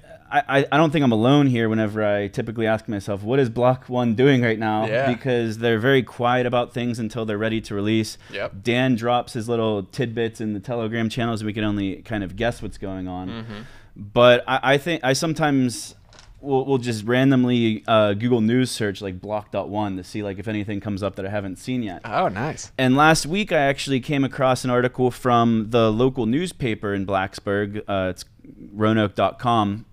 I, 0.47 0.65
I 0.71 0.77
don't 0.77 0.91
think 0.91 1.03
I'm 1.03 1.11
alone 1.11 1.47
here 1.47 1.69
whenever 1.69 2.03
I 2.03 2.27
typically 2.27 2.67
ask 2.67 2.87
myself, 2.87 3.23
what 3.23 3.39
is 3.39 3.49
Block 3.49 3.85
One 3.85 4.15
doing 4.15 4.41
right 4.41 4.59
now? 4.59 4.85
Yeah. 4.85 5.11
Because 5.11 5.57
they're 5.57 5.79
very 5.79 6.03
quiet 6.03 6.45
about 6.45 6.73
things 6.73 6.99
until 6.99 7.25
they're 7.25 7.37
ready 7.37 7.61
to 7.61 7.75
release. 7.75 8.17
Yep. 8.31 8.63
Dan 8.63 8.95
drops 8.95 9.33
his 9.33 9.47
little 9.47 9.83
tidbits 9.83 10.41
in 10.41 10.53
the 10.53 10.59
Telegram 10.59 11.09
channels. 11.09 11.43
We 11.43 11.53
can 11.53 11.63
only 11.63 11.97
kind 12.03 12.23
of 12.23 12.35
guess 12.35 12.61
what's 12.61 12.77
going 12.77 13.07
on. 13.07 13.29
Mm-hmm. 13.29 13.61
But 13.95 14.43
I, 14.47 14.59
I 14.73 14.77
think 14.77 15.01
I 15.03 15.13
sometimes 15.13 15.95
will 16.41 16.65
will 16.65 16.77
just 16.77 17.05
randomly 17.05 17.83
uh, 17.87 18.13
Google 18.13 18.41
News 18.41 18.71
search 18.71 19.01
like 19.01 19.19
Block.one 19.19 19.97
to 19.97 20.03
see 20.03 20.23
like 20.23 20.37
if 20.39 20.47
anything 20.47 20.79
comes 20.79 21.01
up 21.03 21.15
that 21.15 21.25
I 21.25 21.29
haven't 21.29 21.57
seen 21.57 21.83
yet. 21.83 22.01
Oh, 22.05 22.27
nice. 22.27 22.71
And 22.77 22.95
last 22.95 23.25
week, 23.25 23.51
I 23.51 23.59
actually 23.59 23.99
came 23.99 24.23
across 24.23 24.63
an 24.63 24.69
article 24.69 25.11
from 25.11 25.67
the 25.69 25.91
local 25.91 26.25
newspaper 26.25 26.93
in 26.93 27.05
Blacksburg. 27.05 27.81
Uh, 27.87 28.09
it's 28.11 28.25
Roanoke.com. 28.73 29.85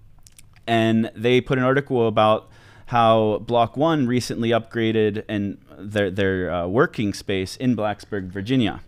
And 0.66 1.11
they 1.14 1.40
put 1.40 1.59
an 1.59 1.64
article 1.64 2.07
about 2.09 2.48
how 2.87 3.38
Block 3.38 3.77
One 3.77 4.07
recently 4.07 4.51
upgraded 4.51 5.25
and 5.29 5.59
their, 5.79 6.11
their 6.11 6.53
uh, 6.53 6.66
working 6.66 7.14
space 7.14 7.57
in 7.57 7.75
Blacksburg, 7.75 8.29
Virginia. 8.29 8.81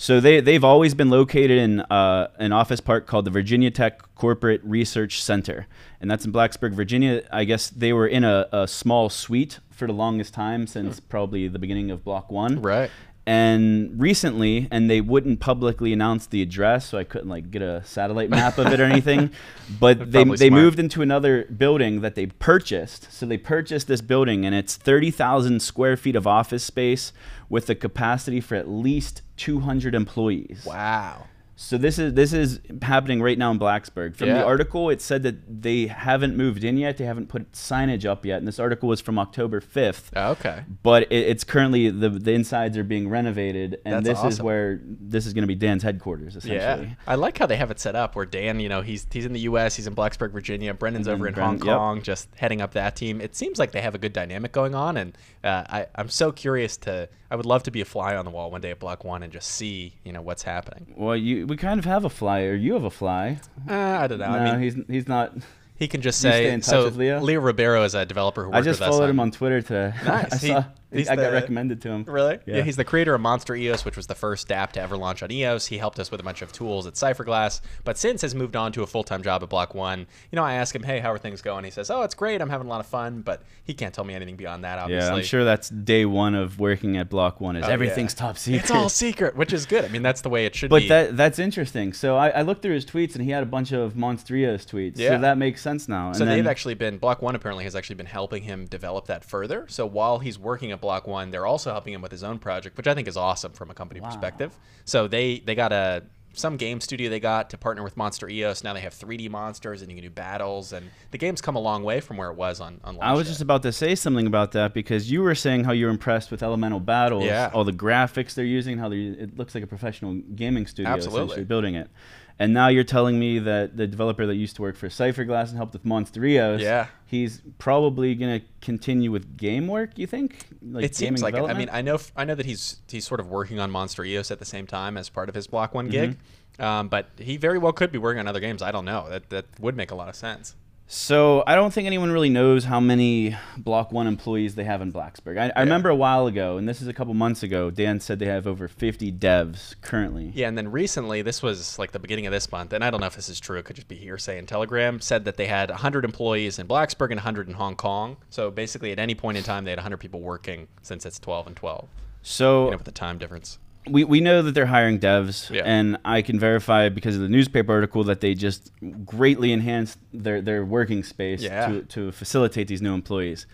So 0.00 0.20
they, 0.20 0.40
they've 0.40 0.62
always 0.62 0.94
been 0.94 1.10
located 1.10 1.58
in 1.58 1.80
uh, 1.80 2.28
an 2.38 2.52
office 2.52 2.80
park 2.80 3.08
called 3.08 3.24
the 3.24 3.32
Virginia 3.32 3.70
Tech 3.70 4.14
Corporate 4.14 4.60
Research 4.62 5.20
Center. 5.20 5.66
And 6.00 6.08
that's 6.08 6.24
in 6.24 6.32
Blacksburg, 6.32 6.72
Virginia. 6.72 7.24
I 7.32 7.42
guess 7.42 7.68
they 7.68 7.92
were 7.92 8.06
in 8.06 8.22
a, 8.22 8.46
a 8.52 8.68
small 8.68 9.08
suite 9.08 9.58
for 9.70 9.88
the 9.88 9.92
longest 9.92 10.34
time 10.34 10.68
since 10.68 11.00
probably 11.00 11.48
the 11.48 11.58
beginning 11.58 11.90
of 11.90 12.04
Block 12.04 12.30
One 12.30 12.62
Right. 12.62 12.90
And 13.28 14.00
recently 14.00 14.66
and 14.70 14.88
they 14.88 15.02
wouldn't 15.02 15.38
publicly 15.38 15.92
announce 15.92 16.26
the 16.28 16.40
address 16.40 16.86
so 16.88 16.96
i 16.96 17.04
couldn't 17.04 17.28
like 17.28 17.50
get 17.50 17.60
a 17.60 17.84
satellite 17.84 18.30
map 18.30 18.56
of 18.56 18.66
it 18.72 18.80
or 18.80 18.84
anything 18.84 19.30
but 19.78 19.98
they, 20.12 20.20
Probably 20.20 20.36
they 20.38 20.48
smart. 20.48 20.62
moved 20.62 20.78
into 20.78 21.02
another 21.02 21.44
building 21.44 22.00
that 22.00 22.14
they 22.14 22.26
purchased 22.26 23.12
so 23.12 23.26
they 23.26 23.36
purchased 23.36 23.86
this 23.86 24.00
building 24.00 24.46
and 24.46 24.54
it's 24.54 24.76
30000 24.76 25.60
square 25.60 25.96
feet 25.98 26.16
of 26.16 26.26
office 26.26 26.64
space 26.64 27.12
with 27.50 27.68
a 27.68 27.74
capacity 27.74 28.40
for 28.40 28.54
at 28.54 28.66
least 28.66 29.20
200 29.36 29.94
employees 29.94 30.64
Wow. 30.66 31.26
So 31.60 31.76
this 31.76 31.98
is 31.98 32.14
this 32.14 32.32
is 32.32 32.60
happening 32.82 33.20
right 33.20 33.36
now 33.36 33.50
in 33.50 33.58
Blacksburg. 33.58 34.14
From 34.14 34.28
Yeah. 34.28 34.34
the 34.38 34.44
article, 34.44 34.90
it 34.90 35.00
said 35.00 35.24
that 35.24 35.62
they 35.62 35.88
haven't 35.88 36.36
moved 36.36 36.62
in 36.62 36.76
yet. 36.76 36.98
They 36.98 37.04
haven't 37.04 37.28
put 37.28 37.50
signage 37.50 38.04
up 38.04 38.24
yet. 38.24 38.38
And 38.38 38.46
this 38.46 38.60
article 38.60 38.88
was 38.88 39.00
from 39.00 39.18
October 39.18 39.60
5th 39.60 40.16
Okay. 40.16 40.62
but 40.84 41.02
it, 41.10 41.16
it's 41.26 41.42
currently 41.42 41.90
the 41.90 42.10
the 42.10 42.30
insides 42.32 42.78
are 42.78 42.84
being 42.84 43.08
renovated, 43.08 43.80
and 43.84 44.06
That's 44.06 44.22
this 44.22 44.34
is 44.34 44.40
where 44.40 44.80
this 44.84 45.26
is 45.26 45.34
going 45.34 45.42
to 45.42 45.48
be 45.48 45.56
Dan's 45.56 45.82
headquarters 45.82 46.36
essentially. 46.36 46.86
Yeah, 46.86 46.94
I 47.08 47.16
like 47.16 47.36
how 47.38 47.46
they 47.46 47.56
have 47.56 47.72
it 47.72 47.80
set 47.80 47.96
up 47.96 48.14
where 48.14 48.24
Dan, 48.24 48.60
you 48.60 48.68
know, 48.68 48.80
he's 48.80 49.08
he's 49.10 49.26
in 49.26 49.32
the 49.32 49.40
U.S., 49.40 49.74
he's 49.74 49.88
in 49.88 49.96
Blacksburg, 49.96 50.30
Virginia. 50.30 50.72
Brendan's 50.74 51.08
over 51.08 51.26
in 51.26 51.34
Hong 51.34 51.56
Brendan- 51.56 51.66
yep. 51.66 51.76
Kong, 51.76 52.02
just 52.02 52.28
heading 52.36 52.60
up 52.60 52.74
that 52.74 52.94
team. 52.94 53.20
It 53.20 53.34
seems 53.34 53.58
like 53.58 53.72
they 53.72 53.80
have 53.80 53.96
a 53.96 53.98
good 53.98 54.12
dynamic 54.12 54.52
going 54.52 54.76
on, 54.76 54.96
and 54.96 55.18
uh, 55.42 55.64
I 55.68 55.86
I'm 55.96 56.08
so 56.08 56.30
curious 56.30 56.76
to. 56.78 57.08
I 57.30 57.36
would 57.36 57.44
love 57.44 57.62
to 57.64 57.70
be 57.70 57.82
a 57.82 57.84
fly 57.84 58.16
on 58.16 58.24
the 58.24 58.30
wall 58.30 58.50
one 58.50 58.62
day 58.62 58.70
at 58.70 58.78
Block 58.78 59.04
One 59.04 59.22
and 59.22 59.30
just 59.30 59.50
see, 59.50 59.92
you 60.02 60.12
know, 60.12 60.22
what's 60.22 60.42
happening. 60.44 60.94
Well, 60.96 61.14
you 61.14 61.46
we 61.48 61.56
kind 61.56 61.78
of 61.78 61.84
have 61.84 62.04
a 62.04 62.10
fly, 62.10 62.42
or 62.42 62.54
you 62.54 62.74
have 62.74 62.84
a 62.84 62.90
fly. 62.90 63.40
Uh, 63.68 63.74
I 63.74 64.06
don't 64.06 64.18
know. 64.18 64.30
no, 64.30 64.38
I 64.38 64.52
mean, 64.52 64.62
he's 64.62 64.76
he's 64.88 65.08
not. 65.08 65.32
he 65.76 65.88
can 65.88 66.00
just 66.02 66.20
say. 66.20 66.30
stay 66.30 66.52
in 66.52 66.60
touch 66.60 66.70
so 66.70 66.84
with 66.84 66.96
Leo? 66.96 67.20
Leo 67.20 67.40
Ribeiro 67.40 67.82
is 67.84 67.94
a 67.94 68.04
developer 68.06 68.42
who 68.44 68.48
worked 68.50 68.56
I 68.58 68.62
just 68.62 68.80
with 68.80 68.88
us 68.88 68.94
followed 68.94 69.04
on- 69.04 69.10
him 69.10 69.20
on 69.20 69.30
Twitter 69.30 69.60
today. 69.62 69.94
Nice. 70.04 70.32
I 70.32 70.36
He, 70.36 70.46
saw- 70.48 70.64
He's 70.92 71.08
I 71.08 71.16
got 71.16 71.32
recommended 71.32 71.82
to 71.82 71.90
him. 71.90 72.04
Really? 72.04 72.38
Yeah. 72.46 72.56
Yeah. 72.56 72.62
he's 72.62 72.76
the 72.76 72.84
creator 72.84 73.14
of 73.14 73.20
Monster 73.20 73.54
EOS, 73.54 73.84
which 73.84 73.96
was 73.96 74.06
the 74.06 74.14
first 74.14 74.50
app 74.50 74.72
to 74.72 74.80
ever 74.80 74.96
launch 74.96 75.22
on 75.22 75.30
EOS. 75.30 75.66
He 75.66 75.78
helped 75.78 75.98
us 75.98 76.10
with 76.10 76.20
a 76.20 76.22
bunch 76.22 76.40
of 76.42 76.50
tools 76.52 76.86
at 76.86 76.94
Cypherglass, 76.94 77.60
but 77.84 77.98
since 77.98 78.22
has 78.22 78.34
moved 78.34 78.56
on 78.56 78.72
to 78.72 78.82
a 78.82 78.86
full-time 78.86 79.22
job 79.22 79.42
at 79.42 79.48
Block 79.48 79.74
One. 79.74 80.06
You 80.32 80.36
know, 80.36 80.44
I 80.44 80.54
ask 80.54 80.74
him, 80.74 80.82
"Hey, 80.82 81.00
how 81.00 81.12
are 81.12 81.18
things 81.18 81.42
going?" 81.42 81.64
He 81.64 81.70
says, 81.70 81.90
"Oh, 81.90 82.02
it's 82.02 82.14
great. 82.14 82.40
I'm 82.40 82.48
having 82.50 82.66
a 82.66 82.70
lot 82.70 82.80
of 82.80 82.86
fun," 82.86 83.20
but 83.20 83.42
he 83.64 83.74
can't 83.74 83.92
tell 83.92 84.04
me 84.04 84.14
anything 84.14 84.36
beyond 84.36 84.64
that. 84.64 84.78
Obviously, 84.78 85.08
Yeah, 85.08 85.14
I'm 85.16 85.22
sure 85.24 85.44
that's 85.44 85.68
day 85.68 86.04
one 86.06 86.34
of 86.34 86.58
working 86.58 86.96
at 86.96 87.10
Block 87.10 87.40
One. 87.40 87.56
Is 87.56 87.64
Oh, 87.64 87.68
yeah. 87.68 87.74
everything's 87.74 88.14
top 88.14 88.38
secret. 88.38 88.62
It's 88.62 88.70
all 88.70 88.88
secret, 88.88 89.36
which 89.36 89.52
is 89.52 89.66
good. 89.66 89.84
I 89.84 89.88
mean, 89.88 90.02
that's 90.02 90.22
the 90.22 90.28
way 90.30 90.46
it 90.46 90.54
should 90.54 90.70
But 90.70 90.80
be. 90.82 90.88
But 90.88 91.08
that 91.08 91.16
that's 91.16 91.38
interesting. 91.38 91.92
So 91.92 92.16
I, 92.16 92.30
I 92.30 92.42
looked 92.42 92.62
through 92.62 92.74
his 92.74 92.86
tweets 92.86 93.14
and 93.14 93.22
he 93.24 93.30
had 93.30 93.42
a 93.42 93.46
bunch 93.46 93.72
of 93.72 93.94
Monster 93.96 94.34
EOS 94.36 94.64
tweets. 94.64 94.96
Yeah. 94.96 95.10
So 95.10 95.18
that 95.20 95.36
makes 95.38 95.60
sense 95.60 95.86
now. 95.88 96.12
So 96.12 96.22
and 96.22 96.30
they've 96.30 96.46
actually 96.46 96.74
been 96.74 96.96
Block 96.98 97.20
One 97.20 97.34
apparently 97.34 97.64
has 97.64 97.76
actually 97.76 97.96
been 97.96 98.06
helping 98.06 98.44
him 98.44 98.64
develop 98.66 99.06
that 99.06 99.22
further. 99.24 99.66
So 99.68 99.84
while 99.86 100.18
he's 100.20 100.38
working 100.38 100.72
at 100.78 100.82
Block 100.82 101.06
One, 101.06 101.30
they're 101.30 101.46
also 101.46 101.70
helping 101.72 101.92
him 101.92 102.00
with 102.02 102.12
his 102.12 102.22
own 102.22 102.38
project, 102.38 102.76
which 102.76 102.86
I 102.86 102.94
think 102.94 103.08
is 103.08 103.16
awesome 103.16 103.52
from 103.52 103.70
a 103.70 103.74
company 103.74 104.00
perspective. 104.00 104.56
So 104.84 105.08
they 105.08 105.40
they 105.40 105.54
got 105.54 105.72
a 105.72 106.04
some 106.34 106.56
game 106.56 106.80
studio 106.80 107.10
they 107.10 107.18
got 107.18 107.50
to 107.50 107.58
partner 107.58 107.82
with 107.82 107.96
Monster 107.96 108.28
EOS. 108.28 108.62
Now 108.62 108.72
they 108.72 108.80
have 108.80 108.94
3D 108.94 109.28
monsters 109.28 109.82
and 109.82 109.90
you 109.90 109.96
can 109.96 110.04
do 110.04 110.10
battles, 110.10 110.72
and 110.72 110.88
the 111.10 111.18
game's 111.18 111.40
come 111.40 111.56
a 111.56 111.60
long 111.60 111.82
way 111.82 112.00
from 112.00 112.16
where 112.16 112.30
it 112.30 112.36
was 112.36 112.60
on 112.60 112.80
on 112.84 112.94
launch. 112.96 113.04
I 113.08 113.12
was 113.14 113.24
day. 113.26 113.30
just 113.30 113.40
about 113.40 113.62
to 113.62 113.72
say 113.72 113.94
something 113.94 114.26
about 114.26 114.52
that 114.52 114.72
because 114.72 115.10
you 115.10 115.22
were 115.22 115.34
saying 115.34 115.64
how 115.64 115.72
you 115.72 115.86
were 115.86 115.90
impressed 115.90 116.30
with 116.30 116.42
Elemental 116.42 116.80
Battles, 116.80 117.24
Yeah. 117.24 117.50
all 117.52 117.64
the 117.64 117.72
graphics 117.72 118.34
they're 118.34 118.44
using, 118.44 118.78
how 118.78 118.88
they 118.88 118.96
it 118.98 119.36
looks 119.36 119.54
like 119.54 119.64
a 119.64 119.66
professional 119.66 120.14
gaming 120.34 120.66
studio 120.66 120.92
Absolutely. 120.92 121.24
essentially 121.24 121.44
building 121.44 121.74
it. 121.74 121.90
And 122.40 122.54
now 122.54 122.68
you're 122.68 122.84
telling 122.84 123.18
me 123.18 123.40
that 123.40 123.76
the 123.76 123.86
developer 123.86 124.24
that 124.24 124.36
used 124.36 124.56
to 124.56 124.62
work 124.62 124.76
for 124.76 124.88
Cypherglass 124.88 125.48
and 125.48 125.56
helped 125.56 125.72
with 125.72 125.84
Monster 125.84 126.24
EOS, 126.24 126.60
Yeah. 126.60 126.86
he's 127.04 127.42
probably 127.58 128.14
going 128.14 128.40
to 128.40 128.46
continue 128.60 129.10
with 129.10 129.36
game 129.36 129.66
work, 129.66 129.98
you 129.98 130.06
think? 130.06 130.46
Like 130.62 130.84
it 130.84 130.94
seems 130.94 131.20
like 131.20 131.34
it. 131.34 131.42
I 131.42 131.54
mean, 131.54 131.68
I 131.72 131.82
know 131.82 131.98
I 132.16 132.24
know 132.24 132.36
that 132.36 132.46
he's 132.46 132.80
he's 132.88 133.06
sort 133.06 133.18
of 133.18 133.28
working 133.28 133.58
on 133.58 133.70
Monster 133.72 134.04
EOS 134.04 134.30
at 134.30 134.38
the 134.38 134.44
same 134.44 134.66
time 134.66 134.96
as 134.96 135.08
part 135.08 135.28
of 135.28 135.34
his 135.34 135.46
Block 135.48 135.74
One 135.74 135.88
gig. 135.88 136.10
Mm-hmm. 136.12 136.62
Um, 136.62 136.88
but 136.88 137.08
he 137.18 137.36
very 137.36 137.58
well 137.58 137.72
could 137.72 137.92
be 137.92 137.98
working 137.98 138.20
on 138.20 138.26
other 138.28 138.40
games. 138.40 138.62
I 138.62 138.70
don't 138.72 138.84
know. 138.84 139.08
That 139.08 139.30
that 139.30 139.46
would 139.60 139.76
make 139.76 139.90
a 139.90 139.94
lot 139.94 140.08
of 140.08 140.14
sense. 140.14 140.54
So 140.90 141.44
I 141.46 141.54
don't 141.54 141.70
think 141.70 141.84
anyone 141.84 142.10
really 142.10 142.30
knows 142.30 142.64
how 142.64 142.80
many 142.80 143.36
Block 143.58 143.92
One 143.92 144.06
employees 144.06 144.54
they 144.54 144.64
have 144.64 144.80
in 144.80 144.90
Blacksburg. 144.90 145.38
I, 145.38 145.52
I 145.54 145.60
remember 145.60 145.90
a 145.90 145.94
while 145.94 146.26
ago, 146.26 146.56
and 146.56 146.66
this 146.66 146.80
is 146.80 146.88
a 146.88 146.94
couple 146.94 147.12
months 147.12 147.42
ago. 147.42 147.70
Dan 147.70 148.00
said 148.00 148.18
they 148.18 148.26
have 148.26 148.46
over 148.46 148.68
50 148.68 149.12
devs 149.12 149.74
currently. 149.82 150.32
Yeah, 150.34 150.48
and 150.48 150.56
then 150.56 150.72
recently, 150.72 151.20
this 151.20 151.42
was 151.42 151.78
like 151.78 151.92
the 151.92 151.98
beginning 151.98 152.24
of 152.24 152.32
this 152.32 152.50
month, 152.50 152.72
and 152.72 152.82
I 152.82 152.90
don't 152.90 153.00
know 153.00 153.06
if 153.06 153.16
this 153.16 153.28
is 153.28 153.38
true. 153.38 153.58
It 153.58 153.66
could 153.66 153.76
just 153.76 153.86
be 153.86 153.96
hearsay. 153.96 154.38
And 154.38 154.48
Telegram 154.48 154.98
said 154.98 155.26
that 155.26 155.36
they 155.36 155.46
had 155.46 155.68
100 155.68 156.06
employees 156.06 156.58
in 156.58 156.66
Blacksburg 156.66 157.10
and 157.10 157.16
100 157.16 157.48
in 157.48 157.54
Hong 157.54 157.76
Kong. 157.76 158.16
So 158.30 158.50
basically, 158.50 158.90
at 158.90 158.98
any 158.98 159.14
point 159.14 159.36
in 159.36 159.44
time, 159.44 159.64
they 159.64 159.72
had 159.72 159.78
100 159.78 159.98
people 159.98 160.20
working 160.20 160.68
since 160.80 161.04
it's 161.04 161.18
12 161.18 161.48
and 161.48 161.56
12. 161.56 161.86
So 162.22 162.64
You 162.64 162.70
know, 162.70 162.76
with 162.78 162.86
the 162.86 162.92
time 162.92 163.18
difference. 163.18 163.58
We, 163.90 164.04
we 164.04 164.20
know 164.20 164.42
that 164.42 164.52
they're 164.52 164.66
hiring 164.66 164.98
devs, 164.98 165.50
Yeah. 165.50 165.62
and 165.64 165.98
I 166.04 166.22
can 166.22 166.38
verify 166.38 166.88
because 166.88 167.16
of 167.16 167.22
the 167.22 167.28
newspaper 167.28 167.72
article 167.72 168.04
that 168.04 168.20
they 168.20 168.34
just 168.34 168.70
greatly 169.04 169.52
enhanced 169.52 169.98
their, 170.12 170.40
their 170.40 170.64
working 170.64 171.02
space 171.02 171.42
Yeah. 171.42 171.66
to, 171.68 171.82
to 171.82 172.12
facilitate 172.12 172.68
these 172.68 172.82
new 172.82 172.94
employees. 172.94 173.46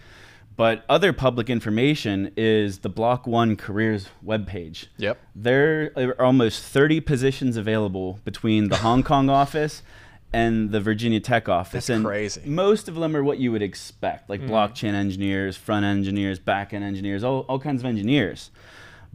But 0.57 0.85
other 0.89 1.13
public 1.13 1.51
information 1.51 2.31
is 2.37 2.79
the 2.81 2.89
Block 2.89 3.27
One 3.27 3.57
Careers 3.57 4.09
webpage. 4.25 4.87
Yep. 4.99 5.19
There 5.35 5.91
are 5.97 6.23
almost 6.23 6.63
30 6.63 7.01
positions 7.01 7.57
available 7.57 8.21
between 8.25 8.69
the 8.69 8.77
Hong 8.77 9.03
Kong 9.03 9.29
office 9.43 9.83
and 10.33 10.71
the 10.71 10.81
Virginia 10.81 11.19
Tech 11.21 11.49
office. 11.49 11.87
That's 11.87 11.91
and 11.91 12.05
crazy. 12.05 12.43
Most 12.45 12.89
of 12.89 12.95
them 12.97 13.17
are 13.17 13.23
what 13.25 13.39
you 13.39 13.51
would 13.51 13.63
expect, 13.63 14.27
Mm. 14.27 14.31
like 14.31 14.41
blockchain 14.43 14.93
engineers, 14.95 15.57
front 15.57 15.85
engineers, 15.85 16.39
back 16.39 16.73
end 16.73 16.85
engineers, 16.85 17.25
all, 17.25 17.41
all 17.49 17.59
kinds 17.59 17.83
of 17.83 17.87
engineers. 17.87 18.51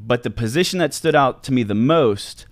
But 0.06 0.24
the 0.24 0.30
position 0.30 0.80
that 0.80 0.94
stood 0.94 1.16
out 1.16 1.44
to 1.44 1.54
me 1.54 1.64
the 1.64 1.76
most 1.76 2.46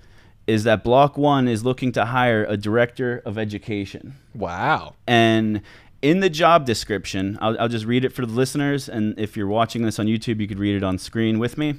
is 0.46 0.64
that 0.64 0.84
Block 0.84 1.18
One 1.18 1.48
is 1.48 1.66
looking 1.66 1.92
to 1.94 2.06
hire 2.06 2.46
a 2.46 2.58
director 2.58 3.22
of 3.26 3.38
education. 3.38 4.16
Wow. 4.34 4.96
And 5.06 5.62
in 6.02 6.20
the 6.20 6.30
job 6.30 6.66
description, 6.66 7.38
I'll, 7.42 7.60
I'll 7.60 7.68
just 7.68 7.86
read 7.86 8.06
it 8.06 8.14
for 8.14 8.26
the 8.26 8.32
listeners. 8.32 8.88
And 8.88 9.20
if 9.20 9.36
you're 9.36 9.48
watching 9.48 9.84
this 9.84 10.00
on 10.00 10.06
YouTube, 10.06 10.40
you 10.40 10.48
could 10.48 10.60
read 10.60 10.76
it 10.76 10.84
on 10.84 10.98
screen 10.98 11.40
with 11.40 11.58
me. 11.58 11.70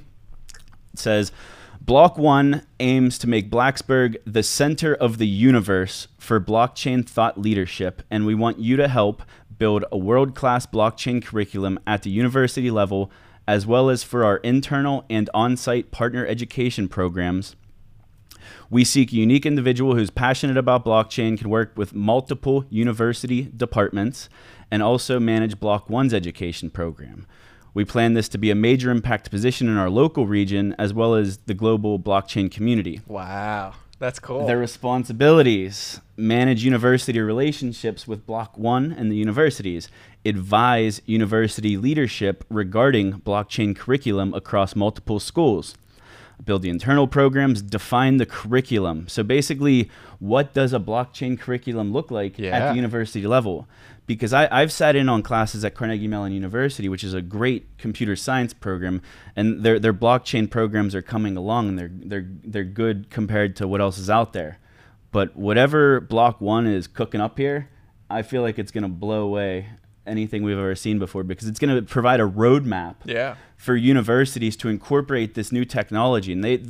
It 0.92 0.98
says 0.98 1.32
Block 1.80 2.18
One 2.18 2.66
aims 2.80 3.18
to 3.18 3.26
make 3.26 3.50
Blacksburg 3.50 4.16
the 4.26 4.42
center 4.42 4.94
of 4.94 5.18
the 5.18 5.26
universe 5.26 6.08
for 6.18 6.40
blockchain 6.40 7.06
thought 7.08 7.40
leadership, 7.40 8.02
and 8.10 8.26
we 8.26 8.34
want 8.34 8.58
you 8.58 8.76
to 8.76 8.88
help 8.88 9.22
build 9.58 9.84
a 9.90 9.96
world 9.96 10.34
class 10.34 10.66
blockchain 10.66 11.24
curriculum 11.24 11.78
at 11.86 12.02
the 12.02 12.10
university 12.10 12.70
level, 12.70 13.10
as 13.48 13.66
well 13.66 13.88
as 13.88 14.04
for 14.04 14.24
our 14.26 14.36
internal 14.38 15.06
and 15.08 15.30
on 15.32 15.56
site 15.56 15.90
partner 15.90 16.26
education 16.26 16.86
programs. 16.86 17.56
We 18.68 18.84
seek 18.84 19.10
a 19.10 19.16
unique 19.16 19.46
individual 19.46 19.94
who's 19.94 20.10
passionate 20.10 20.58
about 20.58 20.84
blockchain, 20.84 21.38
can 21.38 21.48
work 21.48 21.72
with 21.74 21.94
multiple 21.94 22.66
university 22.68 23.50
departments, 23.56 24.28
and 24.70 24.82
also 24.82 25.18
manage 25.18 25.58
Block 25.58 25.88
One's 25.88 26.12
education 26.12 26.68
program. 26.68 27.26
We 27.72 27.86
plan 27.86 28.12
this 28.12 28.28
to 28.30 28.38
be 28.38 28.50
a 28.50 28.54
major 28.54 28.90
impact 28.90 29.30
position 29.30 29.66
in 29.66 29.78
our 29.78 29.88
local 29.88 30.26
region 30.26 30.74
as 30.78 30.92
well 30.92 31.14
as 31.14 31.38
the 31.38 31.54
global 31.54 31.98
blockchain 31.98 32.50
community. 32.50 33.00
Wow. 33.06 33.74
That's 33.98 34.20
cool. 34.20 34.46
Their 34.46 34.58
responsibilities 34.58 36.00
manage 36.16 36.64
university 36.64 37.20
relationships 37.20 38.06
with 38.06 38.26
Block 38.26 38.56
One 38.56 38.92
and 38.92 39.10
the 39.10 39.16
universities, 39.16 39.88
advise 40.24 41.02
university 41.04 41.76
leadership 41.76 42.44
regarding 42.48 43.14
blockchain 43.20 43.74
curriculum 43.74 44.34
across 44.34 44.76
multiple 44.76 45.18
schools, 45.18 45.74
build 46.44 46.62
the 46.62 46.70
internal 46.70 47.08
programs, 47.08 47.60
define 47.60 48.18
the 48.18 48.26
curriculum. 48.26 49.08
So 49.08 49.24
basically, 49.24 49.90
what 50.20 50.54
does 50.54 50.72
a 50.72 50.78
blockchain 50.78 51.38
curriculum 51.38 51.92
look 51.92 52.10
like 52.12 52.38
at 52.38 52.70
the 52.70 52.76
university 52.76 53.26
level? 53.26 53.66
Because 54.08 54.32
I, 54.32 54.48
I've 54.50 54.72
sat 54.72 54.96
in 54.96 55.08
on 55.08 55.22
classes 55.22 55.64
at 55.64 55.74
Carnegie 55.74 56.08
Mellon 56.08 56.32
University, 56.32 56.88
which 56.88 57.04
is 57.04 57.12
a 57.12 57.20
great 57.20 57.76
computer 57.76 58.16
science 58.16 58.54
program, 58.54 59.02
and 59.36 59.62
their 59.62 59.78
their 59.78 59.92
blockchain 59.92 60.50
programs 60.50 60.94
are 60.94 61.02
coming 61.02 61.36
along, 61.36 61.68
and 61.68 61.78
they're 61.78 61.90
they're 61.92 62.26
they're 62.42 62.64
good 62.64 63.10
compared 63.10 63.54
to 63.56 63.68
what 63.68 63.80
else 63.80 63.98
is 63.98 64.08
out 64.08 64.32
there. 64.32 64.58
But 65.12 65.36
whatever 65.36 66.00
Block 66.00 66.40
One 66.40 66.66
is 66.66 66.86
cooking 66.88 67.20
up 67.20 67.38
here, 67.38 67.68
I 68.08 68.22
feel 68.22 68.40
like 68.40 68.58
it's 68.58 68.72
gonna 68.72 68.88
blow 68.88 69.22
away 69.22 69.68
anything 70.06 70.42
we've 70.42 70.58
ever 70.58 70.74
seen 70.74 70.98
before 70.98 71.22
because 71.22 71.46
it's 71.46 71.58
gonna 71.58 71.82
provide 71.82 72.18
a 72.18 72.26
roadmap 72.26 72.96
yeah. 73.04 73.36
for 73.58 73.76
universities 73.76 74.56
to 74.56 74.68
incorporate 74.68 75.34
this 75.34 75.52
new 75.52 75.66
technology 75.66 76.32
and 76.32 76.42
they 76.42 76.62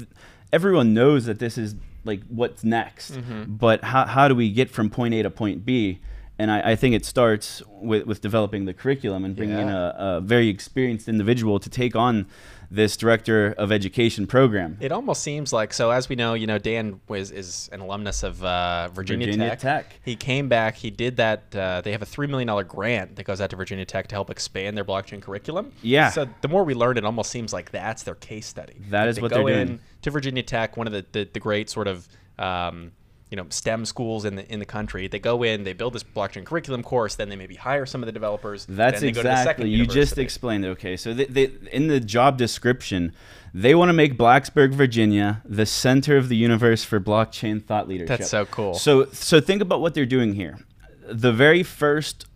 everyone 0.52 0.92
knows 0.92 1.26
that 1.26 1.38
this 1.38 1.56
is 1.56 1.76
like 2.04 2.20
what's 2.28 2.64
next 2.64 3.12
mm-hmm. 3.12 3.44
but 3.44 3.84
how, 3.84 4.06
how 4.06 4.26
do 4.26 4.34
we 4.34 4.50
get 4.50 4.68
from 4.68 4.90
point 4.90 5.14
a 5.14 5.22
to 5.22 5.30
point 5.30 5.64
b 5.64 6.00
and 6.38 6.50
i, 6.50 6.72
I 6.72 6.76
think 6.76 6.94
it 6.94 7.04
starts 7.04 7.62
with, 7.68 8.06
with 8.06 8.20
developing 8.20 8.64
the 8.64 8.74
curriculum 8.74 9.24
and 9.24 9.34
bringing 9.36 9.58
in 9.58 9.68
a, 9.68 9.94
a 9.98 10.20
very 10.20 10.48
experienced 10.48 11.08
individual 11.08 11.58
to 11.60 11.68
take 11.70 11.94
on 11.96 12.26
this 12.70 12.98
director 12.98 13.54
of 13.56 13.72
education 13.72 14.26
program 14.26 14.76
It 14.78 14.92
almost 14.92 15.22
seems 15.22 15.54
like 15.54 15.72
so. 15.72 15.90
As 15.90 16.10
we 16.10 16.16
know, 16.16 16.34
you 16.34 16.46
know, 16.46 16.58
Dan 16.58 17.00
was 17.08 17.30
is 17.30 17.70
an 17.72 17.80
alumnus 17.80 18.22
of 18.22 18.44
uh, 18.44 18.88
Virginia, 18.92 19.26
Virginia 19.26 19.48
Tech. 19.56 19.60
Tech. 19.88 20.00
He 20.04 20.16
came 20.16 20.50
back. 20.50 20.76
He 20.76 20.90
did 20.90 21.16
that. 21.16 21.56
Uh, 21.56 21.80
they 21.80 21.92
have 21.92 22.02
a 22.02 22.06
three 22.06 22.26
million 22.26 22.46
dollar 22.46 22.64
grant 22.64 23.16
that 23.16 23.24
goes 23.24 23.40
out 23.40 23.48
to 23.50 23.56
Virginia 23.56 23.86
Tech 23.86 24.08
to 24.08 24.14
help 24.14 24.28
expand 24.28 24.76
their 24.76 24.84
blockchain 24.84 25.22
curriculum. 25.22 25.72
Yeah. 25.80 26.10
So 26.10 26.26
the 26.42 26.48
more 26.48 26.62
we 26.62 26.74
learn, 26.74 26.98
it 26.98 27.06
almost 27.06 27.30
seems 27.30 27.54
like 27.54 27.70
that's 27.70 28.02
their 28.02 28.16
case 28.16 28.46
study. 28.46 28.74
That 28.90 29.00
Like 29.04 29.08
is 29.08 29.16
they 29.16 29.22
what 29.22 29.30
go 29.30 29.46
they're 29.46 29.60
in 29.62 29.66
doing. 29.68 29.80
to 30.02 30.10
Virginia 30.10 30.42
Tech, 30.42 30.76
one 30.76 30.86
of 30.86 30.92
the 30.92 31.06
the, 31.12 31.24
the 31.32 31.40
great 31.40 31.70
sort 31.70 31.88
of. 31.88 32.06
Um, 32.38 32.92
you 33.30 33.36
know, 33.36 33.46
STEM 33.50 33.84
schools 33.84 34.24
in 34.24 34.36
the 34.36 34.50
in 34.52 34.58
the 34.58 34.64
country. 34.64 35.06
They 35.08 35.18
go 35.18 35.42
in, 35.42 35.64
they 35.64 35.74
build 35.74 35.92
this 35.92 36.04
blockchain 36.04 36.44
curriculum 36.44 36.82
course, 36.82 37.14
then 37.16 37.28
they 37.28 37.36
maybe 37.36 37.56
hire 37.56 37.84
some 37.86 38.02
of 38.02 38.06
the 38.06 38.12
developers. 38.12 38.64
That's 38.66 39.00
then 39.00 39.08
they 39.08 39.12
go 39.12 39.22
to 39.22 39.28
the 39.28 39.36
second 39.36 39.66
exactly. 39.66 39.70
You 39.70 39.84
just 39.84 39.94
university. 39.94 40.22
explained 40.22 40.64
it. 40.64 40.68
Okay, 40.68 40.96
so 40.96 41.12
they, 41.12 41.26
they, 41.26 41.52
in 41.70 41.88
the 41.88 42.00
job 42.00 42.38
description, 42.38 43.12
they 43.52 43.74
want 43.74 43.88
to 43.90 43.92
make 43.92 44.16
Blacksburg, 44.16 44.72
Virginia, 44.72 45.42
the 45.44 45.66
center 45.66 46.16
of 46.16 46.28
the 46.28 46.36
universe 46.36 46.84
for 46.84 47.00
blockchain 47.00 47.64
thought 47.64 47.88
leadership. 47.88 48.18
That's 48.18 48.30
so 48.30 48.46
cool. 48.46 48.74
So, 48.74 49.06
so 49.06 49.40
think 49.40 49.62
about 49.62 49.80
what 49.80 49.94
they're 49.94 50.06
doing 50.06 50.34
here. 50.34 50.58
The 51.06 51.32
very 51.32 51.62
first 51.62 52.26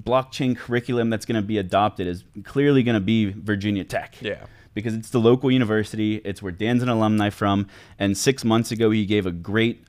blockchain 0.00 0.56
curriculum 0.56 1.10
that's 1.10 1.26
going 1.26 1.40
to 1.40 1.46
be 1.46 1.58
adopted 1.58 2.06
is 2.06 2.24
clearly 2.44 2.82
going 2.82 2.94
to 2.94 3.00
be 3.00 3.26
Virginia 3.26 3.84
Tech. 3.84 4.16
Yeah. 4.20 4.46
Because 4.72 4.94
it's 4.94 5.10
the 5.10 5.18
local 5.18 5.50
university, 5.50 6.16
it's 6.16 6.40
where 6.40 6.52
Dan's 6.52 6.82
an 6.82 6.88
alumni 6.88 7.28
from, 7.30 7.66
and 7.98 8.16
six 8.16 8.44
months 8.44 8.70
ago 8.70 8.90
he 8.90 9.04
gave 9.04 9.26
a 9.26 9.32
great 9.32 9.84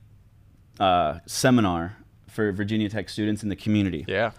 uh, 0.82 1.20
seminar 1.28 1.96
for 2.28 2.52
Virginia 2.52 2.90
Tech 2.90 3.08
students 3.10 3.44
in 3.44 3.50
the 3.50 3.56
community. 3.56 4.04
Yeah. 4.08 4.32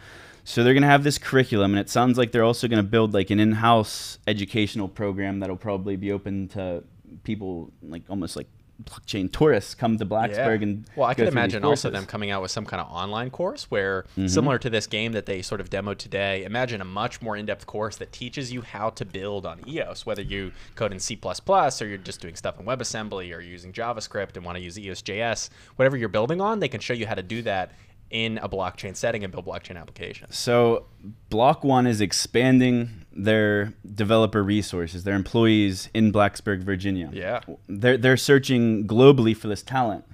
So 0.45 0.65
they're 0.65 0.75
going 0.75 0.83
to 0.83 0.89
have 0.89 1.05
this 1.05 1.19
curriculum, 1.19 1.73
and 1.73 1.79
it 1.81 1.89
sounds 1.89 2.19
like 2.19 2.33
they're 2.33 2.43
also 2.43 2.67
going 2.67 2.83
to 2.83 2.89
build 2.89 3.15
like 3.15 3.31
an 3.31 3.39
in-house 3.39 4.19
educational 4.27 4.89
program 4.89 5.39
that'll 5.39 5.57
probably 5.57 5.95
be 5.95 6.11
open 6.11 6.49
to 6.49 6.83
people 7.23 7.71
like 7.81 8.03
almost 8.09 8.35
like 8.35 8.49
blockchain 8.83 9.31
tourists 9.33 9.75
come 9.75 9.97
to 9.99 10.05
Blacksburg 10.07 10.59
Yeah. 10.61 10.63
and 10.63 10.85
well, 10.97 11.07
I 11.09 11.15
can 11.15 11.27
imagine 11.29 11.65
also 11.65 11.89
them 11.91 12.05
coming 12.07 12.31
out 12.31 12.43
with 12.43 12.51
some 12.51 12.65
kind 12.67 12.81
of 12.81 12.91
online 12.91 13.31
course 13.31 13.71
where, 13.71 14.03
Mm-hmm. 14.13 14.27
similar 14.27 14.59
to 14.59 14.69
this 14.71 14.87
game 14.87 15.13
that 15.13 15.27
they 15.27 15.41
sort 15.43 15.61
of 15.61 15.71
demoed 15.71 15.99
today, 15.99 16.45
imagine 16.45 16.81
a 16.81 16.85
much 16.85 17.23
more 17.23 17.37
in-depth 17.37 17.67
course 17.67 17.97
that 17.99 18.13
teaches 18.13 18.53
you 18.53 18.63
how 18.63 18.91
to 18.91 19.05
build 19.05 19.47
on 19.47 19.61
EOS, 19.69 20.05
whether 20.05 20.23
you 20.23 20.53
code 20.75 20.93
in 20.93 20.99
C++ 20.99 21.19
or 21.23 21.87
you're 21.87 21.97
just 21.99 22.21
doing 22.21 22.35
stuff 22.35 22.59
in 22.59 22.67
WebAssembly 22.67 23.35
or 23.37 23.41
using 23.41 23.73
JavaScript 23.73 24.37
and 24.37 24.45
want 24.45 24.57
to 24.57 24.63
use 24.63 24.79
EOS.js, 24.79 25.51
whatever 25.77 25.97
you're 25.97 26.09
building 26.09 26.41
on, 26.41 26.59
they 26.61 26.69
can 26.69 26.81
show 26.81 26.95
you 26.95 27.07
how 27.07 27.15
to 27.15 27.23
do 27.23 27.43
that 27.43 27.73
in 28.11 28.37
a 28.39 28.49
blockchain 28.49 28.95
setting 28.97 29.25
and 29.25 29.33
build 29.33 29.47
blockchain 29.47 29.79
applications. 29.81 30.37
So, 30.37 30.87
Block 31.31 31.65
One 31.65 31.87
is 31.87 32.01
expanding 32.01 33.02
their 33.15 33.75
developer 33.95 34.43
resources, 34.43 35.05
their 35.05 35.15
employees 35.15 35.89
in 35.95 36.13
Blacksburg, 36.13 36.63
Virginia. 36.63 37.11
Yeah. 37.13 37.41
They're, 37.69 37.97
they're 37.97 38.17
searching 38.17 38.87
globally 38.87 39.37
for 39.37 39.49
this 39.49 39.63
talent. 39.63 40.05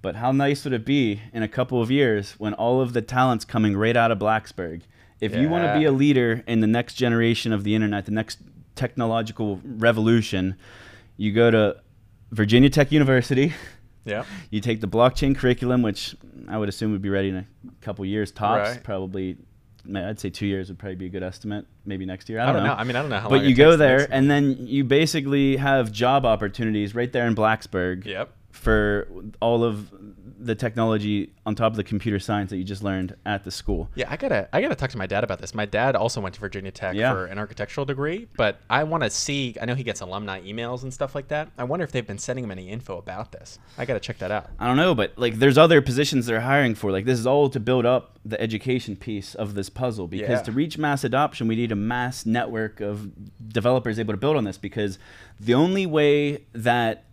But 0.00 0.16
how 0.16 0.30
nice 0.30 0.64
would 0.64 0.72
it 0.72 0.84
be 0.84 1.20
in 1.32 1.42
a 1.42 1.48
couple 1.48 1.82
of 1.82 1.90
years 1.90 2.34
when 2.38 2.54
all 2.54 2.80
of 2.80 2.92
the 2.92 3.02
talent's 3.02 3.44
coming 3.44 3.76
right 3.76 3.96
out 3.96 4.10
of 4.10 4.18
Blacksburg? 4.18 4.82
If 5.20 5.34
you 5.34 5.48
want 5.48 5.64
to 5.64 5.76
be 5.78 5.84
a 5.84 5.90
leader 5.90 6.44
in 6.46 6.60
the 6.60 6.68
next 6.68 6.94
generation 6.94 7.52
of 7.52 7.64
the 7.64 7.74
internet, 7.74 8.04
the 8.04 8.12
next 8.12 8.38
technological 8.76 9.60
revolution, 9.64 10.54
you 11.16 11.32
go 11.32 11.50
to 11.50 11.76
Virginia 12.30 12.70
Tech 12.70 12.92
University. 12.92 13.52
Yeah. 14.04 14.24
You 14.50 14.60
take 14.60 14.80
the 14.80 14.88
blockchain 14.88 15.36
curriculum, 15.36 15.82
which 15.82 16.16
I 16.48 16.56
would 16.56 16.70
assume 16.70 16.92
would 16.92 17.02
be 17.02 17.10
ready 17.10 17.28
in 17.28 17.36
a 17.36 17.46
couple 17.82 18.04
years 18.06 18.30
tops. 18.30 18.70
Right. 18.70 18.82
Probably, 18.82 19.36
I'd 19.96 20.20
say 20.20 20.30
two 20.30 20.46
years 20.46 20.68
would 20.68 20.78
probably 20.78 20.96
be 20.96 21.06
a 21.06 21.08
good 21.08 21.22
estimate. 21.22 21.66
Maybe 21.86 22.04
next 22.06 22.28
year. 22.28 22.40
I 22.40 22.44
I 22.44 22.46
don't, 22.46 22.56
don't 22.56 22.64
know. 22.64 22.74
know. 22.74 22.78
I 22.80 22.84
mean, 22.84 22.96
I 22.96 23.00
don't 23.00 23.10
know 23.10 23.18
how 23.20 23.28
but 23.28 23.42
you 23.42 23.50
it 23.50 23.54
go 23.54 23.76
there, 23.76 24.06
and 24.10 24.30
then 24.30 24.66
you 24.66 24.84
basically 24.84 25.56
have 25.56 25.90
job 25.92 26.24
opportunities 26.26 26.94
right 26.94 27.10
there 27.12 27.26
in 27.26 27.34
Blacksburg 27.34 28.04
Yep. 28.04 28.30
for 28.50 29.08
all 29.40 29.64
of 29.64 29.92
the 30.40 30.54
technology 30.54 31.32
on 31.44 31.54
top 31.54 31.72
of 31.72 31.76
the 31.76 31.82
computer 31.84 32.18
science 32.18 32.50
that 32.50 32.56
you 32.58 32.64
just 32.64 32.82
learned 32.82 33.16
at 33.26 33.42
the 33.44 33.50
school. 33.50 33.90
Yeah, 33.96 34.06
I 34.08 34.16
gotta 34.16 34.48
I 34.52 34.60
gotta 34.60 34.74
talk 34.76 34.90
to 34.90 34.98
my 34.98 35.06
dad 35.06 35.24
about 35.24 35.40
this. 35.40 35.54
My 35.54 35.64
dad 35.66 35.96
also 35.96 36.20
went 36.20 36.34
to 36.36 36.40
Virginia 36.40 36.70
Tech 36.70 36.94
Yeah. 36.94 37.12
for 37.12 37.26
an 37.26 37.38
architectural 37.38 37.84
degree, 37.84 38.28
but 38.36 38.60
I 38.70 38.84
want 38.84 39.02
to 39.02 39.10
see. 39.10 39.56
I 39.60 39.64
know 39.64 39.74
he 39.74 39.82
gets 39.82 40.00
alumni 40.00 40.40
emails 40.42 40.82
and 40.84 40.94
stuff 40.94 41.14
like 41.14 41.28
that. 41.28 41.48
I 41.58 41.64
wonder 41.64 41.84
if 41.84 41.90
they've 41.92 42.06
been 42.06 42.18
sending 42.18 42.44
him 42.44 42.50
any 42.50 42.68
info 42.68 42.98
about 42.98 43.32
this. 43.32 43.58
I 43.76 43.84
gotta 43.84 44.00
check 44.00 44.18
that 44.18 44.30
out. 44.30 44.48
I 44.58 44.66
don't 44.66 44.76
know, 44.76 44.94
but 44.94 45.12
like 45.16 45.38
there's 45.38 45.58
other 45.58 45.82
positions 45.82 46.26
they're 46.26 46.40
hiring 46.40 46.74
for. 46.74 46.92
Like 46.92 47.04
this 47.04 47.18
is 47.18 47.26
all 47.26 47.48
to 47.50 47.58
build 47.60 47.84
up 47.84 48.18
the 48.24 48.40
education 48.40 48.94
piece 48.94 49.34
of 49.34 49.54
this 49.54 49.68
puzzle 49.70 50.06
because 50.06 50.28
Yeah. 50.40 50.42
to 50.42 50.52
reach 50.52 50.78
mass 50.78 51.02
adoption, 51.02 51.48
we 51.48 51.56
need 51.56 51.72
a 51.72 51.76
mass 51.76 52.26
network 52.26 52.80
of 52.80 53.10
developers 53.48 53.98
able 53.98 54.12
to 54.12 54.18
build 54.18 54.36
on 54.36 54.44
this 54.44 54.58
because 54.58 54.98
the 55.40 55.54
only 55.54 55.86
way 55.86 56.44
that 56.52 57.04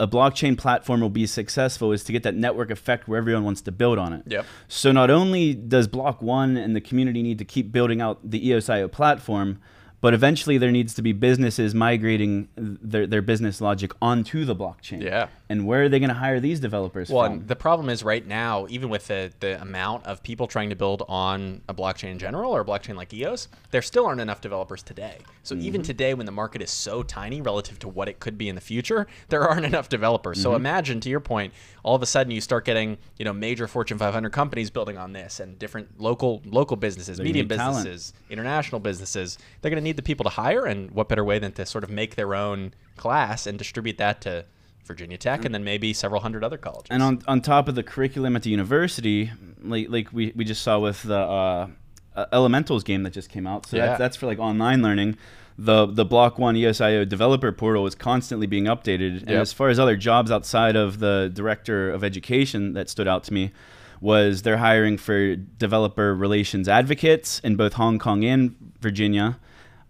a 0.00 0.08
blockchain 0.08 0.56
platform 0.56 1.02
will 1.02 1.10
be 1.10 1.26
successful 1.26 1.92
is 1.92 2.02
to 2.04 2.10
get 2.10 2.22
that 2.22 2.34
network 2.34 2.70
effect 2.70 3.06
where 3.06 3.18
everyone 3.18 3.44
wants 3.44 3.60
to 3.60 3.70
build 3.70 3.98
on 3.98 4.14
it. 4.14 4.22
Yep. 4.26 4.46
So 4.66 4.92
not 4.92 5.10
only 5.10 5.52
does 5.52 5.86
Block 5.88 6.22
One 6.22 6.56
and 6.56 6.74
the 6.74 6.80
community 6.80 7.22
need 7.22 7.38
to 7.38 7.44
keep 7.44 7.70
building 7.70 8.00
out 8.00 8.18
the 8.28 8.48
EOS.io 8.48 8.88
platform, 8.88 9.60
but 10.00 10.14
eventually 10.14 10.58
there 10.58 10.70
needs 10.70 10.94
to 10.94 11.02
be 11.02 11.12
businesses 11.12 11.74
migrating 11.74 12.48
their, 12.56 13.06
their 13.06 13.22
business 13.22 13.60
logic 13.60 13.92
onto 14.00 14.44
the 14.44 14.56
blockchain. 14.56 15.02
Yeah. 15.02 15.28
And 15.48 15.66
where 15.66 15.84
are 15.84 15.88
they 15.88 15.98
going 15.98 16.08
to 16.08 16.14
hire 16.14 16.40
these 16.40 16.60
developers 16.60 17.10
Well, 17.10 17.36
the 17.36 17.56
problem 17.56 17.88
is 17.88 18.02
right 18.02 18.26
now, 18.26 18.66
even 18.70 18.88
with 18.88 19.08
the, 19.08 19.32
the 19.40 19.60
amount 19.60 20.06
of 20.06 20.22
people 20.22 20.46
trying 20.46 20.70
to 20.70 20.76
build 20.76 21.02
on 21.08 21.60
a 21.68 21.74
blockchain 21.74 22.12
in 22.12 22.18
general 22.18 22.52
or 22.52 22.60
a 22.60 22.64
blockchain 22.64 22.94
like 22.94 23.12
EOS, 23.12 23.48
there 23.70 23.82
still 23.82 24.06
aren't 24.06 24.20
enough 24.20 24.40
developers 24.40 24.82
today. 24.82 25.18
So 25.42 25.54
mm-hmm. 25.54 25.66
even 25.66 25.82
today, 25.82 26.14
when 26.14 26.26
the 26.26 26.32
market 26.32 26.62
is 26.62 26.70
so 26.70 27.02
tiny 27.02 27.40
relative 27.40 27.78
to 27.80 27.88
what 27.88 28.08
it 28.08 28.20
could 28.20 28.38
be 28.38 28.48
in 28.48 28.54
the 28.54 28.60
future, 28.60 29.06
there 29.28 29.42
aren't 29.48 29.64
enough 29.64 29.88
developers. 29.88 30.40
So 30.40 30.50
mm-hmm. 30.50 30.56
imagine, 30.56 31.00
to 31.00 31.08
your 31.08 31.20
point, 31.20 31.52
all 31.82 31.94
of 31.94 32.02
a 32.02 32.06
sudden 32.06 32.30
you 32.30 32.40
start 32.40 32.64
getting 32.64 32.98
you 33.18 33.24
know 33.24 33.32
major 33.32 33.66
Fortune 33.66 33.98
500 33.98 34.30
companies 34.30 34.70
building 34.70 34.98
on 34.98 35.12
this, 35.12 35.40
and 35.40 35.58
different 35.58 36.00
local 36.00 36.42
local 36.44 36.76
businesses, 36.76 37.18
They 37.18 37.24
medium 37.24 37.48
need 37.48 37.56
talent. 37.56 37.84
businesses, 37.84 38.12
international 38.28 38.80
businesses. 38.80 39.38
They're 39.60 39.70
going 39.70 39.82
to 39.82 39.84
need 39.84 39.89
the 39.96 40.02
people 40.02 40.24
to 40.24 40.30
hire, 40.30 40.66
and 40.66 40.90
what 40.90 41.08
better 41.08 41.24
way 41.24 41.38
than 41.38 41.52
to 41.52 41.66
sort 41.66 41.84
of 41.84 41.90
make 41.90 42.14
their 42.16 42.34
own 42.34 42.74
class 42.96 43.46
and 43.46 43.58
distribute 43.58 43.98
that 43.98 44.20
to 44.22 44.44
Virginia 44.86 45.16
Tech 45.16 45.44
and 45.44 45.54
then 45.54 45.62
maybe 45.62 45.92
several 45.92 46.20
hundred 46.20 46.42
other 46.42 46.58
colleges. 46.58 46.88
And 46.90 47.02
on, 47.02 47.22
on 47.28 47.40
top 47.40 47.68
of 47.68 47.76
the 47.76 47.82
curriculum 47.82 48.34
at 48.34 48.42
the 48.42 48.50
university, 48.50 49.30
like, 49.62 49.88
like 49.88 50.12
we, 50.12 50.32
we 50.34 50.44
just 50.44 50.62
saw 50.62 50.80
with 50.80 51.02
the 51.04 51.16
uh, 51.18 51.68
uh, 52.16 52.26
Elementals 52.32 52.82
game 52.82 53.04
that 53.04 53.12
just 53.12 53.28
came 53.28 53.46
out. 53.46 53.66
So 53.66 53.76
Yeah. 53.76 53.86
that's, 53.86 53.98
that's 53.98 54.16
for 54.16 54.26
like 54.26 54.38
online 54.38 54.82
learning. 54.82 55.16
The 55.56 55.86
the 55.86 56.04
Block 56.06 56.38
One 56.38 56.54
EOSIO 56.56 57.08
developer 57.08 57.52
portal 57.52 57.86
is 57.86 57.94
constantly 57.94 58.46
being 58.46 58.64
updated. 58.64 59.20
And 59.20 59.30
Yep. 59.30 59.42
as 59.42 59.52
far 59.52 59.68
as 59.68 59.78
other 59.78 59.96
jobs 59.96 60.30
outside 60.30 60.74
of 60.74 60.98
the 60.98 61.30
director 61.32 61.90
of 61.90 62.02
education 62.02 62.72
that 62.72 62.88
stood 62.88 63.06
out 63.06 63.24
to 63.24 63.34
me, 63.34 63.52
was 64.00 64.42
they're 64.42 64.56
hiring 64.56 64.96
for 64.96 65.36
developer 65.36 66.14
relations 66.14 66.68
advocates 66.68 67.38
in 67.40 67.54
both 67.56 67.74
Hong 67.74 67.98
Kong 67.98 68.24
and 68.24 68.56
Virginia, 68.80 69.38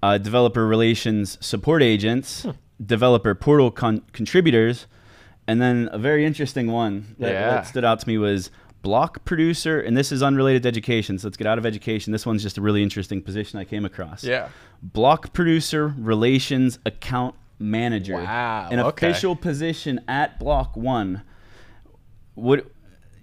uh, 0.03 0.19
developer 0.19 0.67
relations 0.67 1.37
support 1.41 1.83
agents, 1.83 2.43
Hmm. 2.43 2.51
developer 2.85 3.35
portal 3.35 3.71
con- 3.71 4.03
contributors, 4.13 4.87
and 5.47 5.61
then 5.61 5.89
a 5.93 5.99
very 5.99 6.25
interesting 6.25 6.71
one 6.71 7.15
that, 7.19 7.33
Yeah. 7.33 7.51
that 7.51 7.67
stood 7.67 7.85
out 7.85 8.01
to 8.01 8.09
me 8.09 8.17
was 8.19 8.51
block 8.83 9.25
producer. 9.27 9.79
And 9.79 9.95
this 9.97 10.11
is 10.11 10.23
unrelated 10.23 10.63
to 10.63 10.69
education, 10.69 11.19
so 11.19 11.29
let's 11.29 11.37
get 11.37 11.47
out 11.47 11.59
of 11.59 11.67
education. 11.67 12.13
This 12.13 12.25
one's 12.25 12.43
just 12.43 12.57
a 12.57 12.63
really 12.63 12.83
interesting 12.83 13.21
position 13.21 13.59
I 13.59 13.65
came 13.65 13.85
across. 13.85 14.25
yeah. 14.25 14.49
Block 14.83 15.35
producer 15.35 15.95
relations 15.99 16.79
account 16.87 17.35
manager. 17.59 18.15
Wow, 18.15 18.69
An 18.71 18.81
okay. 18.81 19.09
official 19.11 19.37
position 19.37 20.01
at 20.09 20.39
Block 20.41 20.75
One. 20.79 21.21
What 22.35 22.67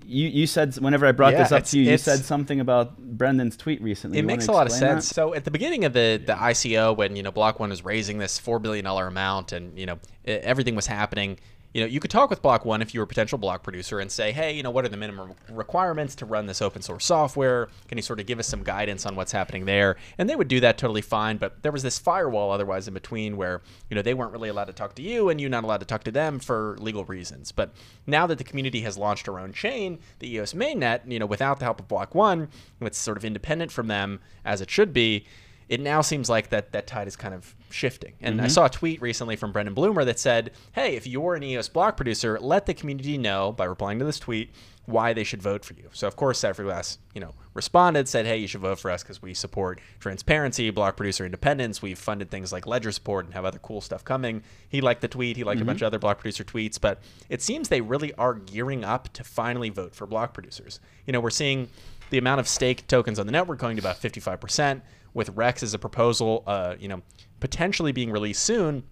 you 0.08 0.30
you 0.30 0.48
said 0.48 0.76
whenever 0.78 1.06
I 1.06 1.12
brought 1.12 1.34
Yeah, 1.34 1.44
this 1.44 1.52
up 1.52 1.66
to 1.66 1.78
you, 1.80 1.92
you 1.92 1.98
said 1.98 2.20
something 2.26 2.60
about 2.60 2.98
Brendan's 2.98 3.58
tweet 3.58 3.82
recently. 3.82 4.18
It 4.18 4.22
You 4.22 4.28
makes 4.28 4.48
a 4.48 4.52
lot 4.52 4.62
of 4.68 4.72
explain 4.72 4.96
that? 4.96 5.04
sense. 5.04 5.14
So 5.14 5.34
at 5.34 5.44
the 5.44 5.52
beginning 5.52 5.86
of 5.86 5.94
the 5.94 6.22
the 6.26 6.34
ICO, 6.34 6.96
when 6.96 7.16
you 7.16 7.24
know 7.24 7.32
Block 7.32 7.60
One 7.60 7.70
was 7.70 7.84
raising 7.84 8.18
this 8.18 8.40
four 8.40 8.60
billion 8.60 8.86
dollar 8.86 9.08
amount, 9.08 9.52
and 9.52 9.78
you 9.78 9.86
know 9.86 10.00
everything 10.26 10.76
was 10.76 10.88
happening, 10.88 11.40
you 11.74 11.82
know 11.82 11.88
you 11.88 12.00
could 12.00 12.12
talk 12.12 12.30
with 12.30 12.42
Block 12.42 12.66
One 12.66 12.82
if 12.82 12.94
you 12.94 13.00
were 13.00 13.06
a 13.06 13.08
potential 13.08 13.38
block 13.38 13.64
producer 13.64 14.00
and 14.00 14.12
say, 14.12 14.32
hey, 14.32 14.54
you 14.54 14.64
know 14.64 14.72
what 14.72 14.86
are 14.86 14.90
the 14.90 14.98
minimum 14.98 15.34
requirements 15.50 16.16
to 16.16 16.26
run 16.26 16.46
this 16.46 16.62
open 16.62 16.82
source 16.82 17.06
software? 17.06 17.68
Can 17.88 17.98
you 17.98 18.02
sort 18.02 18.20
of 18.20 18.26
give 18.26 18.40
us 18.40 18.48
some 18.48 18.64
guidance 18.64 19.06
on 19.06 19.16
what's 19.16 19.32
happening 19.32 19.66
there? 19.66 19.98
And 20.18 20.30
they 20.30 20.36
would 20.36 20.48
do 20.48 20.60
that 20.62 20.78
totally 20.78 21.02
fine. 21.02 21.38
But 21.38 21.62
there 21.64 21.72
was 21.72 21.84
this 21.84 22.00
firewall 22.00 22.52
otherwise 22.52 22.88
in 22.88 22.94
between 22.94 23.38
where 23.38 23.62
you 23.90 23.96
know 23.96 24.02
they 24.02 24.14
weren't 24.14 24.32
really 24.32 24.50
allowed 24.50 24.66
to 24.66 24.74
talk 24.74 24.96
to 24.96 25.02
you, 25.02 25.30
and 25.30 25.40
you're 25.40 25.50
not 25.50 25.64
allowed 25.64 25.82
to 25.82 25.86
talk 25.86 26.04
to 26.06 26.12
them 26.12 26.40
for 26.40 26.78
legal 26.80 27.06
reasons. 27.06 27.52
But 27.52 27.74
now 28.06 28.28
that 28.28 28.38
the 28.38 28.44
community 28.44 28.82
has 28.82 28.98
launched 28.98 29.26
their 29.26 29.40
own 29.40 29.54
chain, 29.54 30.00
the 30.20 30.34
EOS 30.34 30.54
mainnet, 30.54 31.10
you 31.12 31.20
know, 31.20 31.26
without 31.26 31.60
the 31.60 31.66
help 31.66 31.80
of 31.80 31.88
Block 31.88 32.16
One, 32.16 32.50
it's 32.82 32.98
sort 32.98 33.18
of 33.18 33.26
independent 33.26 33.72
from 33.72 33.88
them 33.88 34.20
as 34.46 34.62
it 34.62 34.70
should 34.70 34.94
be. 34.94 35.26
It 35.70 35.82
now 35.82 36.02
seems 36.02 36.30
like 36.30 36.50
that 36.50 36.72
that 36.72 36.88
tide 36.88 37.08
is 37.08 37.16
kind 37.16 37.34
of 37.34 37.56
shifting. 37.70 38.14
And 38.22 38.40
I 38.40 38.46
mm-hmm. 38.46 38.52
saw 38.52 38.66
a 38.66 38.70
tweet 38.70 39.02
recently 39.02 39.36
from 39.36 39.52
Brendan 39.52 39.76
Blumer 39.76 40.06
that 40.06 40.20
said, 40.20 40.52
"Hey, 40.72 40.96
if 40.96 41.06
you're 41.06 41.36
an 41.36 41.44
EOS 41.44 41.70
block 41.70 41.98
producer, 41.98 42.40
let 42.40 42.66
the 42.66 42.74
community 42.74 43.18
know 43.18 43.52
by 43.52 43.66
replying 43.66 44.00
to 44.00 44.06
this 44.06 44.20
tweet 44.20 44.52
why 44.86 45.12
they 45.12 45.26
should 45.26 45.42
vote 45.42 45.66
for 45.66 45.74
you." 45.74 45.90
So 45.92 46.08
of 46.08 46.16
course, 46.16 46.42
Cypherglass, 46.42 46.98
you 47.14 47.20
know, 47.20 47.34
responded, 47.54 48.08
said, 48.08 48.26
"Hey, 48.26 48.38
you 48.38 48.48
should 48.48 48.62
vote 48.62 48.80
for 48.80 48.90
us 48.90 49.04
because 49.04 49.22
we 49.22 49.34
support 49.34 49.82
transparency, 50.00 50.70
block 50.70 50.96
producer 50.96 51.26
independence. 51.26 51.82
We've 51.82 52.00
funded 52.00 52.32
things 52.32 52.54
like 52.54 52.66
Ledger 52.66 52.94
support 52.94 53.26
and 53.26 53.34
have 53.34 53.44
other 53.44 53.60
cool 53.60 53.82
stuff 53.82 54.06
coming." 54.06 54.44
He 54.70 54.80
liked 54.80 55.02
the 55.02 55.10
tweet. 55.10 55.36
He 55.36 55.44
liked 55.44 55.58
a 55.58 55.62
mm-hmm. 55.62 55.68
bunch 55.68 55.82
of 55.82 55.88
other 55.88 56.00
block 56.00 56.20
producer 56.20 56.46
tweets, 56.46 56.80
but 56.80 57.02
it 57.30 57.42
seems 57.42 57.68
they 57.68 57.82
really 57.82 58.14
are 58.14 58.36
gearing 58.36 58.86
up 58.86 59.12
to 59.14 59.24
finally 59.24 59.70
vote 59.70 59.94
for 59.94 60.08
block 60.08 60.34
producers. 60.34 60.80
You 61.06 61.14
know, 61.14 61.20
we're 61.20 61.30
seeing 61.30 61.70
the 62.10 62.18
amount 62.18 62.40
of 62.40 62.48
stake 62.48 62.88
tokens 62.88 63.20
on 63.20 63.26
the 63.26 63.32
network 63.32 63.60
going 63.60 63.76
to 63.76 63.82
about 63.82 64.00
55%. 64.02 64.82
With 65.18 65.30
Rex 65.30 65.64
as 65.64 65.74
a 65.74 65.80
proposal, 65.80 66.44
uh, 66.46 66.76
you 66.80 66.88
know, 66.88 67.02
potentially 67.40 67.92
being 67.92 68.12
released 68.12 68.44
soon, 68.44 68.84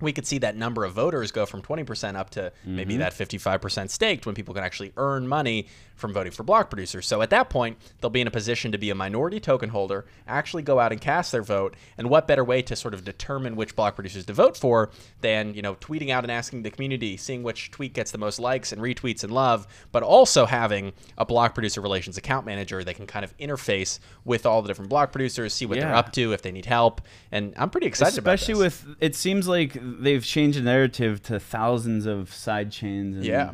we 0.00 0.12
could 0.12 0.26
see 0.26 0.36
that 0.38 0.54
number 0.54 0.84
of 0.84 0.92
voters 0.92 1.32
go 1.32 1.46
from 1.46 1.62
20% 1.62 2.16
up 2.16 2.28
to 2.30 2.52
maybe 2.64 2.98
that 2.98 3.14
55% 3.14 3.90
staked 3.90 4.26
when 4.26 4.34
people 4.34 4.54
can 4.54 4.62
actually 4.62 4.92
earn 4.98 5.26
money 5.26 5.68
from 6.00 6.12
voting 6.12 6.32
for 6.32 6.42
block 6.42 6.70
producers. 6.70 7.06
So 7.06 7.22
at 7.22 7.30
that 7.30 7.50
point, 7.50 7.78
they'll 8.00 8.10
be 8.10 8.20
in 8.20 8.26
a 8.26 8.30
position 8.30 8.72
to 8.72 8.78
be 8.78 8.90
a 8.90 8.94
minority 8.94 9.38
token 9.38 9.68
holder, 9.70 10.06
actually 10.26 10.62
go 10.62 10.80
out 10.80 10.92
and 10.92 11.00
cast 11.00 11.30
their 11.32 11.42
vote. 11.42 11.76
And 11.98 12.10
what 12.10 12.26
better 12.26 12.44
way 12.44 12.62
to 12.62 12.74
sort 12.74 12.94
of 12.94 13.04
determine 13.04 13.56
which 13.56 13.76
block 13.76 13.94
producers 13.94 14.24
to 14.26 14.32
vote 14.32 14.56
for 14.56 14.90
than, 15.20 15.54
you 15.54 15.62
know, 15.62 15.74
tweeting 15.76 16.10
out 16.10 16.24
and 16.24 16.30
asking 16.32 16.62
the 16.62 16.70
community, 16.70 17.16
seeing 17.16 17.42
which 17.42 17.70
tweet 17.70 17.92
gets 17.92 18.10
the 18.10 18.18
most 18.18 18.38
likes 18.40 18.72
and 18.72 18.80
retweets 18.80 19.22
and 19.22 19.32
love, 19.32 19.66
but 19.92 20.02
also 20.02 20.46
having 20.46 20.92
a 21.18 21.24
block 21.24 21.54
producer 21.54 21.80
relations 21.80 22.16
account 22.16 22.46
manager 22.46 22.82
that 22.82 22.94
can 22.94 23.06
kind 23.06 23.24
of 23.24 23.36
interface 23.36 23.98
with 24.24 24.46
all 24.46 24.62
the 24.62 24.68
different 24.68 24.88
block 24.88 25.12
producers, 25.12 25.52
see 25.52 25.66
what 25.66 25.78
they're 25.78 25.94
up 25.94 26.12
to, 26.12 26.32
if 26.32 26.42
they 26.42 26.52
need 26.52 26.66
help. 26.66 27.02
And 27.30 27.52
I'm 27.56 27.70
pretty 27.70 27.86
excited 27.86 28.18
Especially 28.18 28.54
with 28.54 28.86
it 29.00 29.14
seems 29.14 29.46
like 29.46 29.76
they've 29.80 30.24
changed 30.24 30.58
the 30.58 30.62
narrative 30.62 31.22
to 31.24 31.38
thousands 31.38 32.06
of 32.06 32.32
side 32.32 32.72
chains 32.72 33.16
and 33.16 33.24
Yeah. 33.24 33.52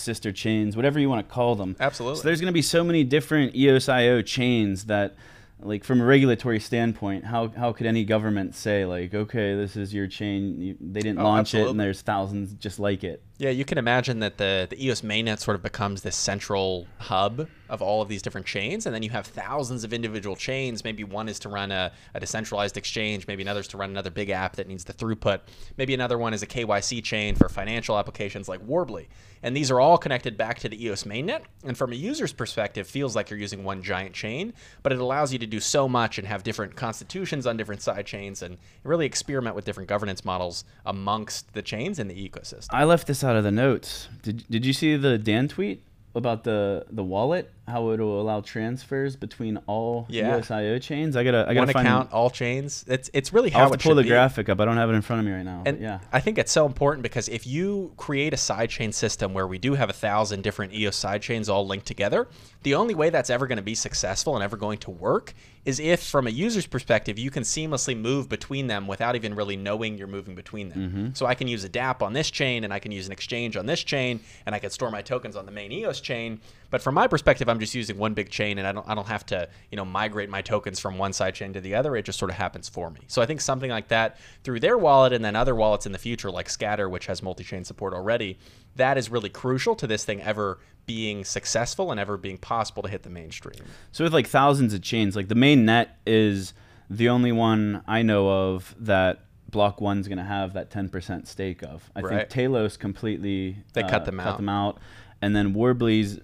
Sister 0.00 0.32
chains, 0.32 0.76
whatever 0.76 0.98
you 0.98 1.08
want 1.08 1.26
to 1.26 1.32
call 1.32 1.54
them. 1.54 1.76
Absolutely. 1.78 2.18
So 2.18 2.22
there's 2.24 2.40
going 2.40 2.50
to 2.52 2.54
be 2.54 2.62
so 2.62 2.82
many 2.82 3.04
different 3.04 3.54
EOS.io 3.54 4.22
chains 4.22 4.84
that, 4.86 5.14
like, 5.60 5.84
from 5.84 6.00
a 6.00 6.04
regulatory 6.04 6.60
standpoint, 6.60 7.24
how 7.24 7.48
how 7.48 7.72
could 7.72 7.86
any 7.86 8.04
government 8.04 8.54
say 8.54 8.84
like, 8.84 9.14
okay, 9.14 9.54
this 9.54 9.76
is 9.76 9.92
your 9.92 10.06
chain, 10.06 10.60
you, 10.60 10.76
they 10.80 11.00
didn't 11.00 11.20
Oh, 11.20 11.24
launch 11.24 11.54
it, 11.54 11.68
and 11.68 11.78
there's 11.78 12.00
thousands 12.00 12.54
just 12.54 12.78
like 12.78 13.04
it. 13.04 13.22
Yeah, 13.40 13.48
you 13.48 13.64
can 13.64 13.78
imagine 13.78 14.18
that 14.18 14.36
the, 14.36 14.66
the 14.68 14.84
EOS 14.84 15.00
mainnet 15.00 15.38
sort 15.38 15.54
of 15.54 15.62
becomes 15.62 16.02
this 16.02 16.14
central 16.14 16.86
hub 16.98 17.48
of 17.70 17.80
all 17.80 18.02
of 18.02 18.08
these 18.08 18.20
different 18.20 18.46
chains, 18.46 18.84
and 18.84 18.94
then 18.94 19.02
you 19.02 19.08
have 19.10 19.26
thousands 19.26 19.82
of 19.82 19.94
individual 19.94 20.36
chains. 20.36 20.84
Maybe 20.84 21.04
one 21.04 21.26
is 21.26 21.38
to 21.38 21.48
run 21.48 21.72
a, 21.72 21.90
a 22.12 22.20
decentralized 22.20 22.76
exchange, 22.76 23.26
maybe 23.26 23.42
another 23.42 23.60
is 23.60 23.68
to 23.68 23.78
run 23.78 23.88
another 23.88 24.10
big 24.10 24.28
app 24.28 24.56
that 24.56 24.68
needs 24.68 24.84
the 24.84 24.92
throughput. 24.92 25.40
Maybe 25.78 25.94
another 25.94 26.18
one 26.18 26.34
is 26.34 26.42
a 26.42 26.46
KYC 26.46 27.02
chain 27.02 27.34
for 27.34 27.48
financial 27.48 27.96
applications 27.96 28.46
like 28.46 28.60
Worbli. 28.66 29.06
And 29.42 29.56
these 29.56 29.70
are 29.70 29.80
all 29.80 29.96
connected 29.96 30.36
back 30.36 30.58
to 30.58 30.68
the 30.68 30.84
EOS 30.84 31.04
mainnet. 31.04 31.42
And 31.64 31.78
from 31.78 31.92
a 31.92 31.96
user's 31.96 32.32
perspective, 32.32 32.86
feels 32.86 33.16
like 33.16 33.30
you're 33.30 33.38
using 33.38 33.64
one 33.64 33.82
giant 33.82 34.14
chain, 34.14 34.52
but 34.82 34.92
it 34.92 34.98
allows 34.98 35.32
you 35.32 35.38
to 35.38 35.46
do 35.46 35.60
so 35.60 35.88
much 35.88 36.18
and 36.18 36.26
have 36.26 36.42
different 36.42 36.76
constitutions 36.76 37.46
on 37.46 37.56
different 37.56 37.80
side 37.80 38.04
chains 38.04 38.42
and 38.42 38.58
really 38.84 39.06
experiment 39.06 39.56
with 39.56 39.64
different 39.64 39.88
governance 39.88 40.24
models 40.24 40.64
amongst 40.84 41.54
the 41.54 41.62
chains 41.62 41.98
in 41.98 42.08
the 42.08 42.28
ecosystem. 42.28 42.68
I 42.70 42.84
left 42.84 43.06
this 43.06 43.24
out 43.24 43.29
of 43.36 43.44
the 43.44 43.50
notes. 43.50 44.08
Did, 44.22 44.44
did 44.50 44.64
you 44.66 44.72
see 44.72 44.96
the 44.96 45.18
Dan 45.18 45.48
tweet 45.48 45.82
about 46.14 46.44
the, 46.44 46.86
the 46.90 47.04
wallet? 47.04 47.50
how 47.70 47.90
it'll 47.90 48.20
allow 48.20 48.40
transfers 48.40 49.16
between 49.16 49.56
all 49.66 50.06
Yeah. 50.10 50.38
EOSIO 50.40 50.82
chains. 50.82 51.16
I 51.16 51.24
gotta 51.24 51.44
I 51.48 51.54
gotta 51.54 51.66
One 51.66 51.72
find. 51.72 51.86
account, 51.86 52.12
all 52.12 52.28
chains. 52.28 52.84
It's 52.88 53.08
it's 53.14 53.32
really 53.32 53.52
I'll 53.54 53.60
have 53.60 53.72
it 53.72 53.78
to 53.80 53.84
pull 53.84 53.94
the 53.94 54.02
be. 54.02 54.08
graphic 54.08 54.48
up. 54.48 54.60
I 54.60 54.64
don't 54.64 54.76
have 54.76 54.90
it 54.90 54.94
in 54.94 55.02
front 55.02 55.20
of 55.20 55.26
me 55.26 55.32
right 55.32 55.44
now. 55.44 55.62
And 55.64 55.80
yeah. 55.80 56.00
I 56.12 56.20
think 56.20 56.36
it's 56.36 56.52
so 56.52 56.66
important 56.66 57.02
because 57.02 57.28
if 57.28 57.46
you 57.46 57.92
create 57.96 58.34
a 58.34 58.36
sidechain 58.36 58.92
system 58.92 59.32
where 59.32 59.46
we 59.46 59.58
do 59.58 59.74
have 59.74 59.88
a 59.88 59.92
thousand 59.94 60.42
different 60.42 60.74
EOS 60.74 60.96
sidechains 61.02 61.48
all 61.48 61.66
linked 61.66 61.86
together, 61.86 62.26
the 62.64 62.74
only 62.74 62.94
way 62.94 63.08
that's 63.10 63.30
ever 63.30 63.46
going 63.46 63.56
to 63.58 63.62
be 63.62 63.74
successful 63.74 64.34
and 64.34 64.42
ever 64.42 64.56
going 64.56 64.78
to 64.78 64.90
work 64.90 65.32
is 65.64 65.78
if, 65.78 66.02
from 66.02 66.26
a 66.26 66.30
user's 66.30 66.66
perspective, 66.66 67.18
you 67.18 67.30
can 67.30 67.42
seamlessly 67.42 67.96
move 67.96 68.28
between 68.28 68.66
them 68.66 68.86
without 68.86 69.14
even 69.14 69.34
really 69.34 69.56
knowing 69.56 69.98
you're 69.98 70.06
moving 70.06 70.34
between 70.34 70.70
them. 70.70 70.78
Mm-hmm. 70.78 71.08
So 71.12 71.26
I 71.26 71.34
can 71.34 71.48
use 71.48 71.64
a 71.64 71.68
DApp 71.68 72.00
on 72.00 72.14
this 72.14 72.30
chain 72.30 72.64
and 72.64 72.72
I 72.72 72.78
can 72.78 72.92
use 72.92 73.06
an 73.06 73.12
exchange 73.12 73.56
on 73.56 73.66
this 73.66 73.84
chain 73.84 74.20
and 74.46 74.54
I 74.54 74.58
can 74.58 74.70
store 74.70 74.90
my 74.90 75.02
tokens 75.02 75.36
on 75.36 75.44
the 75.44 75.52
main 75.52 75.70
EOS 75.70 76.00
chain. 76.00 76.40
But 76.70 76.80
from 76.80 76.94
my 76.94 77.08
perspective, 77.08 77.48
I'm 77.48 77.60
just 77.60 77.74
using 77.74 77.98
one 77.98 78.14
big 78.14 78.30
chain 78.30 78.58
and 78.58 78.66
I 78.66 78.72
don't 78.72 78.88
I 78.88 78.94
don't 78.94 79.08
have 79.08 79.26
to 79.26 79.48
you 79.70 79.76
know 79.76 79.84
migrate 79.84 80.30
my 80.30 80.40
tokens 80.40 80.80
from 80.80 80.96
one 80.96 81.12
side 81.12 81.34
chain 81.34 81.52
to 81.52 81.60
the 81.60 81.74
other. 81.74 81.94
It 81.94 82.04
just 82.04 82.18
sort 82.18 82.30
of 82.30 82.36
happens 82.36 82.68
for 82.68 82.90
me. 82.90 83.00
So 83.08 83.20
I 83.20 83.26
think 83.26 83.40
something 83.40 83.70
like 83.70 83.88
that 83.88 84.18
through 84.44 84.60
their 84.60 84.78
wallet 84.78 85.12
and 85.12 85.24
then 85.24 85.36
other 85.36 85.54
wallets 85.54 85.84
in 85.84 85.92
the 85.92 85.98
future 85.98 86.30
like 86.30 86.48
Scatter, 86.48 86.88
which 86.88 87.06
has 87.06 87.22
multi-chain 87.22 87.64
support 87.64 87.92
already, 87.92 88.38
that 88.76 88.96
is 88.96 89.10
really 89.10 89.28
crucial 89.28 89.74
to 89.76 89.86
this 89.86 90.04
thing 90.04 90.22
ever 90.22 90.58
being 90.94 91.24
successful 91.24 91.90
and 91.92 92.00
ever 92.00 92.16
being 92.16 92.36
possible 92.38 92.82
to 92.82 92.88
hit 92.88 93.02
the 93.04 93.10
mainstream. 93.10 93.64
So 93.92 94.02
with 94.04 94.12
like 94.12 94.26
thousands 94.26 94.74
of 94.74 94.82
chains, 94.82 95.14
like 95.14 95.28
the 95.28 95.34
main 95.36 95.64
net 95.64 95.98
is 96.06 96.52
the 96.88 97.08
only 97.08 97.30
one 97.32 97.82
I 97.86 98.02
know 98.02 98.28
of 98.28 98.74
that 98.80 99.20
Block 99.50 99.80
One's 99.80 100.08
gonna 100.08 100.24
have 100.24 100.52
that 100.54 100.70
ten 100.70 100.88
percent 100.88 101.28
stake 101.28 101.62
of. 101.62 101.88
I 101.94 102.00
Right. 102.00 102.28
think 102.30 102.50
Talos 102.50 102.76
completely 102.78 103.56
They 103.74 103.82
uh, 103.84 103.88
cut 103.88 104.04
them 104.04 104.18
cut 104.18 104.26
out. 104.26 104.36
them 104.38 104.48
out, 104.48 104.78
and 105.22 105.34
then 105.36 105.54
Worbli's. 105.54 106.18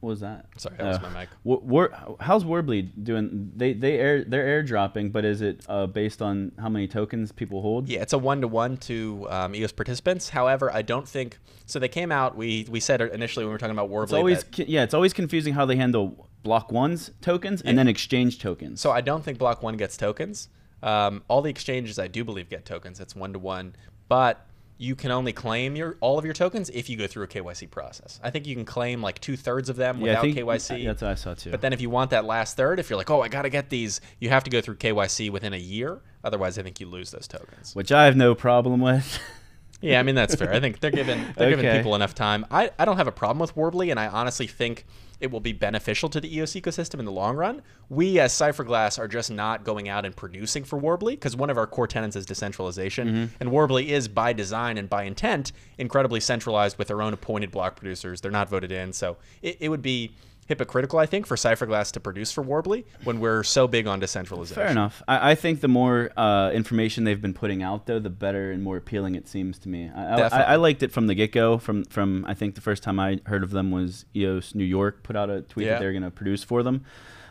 What 0.00 0.10
was 0.10 0.20
that? 0.20 0.46
Sorry, 0.56 0.76
that 0.76 0.84
was 0.86 0.98
Uh, 0.98 1.10
my 1.10 1.20
mic. 1.20 1.28
War, 1.42 1.58
War, 1.60 2.16
how's 2.20 2.44
Worbli 2.44 2.88
doing? 3.02 3.50
They 3.56 3.72
they 3.72 3.98
air 3.98 4.22
they're 4.24 4.62
airdropping, 4.62 5.10
but 5.10 5.24
is 5.24 5.42
it 5.42 5.64
uh, 5.68 5.86
based 5.86 6.22
on 6.22 6.52
how 6.58 6.68
many 6.68 6.86
tokens 6.86 7.32
people 7.32 7.62
hold? 7.62 7.88
Yeah, 7.88 8.02
it's 8.02 8.12
a 8.12 8.18
one 8.18 8.40
to 8.42 8.48
one 8.48 8.76
to 8.78 9.26
um, 9.28 9.54
EOS 9.56 9.72
participants. 9.72 10.28
However, 10.28 10.72
I 10.72 10.82
don't 10.82 11.08
think 11.08 11.38
so. 11.66 11.80
They 11.80 11.88
came 11.88 12.12
out. 12.12 12.36
We 12.36 12.66
we 12.70 12.78
said 12.78 13.00
initially 13.00 13.44
when 13.44 13.50
we 13.50 13.54
were 13.54 13.58
talking 13.58 13.76
about 13.76 13.90
Worbli. 13.90 14.04
It's 14.04 14.12
always 14.12 14.44
that- 14.44 14.68
yeah, 14.68 14.84
it's 14.84 14.94
always 14.94 15.12
confusing 15.12 15.54
how 15.54 15.64
they 15.66 15.76
handle 15.76 16.28
Block 16.44 16.70
One's 16.70 17.10
tokens 17.20 17.60
and 17.62 17.76
then 17.76 17.88
exchange 17.88 18.38
tokens. 18.38 18.80
So 18.80 18.92
I 18.92 19.00
don't 19.00 19.24
think 19.24 19.38
Block 19.38 19.64
One 19.64 19.76
gets 19.76 19.96
tokens. 19.96 20.48
Um, 20.80 21.24
all 21.26 21.42
the 21.42 21.50
exchanges 21.50 21.98
I 21.98 22.06
do 22.06 22.22
believe 22.22 22.48
get 22.48 22.64
tokens. 22.64 23.00
It's 23.00 23.16
one 23.16 23.32
to 23.32 23.40
one, 23.40 23.74
but 24.08 24.46
you 24.78 24.94
can 24.94 25.10
only 25.10 25.32
claim 25.32 25.74
your 25.74 25.96
all 26.00 26.18
of 26.18 26.24
your 26.24 26.32
tokens 26.32 26.70
if 26.70 26.88
you 26.88 26.96
go 26.96 27.06
through 27.06 27.24
a 27.24 27.26
KYC 27.26 27.70
process. 27.70 28.20
I 28.22 28.30
think 28.30 28.46
you 28.46 28.54
can 28.54 28.64
claim 28.64 29.02
like 29.02 29.20
two 29.20 29.36
thirds 29.36 29.68
of 29.68 29.76
them 29.76 29.98
yeah, 29.98 30.02
without 30.02 30.22
think 30.22 30.38
KYC. 30.38 30.86
That's 30.86 31.02
what 31.02 31.10
I 31.10 31.14
saw 31.16 31.34
too. 31.34 31.50
But 31.50 31.60
then 31.60 31.72
if 31.72 31.80
you 31.80 31.90
want 31.90 32.10
that 32.10 32.24
last 32.24 32.56
third, 32.56 32.78
if 32.78 32.88
you're 32.88 32.96
like, 32.96 33.10
oh, 33.10 33.20
I 33.20 33.28
got 33.28 33.42
to 33.42 33.50
get 33.50 33.70
these, 33.70 34.00
you 34.20 34.28
have 34.30 34.44
to 34.44 34.50
go 34.50 34.60
through 34.60 34.76
KYC 34.76 35.30
within 35.30 35.52
a 35.52 35.58
year. 35.58 36.00
Otherwise, 36.22 36.58
I 36.58 36.62
think 36.62 36.80
you 36.80 36.86
lose 36.86 37.10
those 37.10 37.26
tokens. 37.28 37.74
which 37.74 37.92
I 37.92 38.04
have 38.04 38.16
no 38.16 38.34
problem 38.34 38.80
with. 38.80 39.18
Yeah, 39.80 40.00
I 40.00 40.02
mean 40.02 40.16
that's 40.16 40.34
fair. 40.34 40.52
I 40.52 40.58
think 40.58 40.80
they're 40.80 40.90
giving 40.90 41.24
they're 41.36 41.50
giving 41.50 41.70
people 41.76 41.94
enough 41.94 42.12
time. 42.12 42.44
I, 42.50 42.72
I 42.80 42.84
don't 42.84 42.96
have 42.96 43.06
a 43.06 43.12
problem 43.12 43.38
with 43.38 43.54
Worbli, 43.54 43.92
and 43.92 44.00
I 44.00 44.08
honestly 44.08 44.48
think 44.48 44.84
it 45.20 45.30
will 45.30 45.40
be 45.40 45.52
beneficial 45.52 46.08
to 46.08 46.20
the 46.20 46.34
EOS 46.36 46.52
ecosystem 46.52 46.98
in 46.98 47.04
the 47.04 47.12
long 47.12 47.36
run. 47.36 47.62
We 47.88 48.20
as 48.20 48.32
Cypherglass 48.32 48.98
are 48.98 49.08
just 49.08 49.30
not 49.30 49.64
going 49.64 49.88
out 49.88 50.04
and 50.04 50.14
producing 50.14 50.64
for 50.64 50.80
Worbli 50.80 51.12
because 51.12 51.36
one 51.36 51.50
of 51.50 51.58
our 51.58 51.66
core 51.66 51.86
tenets 51.86 52.16
is 52.16 52.26
decentralization, 52.26 53.08
mm-hmm. 53.08 53.34
and 53.40 53.50
Worbli 53.50 53.86
is 53.86 54.08
by 54.08 54.32
design 54.32 54.78
and 54.78 54.88
by 54.88 55.04
intent 55.04 55.52
incredibly 55.78 56.20
centralized 56.20 56.78
with 56.78 56.88
their 56.88 57.02
own 57.02 57.12
appointed 57.12 57.50
block 57.50 57.76
producers. 57.76 58.20
They're 58.20 58.30
not 58.30 58.48
voted 58.48 58.72
in, 58.72 58.92
so 58.92 59.16
it, 59.42 59.56
it 59.60 59.68
would 59.68 59.82
be 59.82 60.12
hypocritical, 60.48 60.98
I 60.98 61.06
think, 61.06 61.26
for 61.26 61.36
Cypherglass 61.36 61.92
to 61.92 62.00
produce 62.00 62.32
for 62.32 62.42
Worbli 62.42 62.84
when 63.04 63.20
we're 63.20 63.42
so 63.44 63.68
big 63.68 63.86
on 63.86 64.00
decentralization. 64.00 64.60
Fair 64.62 64.70
enough. 64.70 65.02
I, 65.06 65.32
I 65.32 65.34
think 65.34 65.60
the 65.60 65.68
more 65.68 66.10
uh, 66.16 66.50
information 66.52 67.04
they've 67.04 67.20
been 67.20 67.34
putting 67.34 67.62
out, 67.62 67.86
though, 67.86 67.98
the 67.98 68.10
better 68.10 68.50
and 68.50 68.62
more 68.62 68.76
appealing 68.78 69.14
it 69.14 69.28
seems 69.28 69.58
to 69.60 69.68
me. 69.68 69.90
I, 69.94 70.22
I, 70.22 70.40
I 70.42 70.56
liked 70.56 70.82
it 70.82 70.90
from 70.90 71.06
the 71.06 71.14
get 71.14 71.32
go. 71.32 71.58
From 71.58 71.84
from 71.84 72.24
I 72.26 72.34
think 72.34 72.54
the 72.54 72.60
first 72.62 72.82
time 72.82 72.98
I 72.98 73.20
heard 73.26 73.42
of 73.42 73.50
them 73.50 73.70
was 73.70 74.06
EOS 74.16 74.54
New 74.54 74.64
York 74.64 75.02
put 75.02 75.14
out 75.14 75.30
a 75.30 75.42
tweet 75.42 75.66
Yeah. 75.66 75.74
that 75.74 75.80
they 75.80 75.86
were 75.86 75.92
going 75.92 76.02
to 76.02 76.10
produce 76.10 76.42
for 76.42 76.62
them. 76.62 76.84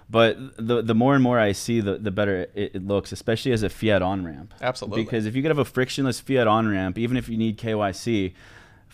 But 0.10 0.38
the 0.58 0.82
the 0.82 0.95
more 0.95 1.15
and 1.15 1.23
more 1.23 1.38
I 1.39 1.51
see, 1.51 1.82
the 1.82 1.97
the 1.97 2.12
better 2.12 2.47
it, 2.53 2.71
it 2.75 2.88
looks, 2.88 3.12
especially 3.12 3.51
as 3.51 3.62
a 3.63 3.69
fiat 3.69 4.01
on 4.01 4.23
ramp. 4.23 4.53
Absolutely. 4.62 5.03
Because 5.03 5.25
if 5.25 5.36
you 5.36 5.41
could 5.41 5.51
have 5.51 5.58
a 5.58 5.65
frictionless 5.65 6.19
fiat 6.21 6.47
on 6.47 6.69
ramp, 6.69 6.97
even 6.97 7.17
if 7.17 7.27
you 7.27 7.38
need 7.38 7.58
KYC, 7.58 8.34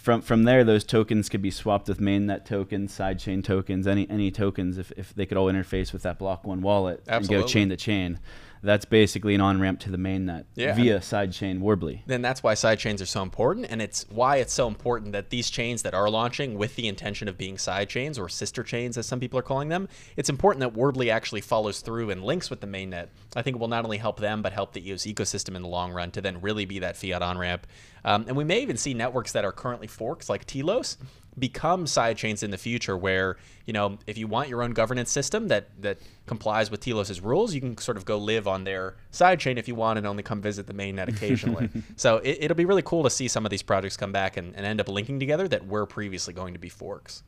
from 0.04 0.22
from 0.22 0.44
there 0.44 0.66
those 0.66 0.84
tokens 0.84 1.30
could 1.30 1.42
be 1.42 1.50
swapped 1.50 1.88
with 1.88 2.00
mainnet 2.00 2.44
tokens, 2.44 2.92
sidechain 2.96 3.42
tokens, 3.42 3.88
any 3.88 4.08
any 4.10 4.32
tokens 4.32 4.78
if, 4.78 4.92
if 4.98 5.16
they 5.16 5.26
could 5.26 5.38
all 5.38 5.52
interface 5.52 5.94
with 5.94 6.04
that 6.04 6.20
block 6.20 6.44
one 6.44 6.62
wallet 6.62 7.02
and 7.08 7.26
go 7.30 7.48
chain 7.48 7.70
to 7.70 7.78
chain. 7.78 8.20
That's 8.64 8.86
basically 8.86 9.36
an 9.36 9.42
on 9.42 9.60
ramp 9.60 9.80
to 9.82 9.92
the 9.92 9.98
mainnet 9.98 10.46
Yeah. 10.56 10.74
via 10.74 11.00
sidechain 11.00 11.60
Worbli. 11.60 12.02
then 12.08 12.22
that's 12.22 12.42
why 12.42 12.54
sidechains 12.54 13.02
are 13.02 13.06
so 13.06 13.22
important 13.22 13.68
and 13.70 13.82
it's 13.82 14.06
why 14.10 14.38
it's 14.38 14.54
so 14.54 14.68
important 14.68 15.12
that 15.12 15.30
these 15.30 15.50
chains 15.50 15.82
that 15.84 15.94
are 15.94 16.10
launching 16.10 16.58
with 16.58 16.76
the 16.78 16.88
intention 16.88 17.28
of 17.28 17.38
being 17.38 17.58
sidechains 17.58 18.18
or 18.18 18.30
sister 18.30 18.64
chains 18.64 18.98
as 18.98 19.06
some 19.06 19.20
people 19.20 19.38
are 19.38 19.44
calling 19.44 19.68
them 19.70 19.88
it's 20.16 20.30
important 20.30 20.62
that 20.62 20.74
Worbli 20.80 21.12
actually 21.12 21.42
follows 21.42 21.82
through 21.82 22.10
and 22.10 22.24
links 22.24 22.50
with 22.50 22.62
the 22.62 22.68
mainnet 22.68 23.08
i 23.36 23.42
think 23.42 23.56
it 23.58 23.60
will 23.60 23.68
not 23.68 23.84
only 23.84 23.98
help 23.98 24.20
them 24.20 24.42
but 24.42 24.54
help 24.54 24.72
the 24.74 24.88
eos 24.90 25.04
ecosystem 25.04 25.56
in 25.56 25.62
the 25.62 25.68
long 25.68 25.92
run 25.92 26.10
to 26.12 26.22
then 26.22 26.40
really 26.42 26.66
be 26.66 26.80
that 26.80 26.96
fiat 26.96 27.22
on 27.22 27.38
ramp 27.38 27.68
um, 28.06 28.26
and 28.28 28.36
we 28.38 28.44
may 28.44 28.62
even 28.62 28.78
see 28.78 28.94
networks 28.94 29.34
that 29.34 29.44
are 29.46 29.52
currently 29.52 29.88
forks 29.88 30.30
like 30.30 30.46
telos 30.46 30.98
become 31.38 31.86
sidechains 31.86 32.44
in 32.44 32.52
the 32.52 32.58
future 32.58 32.98
where 32.98 33.38
you 33.66 33.74
know 33.74 33.98
if 34.08 34.18
you 34.18 34.28
want 34.28 34.50
your 34.50 34.62
own 34.62 34.72
governance 34.72 35.12
system 35.12 35.48
that 35.48 35.70
that 35.82 35.98
complies 36.26 36.70
with 36.70 36.80
Telos's 36.80 37.22
rules 37.22 37.54
you 37.54 37.62
can 37.62 37.78
sort 37.78 37.98
of 37.98 38.06
go 38.06 38.18
live 38.18 38.48
on 38.48 38.64
their 38.64 38.96
sidechain 39.12 39.58
if 39.58 39.68
you 39.68 39.76
want 39.76 39.98
and 39.98 40.06
only 40.06 40.24
come 40.24 40.42
visit 40.42 40.68
the 40.68 40.74
mainnet 40.74 41.08
occasionally. 41.08 41.70
So 41.96 42.18
it, 42.18 42.38
it'll 42.42 42.58
be 42.58 42.66
really 42.66 42.82
cool 42.82 43.04
to 43.04 43.10
see 43.10 43.28
some 43.28 43.46
of 43.46 43.50
these 43.50 43.62
projects 43.62 43.98
come 43.98 44.12
back 44.12 44.38
and, 44.38 44.56
and 44.56 44.66
end 44.66 44.80
up 44.80 44.88
linking 44.88 45.20
together 45.20 45.48
that 45.48 45.68
were 45.68 45.86
previously 45.86 46.34
going 46.34 46.54
to 46.54 46.60
be 46.60 46.70
forks 46.70 47.24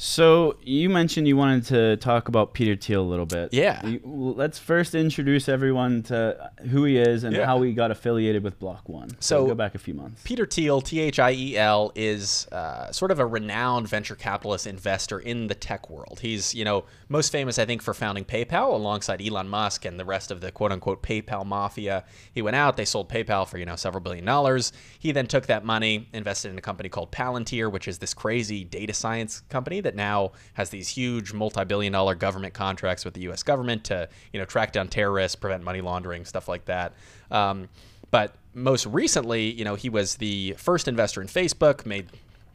So 0.00 0.56
you 0.62 0.88
mentioned 0.88 1.26
you 1.26 1.36
wanted 1.36 1.64
to 1.66 1.96
talk 1.96 2.28
about 2.28 2.54
Peter 2.54 2.76
Thiel 2.76 3.02
a 3.02 3.02
little 3.02 3.26
bit. 3.26 3.52
Yeah. 3.52 3.82
Let's 4.04 4.56
first 4.56 4.94
introduce 4.94 5.48
everyone 5.48 6.04
to 6.04 6.52
who 6.70 6.84
he 6.84 6.98
is 6.98 7.24
and 7.24 7.34
Yeah. 7.34 7.44
how 7.44 7.60
he 7.62 7.72
got 7.72 7.90
affiliated 7.90 8.44
with 8.44 8.60
Block 8.60 8.88
One. 8.88 9.10
So- 9.18 9.44
go 9.48 9.56
back 9.56 9.74
a 9.74 9.78
few 9.78 9.94
months. 9.94 10.22
Peter 10.22 10.46
Thiel, 10.46 10.80
T 10.82 11.00
H 11.00 11.18
I 11.18 11.32
E 11.32 11.56
L, 11.56 11.90
is 11.96 12.46
uh, 12.52 12.92
sort 12.92 13.10
of 13.10 13.18
a 13.18 13.26
renowned 13.26 13.88
venture 13.88 14.14
capitalist 14.14 14.68
investor 14.68 15.18
in 15.18 15.48
the 15.48 15.54
tech 15.56 15.90
world. 15.90 16.20
He's, 16.22 16.54
you 16.54 16.64
know, 16.64 16.84
most 17.08 17.32
famous, 17.32 17.58
I 17.58 17.64
think, 17.64 17.82
for 17.82 17.92
founding 17.92 18.24
PayPal 18.24 18.74
alongside 18.74 19.20
Elon 19.20 19.48
Musk 19.48 19.84
and 19.84 19.98
the 19.98 20.04
rest 20.04 20.30
of 20.30 20.40
the 20.40 20.52
quote 20.52 20.70
unquote 20.70 21.02
PayPal 21.02 21.44
mafia. 21.44 22.04
He 22.32 22.40
went 22.40 22.54
out, 22.54 22.76
they 22.76 22.84
sold 22.84 23.08
PayPal 23.08 23.48
for, 23.48 23.58
you 23.58 23.66
know, 23.66 23.74
several 23.74 24.00
billion 24.00 24.24
dollars. 24.24 24.72
He 24.96 25.10
then 25.10 25.26
took 25.26 25.46
that 25.46 25.64
money, 25.64 26.08
invested 26.12 26.52
in 26.52 26.58
a 26.58 26.60
company 26.62 26.88
called 26.88 27.10
Palantir, 27.10 27.72
which 27.72 27.88
is 27.88 27.98
this 27.98 28.14
crazy 28.14 28.62
data 28.62 28.94
science 28.94 29.40
company 29.48 29.80
that 29.88 29.96
now 29.96 30.32
has 30.52 30.68
these 30.68 30.88
huge 30.88 31.32
multi 31.32 31.64
billion 31.64 31.92
dollar 31.92 32.14
government 32.14 32.52
contracts 32.52 33.04
with 33.04 33.14
the 33.14 33.22
US 33.22 33.42
government 33.42 33.84
to, 33.84 34.08
you 34.32 34.38
know, 34.38 34.44
track 34.44 34.72
down 34.72 34.88
terrorists, 34.88 35.34
prevent 35.34 35.64
money 35.64 35.80
laundering, 35.80 36.26
stuff 36.26 36.46
like 36.46 36.66
that. 36.66 36.92
Um, 37.30 37.68
but 38.10 38.34
most 38.54 38.86
recently, 38.86 39.50
you 39.50 39.64
know, 39.64 39.74
he 39.74 39.88
was 39.88 40.16
the 40.16 40.54
first 40.58 40.88
investor 40.88 41.22
in 41.22 41.28
Facebook, 41.28 41.86
made 41.86 42.08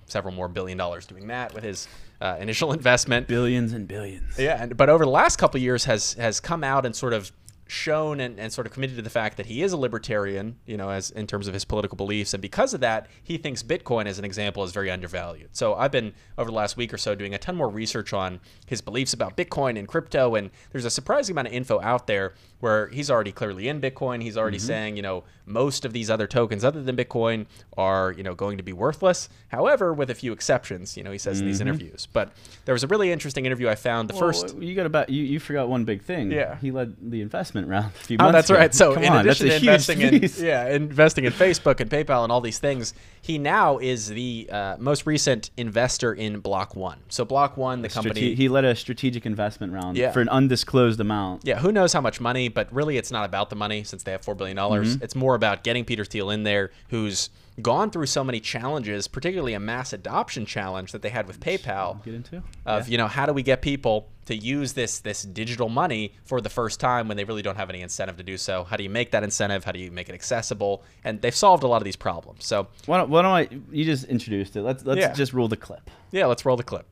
several 0.05 0.33
more 0.33 0.47
billion 0.47 0.77
dollars 0.77 1.05
doing 1.05 1.27
that 1.27 1.53
with 1.53 1.63
his 1.63 1.87
uh, 2.21 2.37
initial 2.39 2.71
investment. 2.73 3.27
Billions 3.27 3.73
and 3.73 3.87
billions. 3.87 4.37
Yeah, 4.37 4.61
and, 4.61 4.77
but 4.77 4.89
over 4.89 5.03
the 5.03 5.11
last 5.11 5.37
couple 5.37 5.57
of 5.57 5.63
years 5.63 5.85
has 5.85 6.13
has 6.13 6.39
come 6.39 6.63
out 6.63 6.85
and 6.85 6.95
sort 6.95 7.13
of 7.13 7.31
shown 7.73 8.19
and, 8.19 8.39
and 8.39 8.53
sort 8.53 8.67
of 8.67 8.73
committed 8.73 8.95
to 8.95 9.01
the 9.01 9.09
fact 9.09 9.35
that 9.37 9.47
he 9.47 9.63
is 9.63 9.73
a 9.73 9.77
libertarian, 9.77 10.57
you 10.65 10.77
know, 10.77 10.89
as 10.89 11.09
in 11.09 11.25
terms 11.25 11.47
of 11.47 11.53
his 11.53 11.65
political 11.65 11.95
beliefs, 11.95 12.33
and 12.33 12.41
because 12.41 12.73
of 12.73 12.81
that, 12.81 13.07
he 13.23 13.37
thinks 13.37 13.63
Bitcoin, 13.63 14.05
as 14.05 14.19
an 14.19 14.25
example, 14.25 14.63
is 14.63 14.71
very 14.71 14.91
undervalued. 14.91 15.49
So 15.53 15.73
I've 15.73 15.91
been 15.91 16.13
over 16.37 16.51
the 16.51 16.55
last 16.55 16.77
week 16.77 16.93
or 16.93 16.97
so 16.97 17.15
doing 17.15 17.33
a 17.33 17.37
ton 17.37 17.55
more 17.55 17.69
research 17.69 18.13
on 18.13 18.39
his 18.67 18.79
beliefs 18.79 19.13
about 19.13 19.35
Bitcoin 19.35 19.77
and 19.77 19.87
crypto, 19.87 20.35
and 20.35 20.51
there's 20.71 20.85
a 20.85 20.91
surprising 20.91 21.33
amount 21.33 21.47
of 21.47 21.53
info 21.53 21.81
out 21.81 22.07
there 22.07 22.33
where 22.63 22.87
he's 22.87 23.11
already 23.11 23.33
clearly 23.33 23.67
in 23.67 23.81
Bitcoin. 23.81 24.23
He's 24.23 24.37
already 24.37 24.55
mm-hmm. 24.55 24.67
saying, 24.67 24.95
you 24.95 25.01
know, 25.03 25.25
most 25.45 25.83
of 25.83 25.91
these 25.91 26.09
other 26.09 26.27
tokens 26.27 26.63
other 26.63 26.81
than 26.81 26.95
Bitcoin 26.95 27.45
are, 27.75 28.13
you 28.13 28.23
know, 28.23 28.33
going 28.33 28.55
to 28.55 28.63
be 28.63 28.71
worthless. 28.71 29.27
However, 29.49 29.93
with 29.93 30.09
a 30.09 30.15
few 30.15 30.31
exceptions, 30.31 30.95
you 30.95 31.03
know, 31.03 31.11
he 31.11 31.17
says 31.17 31.37
mm-hmm. 31.37 31.43
in 31.43 31.47
these 31.51 31.59
mm-hmm. 31.59 31.67
interviews. 31.67 32.07
But 32.13 32.31
there 32.63 32.71
was 32.71 32.85
a 32.85 32.87
really 32.87 33.11
interesting 33.11 33.45
interview 33.45 33.67
I 33.67 33.75
found. 33.75 34.09
The 34.09 34.13
well, 34.13 34.31
first, 34.31 34.57
you 34.57 34.75
got 34.75 34.85
about 34.85 35.09
you, 35.09 35.23
you 35.23 35.41
forgot 35.41 35.67
one 35.67 35.83
big 35.83 36.03
thing. 36.03 36.31
Yeah, 36.31 36.55
he 36.55 36.71
led 36.71 36.95
the 37.01 37.19
investment 37.19 37.67
round. 37.67 37.87
A 37.87 38.05
few 38.05 38.17
oh, 38.21 38.31
that's 38.31 38.49
ago. 38.49 38.59
right. 38.59 38.73
So 38.73 38.93
Come 38.93 39.03
in 39.03 39.11
on, 39.11 39.19
addition 39.19 39.47
to 39.49 39.55
investing 39.57 39.99
in 39.99 40.29
yeah, 40.37 40.69
investing 40.69 41.25
in 41.25 41.33
Facebook 41.33 41.81
and 41.81 41.91
PayPal 41.91 42.23
and 42.23 42.31
all 42.31 42.39
these 42.39 42.59
things, 42.59 42.93
he 43.23 43.37
now 43.37 43.77
is 43.77 44.09
the 44.09 44.49
uh, 44.51 44.75
most 44.77 45.05
recent 45.05 45.49
investor 45.55 46.13
in 46.13 46.41
Block 46.41 46.75
One. 46.75 46.99
So 47.07 47.23
Block 47.23 47.55
One, 47.55 47.81
the 47.81 47.87
company, 47.87 48.35
he 48.35 48.49
led 48.49 48.65
a 48.65 48.75
strategic 48.75 49.25
investment 49.25 49.71
round 49.71 49.95
yeah. 49.95 50.11
for 50.11 50.19
an 50.19 50.27
undisclosed 50.27 50.99
amount. 50.99 51.45
Yeah, 51.45 51.59
who 51.59 51.71
knows 51.71 51.93
how 51.93 52.01
much 52.01 52.19
money? 52.19 52.49
But 52.49 52.71
really, 52.73 52.97
it's 52.97 53.11
not 53.11 53.23
about 53.23 53.49
the 53.49 53.55
money 53.55 53.85
since 53.85 54.03
they 54.03 54.11
have 54.11 54.25
four 54.25 54.35
billion 54.35 54.57
dollars. 54.57 54.95
Mm-hmm. 54.95 55.05
It's 55.05 55.15
more 55.15 55.35
about 55.35 55.63
getting 55.63 55.85
Peter 55.85 56.03
Thiel 56.03 56.31
in 56.31 56.43
there, 56.43 56.71
who's 56.89 57.29
gone 57.61 57.91
through 57.91 58.07
so 58.07 58.25
many 58.25 58.41
challenges, 58.41 59.07
particularly 59.07 59.53
a 59.53 59.59
mass 59.59 59.93
adoption 59.93 60.45
challenge 60.45 60.91
that 60.91 61.01
they 61.01 61.09
had 61.09 61.25
with 61.25 61.39
PayPal. 61.39 62.03
Get 62.03 62.15
into 62.15 62.43
of 62.65 62.89
yeah. 62.89 62.91
you 62.91 62.97
know 62.97 63.07
how 63.07 63.25
do 63.25 63.31
we 63.31 63.41
get 63.41 63.61
people 63.61 64.09
to 64.25 64.35
use 64.35 64.73
this 64.73 64.99
this 64.99 65.23
digital 65.23 65.69
money 65.69 66.13
for 66.23 66.41
the 66.41 66.49
first 66.49 66.79
time 66.79 67.07
when 67.07 67.17
they 67.17 67.23
really 67.23 67.41
don't 67.41 67.57
have 67.57 67.69
any 67.69 67.81
incentive 67.81 68.17
to 68.17 68.23
do 68.23 68.37
so? 68.37 68.63
How 68.63 68.77
do 68.77 68.83
you 68.83 68.89
make 68.89 69.11
that 69.11 69.23
incentive? 69.23 69.63
How 69.63 69.71
do 69.71 69.79
you 69.79 69.91
make 69.91 70.09
it 70.09 70.13
accessible? 70.13 70.83
And 71.03 71.21
they've 71.21 71.35
solved 71.35 71.63
a 71.63 71.67
lot 71.67 71.77
of 71.77 71.85
these 71.85 71.95
problems. 71.95 72.45
So 72.45 72.67
why 72.85 72.97
don't, 72.97 73.09
why 73.09 73.21
don't 73.21 73.31
I? 73.31 73.47
You 73.71 73.85
just 73.85 74.05
introduced 74.05 74.55
it. 74.55 74.61
Let's 74.61 74.85
let's 74.85 75.01
yeah. 75.01 75.13
just 75.13 75.33
roll 75.33 75.47
the 75.47 75.57
clip. 75.57 75.89
Yeah, 76.11 76.25
let's 76.27 76.45
roll 76.45 76.57
the 76.57 76.63
clip. 76.63 76.85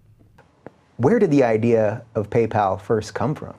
Where 0.97 1.19
did 1.19 1.31
the 1.31 1.43
idea 1.43 2.03
of 2.15 2.29
PayPal 2.29 2.79
first 2.79 3.13
come 3.15 3.33
from? 3.35 3.55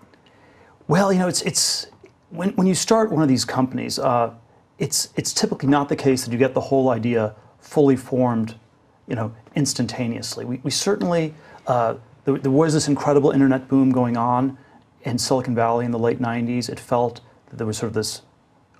Well, 0.88 1.12
you 1.12 1.18
know, 1.18 1.28
it's 1.28 1.42
it's 1.42 1.86
when 2.30 2.50
when 2.50 2.66
you 2.66 2.74
start 2.74 3.10
one 3.10 3.22
of 3.22 3.28
these 3.28 3.44
companies. 3.44 3.98
Uh, 3.98 4.34
it's, 4.82 5.10
it's 5.16 5.32
typically 5.32 5.68
not 5.68 5.88
the 5.88 5.94
case 5.94 6.24
that 6.24 6.32
you 6.32 6.38
get 6.38 6.54
the 6.54 6.60
whole 6.60 6.90
idea 6.90 7.36
fully 7.60 7.94
formed, 7.94 8.58
you 9.06 9.14
know, 9.14 9.32
instantaneously. 9.54 10.44
We, 10.44 10.60
we 10.64 10.72
certainly, 10.72 11.34
uh, 11.68 11.94
there, 12.24 12.38
there, 12.38 12.52
was 12.52 12.74
this 12.74 12.88
incredible 12.88 13.30
internet 13.30 13.68
boom 13.68 13.90
going 13.90 14.16
on 14.16 14.58
in 15.02 15.18
Silicon 15.18 15.54
Valley 15.54 15.84
in 15.84 15.90
the 15.90 15.98
late 15.98 16.20
90s. 16.20 16.68
It 16.68 16.78
felt 16.78 17.20
that 17.50 17.56
there 17.56 17.66
was 17.66 17.78
sort 17.78 17.88
of 17.88 17.94
this 17.94 18.22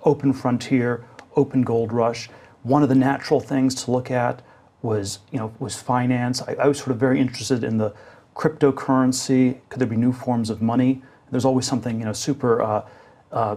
open 0.05 0.33
frontier, 0.33 1.05
open 1.37 1.63
gold 1.63 1.93
rush. 1.93 2.29
One 2.63 2.83
of 2.83 2.89
the 2.89 2.95
natural 2.95 3.41
things 3.41 3.75
to 3.85 3.91
look 3.91 4.11
at 4.11 4.43
was, 4.83 5.21
you 5.31 5.39
know, 5.39 5.55
was 5.59 5.81
finance. 5.81 6.43
I, 6.43 6.55
I 6.55 6.69
was 6.69 6.79
sort 6.79 6.91
of 6.91 6.99
very 6.99 7.21
interested 7.21 7.65
in 7.65 7.79
the 7.79 7.95
cryptocurrency. 8.35 9.59
Could 9.69 9.81
there 9.81 9.89
be 9.89 9.97
new 9.97 10.13
forms 10.13 10.51
of 10.51 10.63
money? 10.63 11.03
There's 11.31 11.45
always 11.45 11.67
something, 11.67 11.99
you 11.99 12.05
know, 12.05 12.13
super 12.13 12.63
uh, 12.63 12.87
uh, 13.31 13.57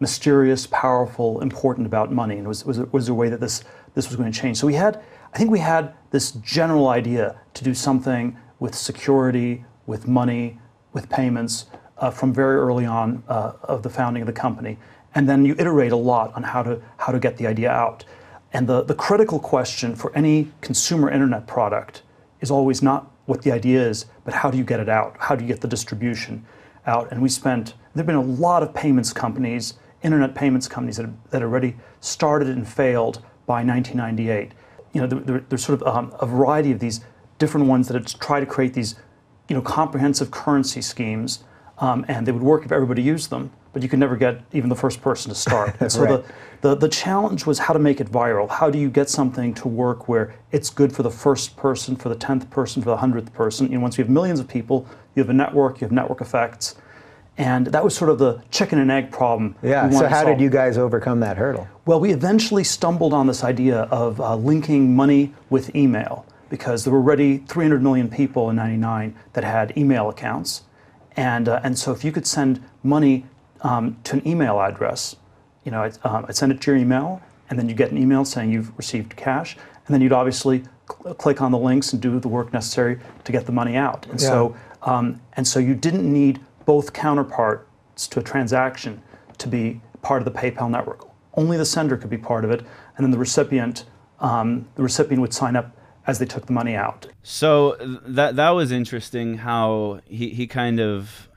mysterious, 0.00 0.66
powerful, 0.66 1.40
important 1.40 1.86
about 1.86 2.12
money, 2.12 2.38
and 2.38 2.48
was 2.48 2.64
was 2.64 2.78
was 2.92 3.08
a 3.08 3.14
way 3.14 3.28
that 3.28 3.40
this 3.40 3.62
this 3.94 4.08
was 4.08 4.16
going 4.16 4.30
to 4.30 4.38
change. 4.38 4.56
So 4.56 4.66
we 4.66 4.74
had, 4.74 5.00
I 5.32 5.38
think 5.38 5.50
we 5.50 5.60
had 5.60 5.94
this 6.10 6.32
general 6.32 6.88
idea 6.88 7.36
to 7.54 7.64
do 7.64 7.72
something 7.72 8.36
with 8.64 8.74
security, 8.74 9.62
with 9.84 10.08
money, 10.08 10.58
with 10.94 11.10
payments 11.10 11.66
uh, 11.98 12.10
from 12.10 12.32
very 12.32 12.56
early 12.56 12.86
on 12.86 13.22
uh, 13.28 13.52
of 13.64 13.82
the 13.82 13.90
founding 13.90 14.22
of 14.22 14.26
the 14.26 14.32
company, 14.32 14.78
and 15.14 15.28
then 15.28 15.44
you 15.44 15.54
iterate 15.58 15.92
a 15.92 15.96
lot 16.12 16.34
on 16.34 16.42
how 16.42 16.62
to 16.62 16.80
how 16.96 17.12
to 17.12 17.18
get 17.18 17.36
the 17.36 17.46
idea 17.46 17.70
out. 17.70 18.06
And 18.54 18.66
the, 18.66 18.82
the 18.82 18.94
critical 18.94 19.38
question 19.38 19.94
for 19.94 20.16
any 20.16 20.50
consumer 20.62 21.10
internet 21.10 21.46
product 21.46 22.04
is 22.40 22.50
always 22.50 22.80
not 22.82 23.12
what 23.26 23.42
the 23.42 23.52
idea 23.52 23.86
is, 23.86 24.06
but 24.24 24.32
how 24.32 24.50
do 24.50 24.56
you 24.56 24.64
get 24.64 24.80
it 24.80 24.88
out? 24.88 25.14
How 25.18 25.36
do 25.36 25.44
you 25.44 25.48
get 25.48 25.60
the 25.60 25.68
distribution 25.68 26.46
out? 26.86 27.12
And 27.12 27.20
we 27.20 27.28
spent, 27.28 27.74
there 27.94 28.02
have 28.02 28.06
been 28.06 28.16
a 28.16 28.22
lot 28.48 28.62
of 28.62 28.72
payments 28.72 29.12
companies 29.12 29.74
internet 30.02 30.34
payments 30.34 30.68
companies 30.68 30.96
that, 30.98 31.10
that 31.30 31.42
already 31.42 31.76
started 32.00 32.48
and 32.48 32.66
failed 32.66 33.16
by 33.46 33.62
1998. 33.64 34.52
You 34.92 35.00
know, 35.00 35.06
there, 35.06 35.44
there's 35.48 35.64
sort 35.64 35.82
of 35.82 35.86
um, 35.86 36.14
a 36.20 36.26
variety 36.26 36.72
of 36.72 36.78
these 36.78 37.00
different 37.44 37.66
ones 37.66 37.88
that 37.88 37.94
have 37.94 38.06
tried 38.20 38.40
to 38.40 38.46
create 38.46 38.72
these, 38.72 38.94
you 39.48 39.54
know, 39.54 39.60
comprehensive 39.60 40.30
currency 40.30 40.80
schemes, 40.80 41.44
um, 41.76 42.02
and 42.08 42.26
they 42.26 42.32
would 42.32 42.42
work 42.42 42.64
if 42.64 42.72
everybody 42.72 43.02
used 43.02 43.28
them, 43.28 43.50
but 43.74 43.82
you 43.82 43.88
could 43.90 43.98
never 43.98 44.16
get 44.16 44.40
even 44.54 44.70
the 44.70 44.80
first 44.84 45.02
person 45.02 45.28
to 45.28 45.34
start. 45.34 45.76
And 45.80 45.92
so 45.92 46.00
right. 46.00 46.24
the, 46.62 46.68
the, 46.68 46.74
the 46.76 46.88
challenge 46.88 47.44
was 47.44 47.58
how 47.58 47.74
to 47.74 47.78
make 47.78 48.00
it 48.00 48.10
viral. 48.10 48.48
How 48.48 48.70
do 48.70 48.78
you 48.78 48.88
get 48.88 49.10
something 49.10 49.52
to 49.54 49.68
work 49.68 50.08
where 50.08 50.34
it's 50.52 50.70
good 50.70 50.90
for 50.90 51.02
the 51.02 51.10
first 51.10 51.54
person, 51.54 51.96
for 51.96 52.08
the 52.08 52.14
tenth 52.14 52.48
person, 52.48 52.80
for 52.80 52.88
the 52.88 52.96
hundredth 52.96 53.34
person? 53.34 53.66
You 53.70 53.74
know, 53.74 53.82
once 53.82 53.98
you 53.98 54.04
have 54.04 54.10
millions 54.10 54.40
of 54.40 54.48
people, 54.48 54.88
you 55.14 55.22
have 55.22 55.28
a 55.28 55.34
network, 55.34 55.82
you 55.82 55.84
have 55.84 55.92
network 55.92 56.22
effects, 56.22 56.76
and 57.36 57.66
that 57.66 57.84
was 57.84 57.94
sort 57.94 58.10
of 58.10 58.18
the 58.18 58.40
chicken 58.50 58.78
and 58.78 58.90
egg 58.90 59.10
problem. 59.10 59.54
Yeah. 59.62 59.90
So 59.90 60.06
how 60.06 60.24
did 60.24 60.40
you 60.40 60.48
guys 60.48 60.78
overcome 60.78 61.20
that 61.20 61.36
hurdle? 61.36 61.68
Well, 61.84 62.00
we 62.00 62.12
eventually 62.12 62.64
stumbled 62.64 63.12
on 63.12 63.26
this 63.26 63.44
idea 63.44 63.82
of 63.90 64.18
uh, 64.18 64.34
linking 64.36 64.96
money 64.96 65.34
with 65.50 65.74
email 65.74 66.24
because 66.48 66.84
there 66.84 66.92
were 66.92 66.98
already 66.98 67.38
300 67.38 67.82
million 67.82 68.08
people 68.08 68.50
in 68.50 68.56
'99 68.56 69.14
that 69.32 69.44
had 69.44 69.76
email 69.76 70.08
accounts, 70.08 70.62
and 71.16 71.48
uh, 71.48 71.60
and 71.62 71.78
so 71.78 71.92
if 71.92 72.04
you 72.04 72.12
could 72.12 72.26
send 72.26 72.62
money 72.82 73.26
um, 73.62 73.96
to 74.04 74.16
an 74.16 74.28
email 74.28 74.60
address, 74.60 75.16
you 75.64 75.70
know, 75.70 75.82
I'd, 75.82 75.98
um, 76.04 76.26
I'd, 76.28 76.36
send 76.36 76.52
it 76.52 76.60
to 76.62 76.70
your 76.70 76.80
email, 76.80 77.22
and 77.50 77.58
then 77.58 77.68
you 77.68 77.74
get 77.74 77.90
an 77.90 77.98
email 77.98 78.24
saying 78.24 78.52
you've 78.52 78.76
received 78.76 79.16
cash, 79.16 79.56
and 79.86 79.94
then 79.94 80.00
you'd 80.00 80.12
obviously 80.12 80.64
cl- 80.88 81.14
click 81.14 81.40
on 81.40 81.50
the 81.50 81.58
links 81.58 81.92
and 81.92 82.02
do 82.02 82.18
the 82.20 82.28
work 82.28 82.52
necessary 82.52 82.98
to 83.24 83.32
get 83.32 83.46
the 83.46 83.52
money 83.52 83.76
out. 83.76 84.06
And 84.06 84.20
yeah. 84.20 84.28
so 84.28 84.56
um, 84.84 85.20
and 85.34 85.46
so 85.46 85.58
you 85.58 85.74
didn't 85.74 86.10
need 86.10 86.40
both 86.66 86.92
counterparts 86.92 88.06
to 88.08 88.20
a 88.20 88.22
transaction 88.22 89.02
to 89.38 89.48
be 89.48 89.80
part 90.02 90.22
of 90.22 90.32
the 90.32 90.38
PayPal 90.38 90.70
network. 90.70 91.08
Only 91.34 91.56
the 91.56 91.64
sender 91.64 91.96
could 91.96 92.10
be 92.10 92.18
part 92.18 92.44
of 92.44 92.50
it, 92.50 92.60
and 92.96 93.04
then 93.04 93.10
the 93.10 93.18
recipient, 93.18 93.84
um, 94.20 94.66
the 94.76 94.82
recipient 94.82 95.20
would 95.20 95.34
sign 95.34 95.56
up 95.56 95.74
as 96.06 96.18
they 96.18 96.26
took 96.26 96.46
the 96.46 96.52
money 96.52 96.74
out. 96.74 97.06
So 97.22 97.76
that 97.80 98.36
that 98.36 98.50
was 98.50 98.72
interesting. 98.72 99.38
How 99.38 100.00
he, 100.06 100.30
he 100.30 100.46
kind 100.46 100.80
of 100.80 101.28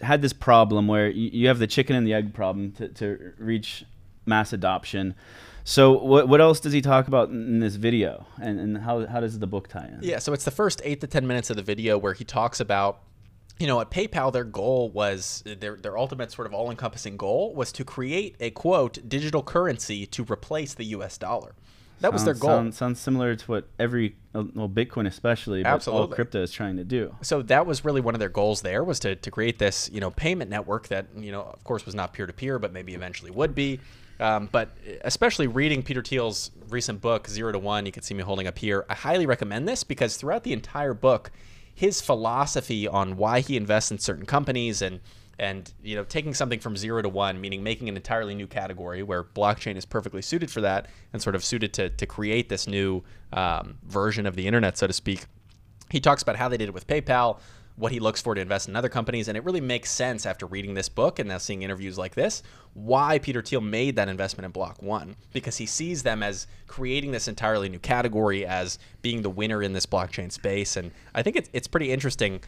had 0.00 0.22
this 0.22 0.32
problem 0.32 0.86
where 0.86 1.08
you, 1.08 1.30
you 1.32 1.48
have 1.48 1.58
the 1.58 1.66
chicken 1.66 1.96
and 1.96 2.06
the 2.06 2.14
egg 2.14 2.32
problem 2.32 2.72
to, 2.72 2.88
to 2.88 3.32
reach 3.38 3.84
mass 4.26 4.52
adoption. 4.52 5.14
So 5.64 5.92
what 5.92 6.28
what 6.28 6.40
else 6.40 6.60
does 6.60 6.72
he 6.72 6.80
talk 6.80 7.08
about 7.08 7.28
in 7.28 7.60
this 7.60 7.76
video, 7.76 8.26
and, 8.40 8.58
and 8.58 8.78
how 8.78 9.06
how 9.06 9.20
does 9.20 9.38
the 9.38 9.46
book 9.46 9.68
tie 9.68 9.86
in? 9.86 9.98
Yeah, 10.02 10.18
so 10.18 10.32
it's 10.32 10.44
the 10.44 10.50
first 10.50 10.80
eight 10.84 11.00
to 11.02 11.06
ten 11.06 11.26
minutes 11.26 11.50
of 11.50 11.56
the 11.56 11.62
video 11.62 11.98
where 11.98 12.14
he 12.14 12.24
talks 12.24 12.60
about 12.60 13.02
you 13.58 13.66
know, 13.66 13.80
at 13.80 13.90
PayPal, 13.90 14.32
their 14.32 14.44
goal 14.44 14.88
was 14.90 15.42
their 15.44 15.76
their 15.76 15.98
ultimate 15.98 16.30
sort 16.30 16.46
of 16.46 16.54
all 16.54 16.70
encompassing 16.70 17.16
goal 17.16 17.54
was 17.54 17.72
to 17.72 17.84
create 17.84 18.36
a 18.40 18.50
quote 18.50 19.08
digital 19.08 19.42
currency 19.42 20.06
to 20.06 20.24
replace 20.24 20.74
the 20.74 20.84
U.S. 20.84 21.18
dollar. 21.18 21.54
That 22.00 22.08
sounds, 22.08 22.12
was 22.12 22.24
their 22.24 22.34
goal. 22.34 22.50
Sounds, 22.50 22.76
sounds, 22.76 23.00
similar 23.00 23.34
to 23.34 23.46
what 23.46 23.68
every 23.78 24.16
uh, 24.34 24.44
well 24.54 24.68
Bitcoin 24.68 25.06
especially, 25.06 25.62
but 25.62 25.70
Absolutely. 25.70 26.00
all 26.00 26.08
crypto 26.08 26.42
is 26.42 26.52
trying 26.52 26.76
to 26.76 26.84
do. 26.84 27.14
So 27.22 27.42
that 27.42 27.66
was 27.66 27.84
really 27.84 28.00
one 28.00 28.14
of 28.14 28.20
their 28.20 28.28
goals. 28.28 28.62
There 28.62 28.84
was 28.84 29.00
to 29.00 29.16
to 29.16 29.30
create 29.30 29.58
this 29.58 29.90
you 29.92 30.00
know 30.00 30.10
payment 30.10 30.50
network 30.50 30.88
that 30.88 31.06
you 31.16 31.32
know 31.32 31.42
of 31.42 31.64
course 31.64 31.84
was 31.84 31.94
not 31.94 32.12
peer 32.12 32.26
to 32.26 32.32
peer, 32.32 32.58
but 32.58 32.72
maybe 32.72 32.94
eventually 32.94 33.30
would 33.30 33.54
be. 33.54 33.80
Um, 34.20 34.48
but 34.50 34.70
especially 35.02 35.46
reading 35.46 35.82
Peter 35.82 36.02
Thiel's 36.02 36.50
recent 36.68 37.00
book 37.00 37.28
Zero 37.28 37.52
to 37.52 37.58
One, 37.58 37.86
you 37.86 37.92
can 37.92 38.02
see 38.02 38.14
me 38.14 38.22
holding 38.22 38.48
up 38.48 38.58
here. 38.58 38.84
I 38.88 38.94
highly 38.94 39.26
recommend 39.26 39.68
this 39.68 39.84
because 39.84 40.16
throughout 40.16 40.42
the 40.42 40.52
entire 40.52 40.94
book 40.94 41.30
his 41.78 42.00
philosophy 42.00 42.88
on 42.88 43.16
why 43.16 43.38
he 43.38 43.56
invests 43.56 43.92
in 43.92 43.98
certain 43.98 44.26
companies 44.26 44.82
and 44.82 44.98
and 45.38 45.72
you 45.82 45.94
know 45.94 46.04
taking 46.04 46.34
something 46.34 46.58
from 46.60 46.76
zero 46.76 47.00
to 47.00 47.08
one 47.08 47.40
meaning 47.40 47.62
making 47.62 47.88
an 47.88 47.96
entirely 47.96 48.34
new 48.34 48.46
category 48.46 49.02
where 49.02 49.22
blockchain 49.22 49.76
is 49.76 49.84
perfectly 49.84 50.22
suited 50.22 50.50
for 50.50 50.60
that 50.60 50.86
and 51.12 51.22
sort 51.22 51.34
of 51.34 51.44
suited 51.44 51.72
to, 51.72 51.88
to 51.90 52.06
create 52.06 52.48
this 52.48 52.66
new 52.66 53.02
um, 53.32 53.78
version 53.84 54.26
of 54.26 54.36
the 54.36 54.46
internet 54.46 54.76
so 54.76 54.86
to 54.86 54.92
speak 54.92 55.26
he 55.90 56.00
talks 56.00 56.22
about 56.22 56.36
how 56.36 56.48
they 56.48 56.56
did 56.56 56.68
it 56.68 56.74
with 56.74 56.86
paypal 56.86 57.38
what 57.78 57.92
he 57.92 58.00
looks 58.00 58.20
for 58.20 58.34
to 58.34 58.40
invest 58.40 58.68
in 58.68 58.76
other 58.76 58.88
companies. 58.88 59.28
And 59.28 59.36
it 59.36 59.44
really 59.44 59.60
makes 59.60 59.90
sense 59.90 60.26
after 60.26 60.46
reading 60.46 60.74
this 60.74 60.88
book 60.88 61.18
and 61.18 61.28
now 61.28 61.38
seeing 61.38 61.62
interviews 61.62 61.96
like 61.96 62.14
this 62.14 62.42
why 62.74 63.18
Peter 63.18 63.42
Thiel 63.42 63.60
made 63.60 63.96
that 63.96 64.08
investment 64.08 64.44
in 64.44 64.52
Block 64.52 64.82
One 64.82 65.16
because 65.32 65.56
he 65.56 65.66
sees 65.66 66.02
them 66.02 66.22
as 66.22 66.46
creating 66.66 67.12
this 67.12 67.28
entirely 67.28 67.68
new 67.68 67.78
category 67.78 68.44
as 68.46 68.78
being 69.02 69.22
the 69.22 69.30
winner 69.30 69.62
in 69.62 69.72
this 69.72 69.86
blockchain 69.86 70.30
space. 70.30 70.76
And 70.76 70.92
I 71.14 71.22
think 71.22 71.36
it's, 71.36 71.48
it's 71.52 71.66
pretty 71.66 71.90
interesting. 71.90 72.40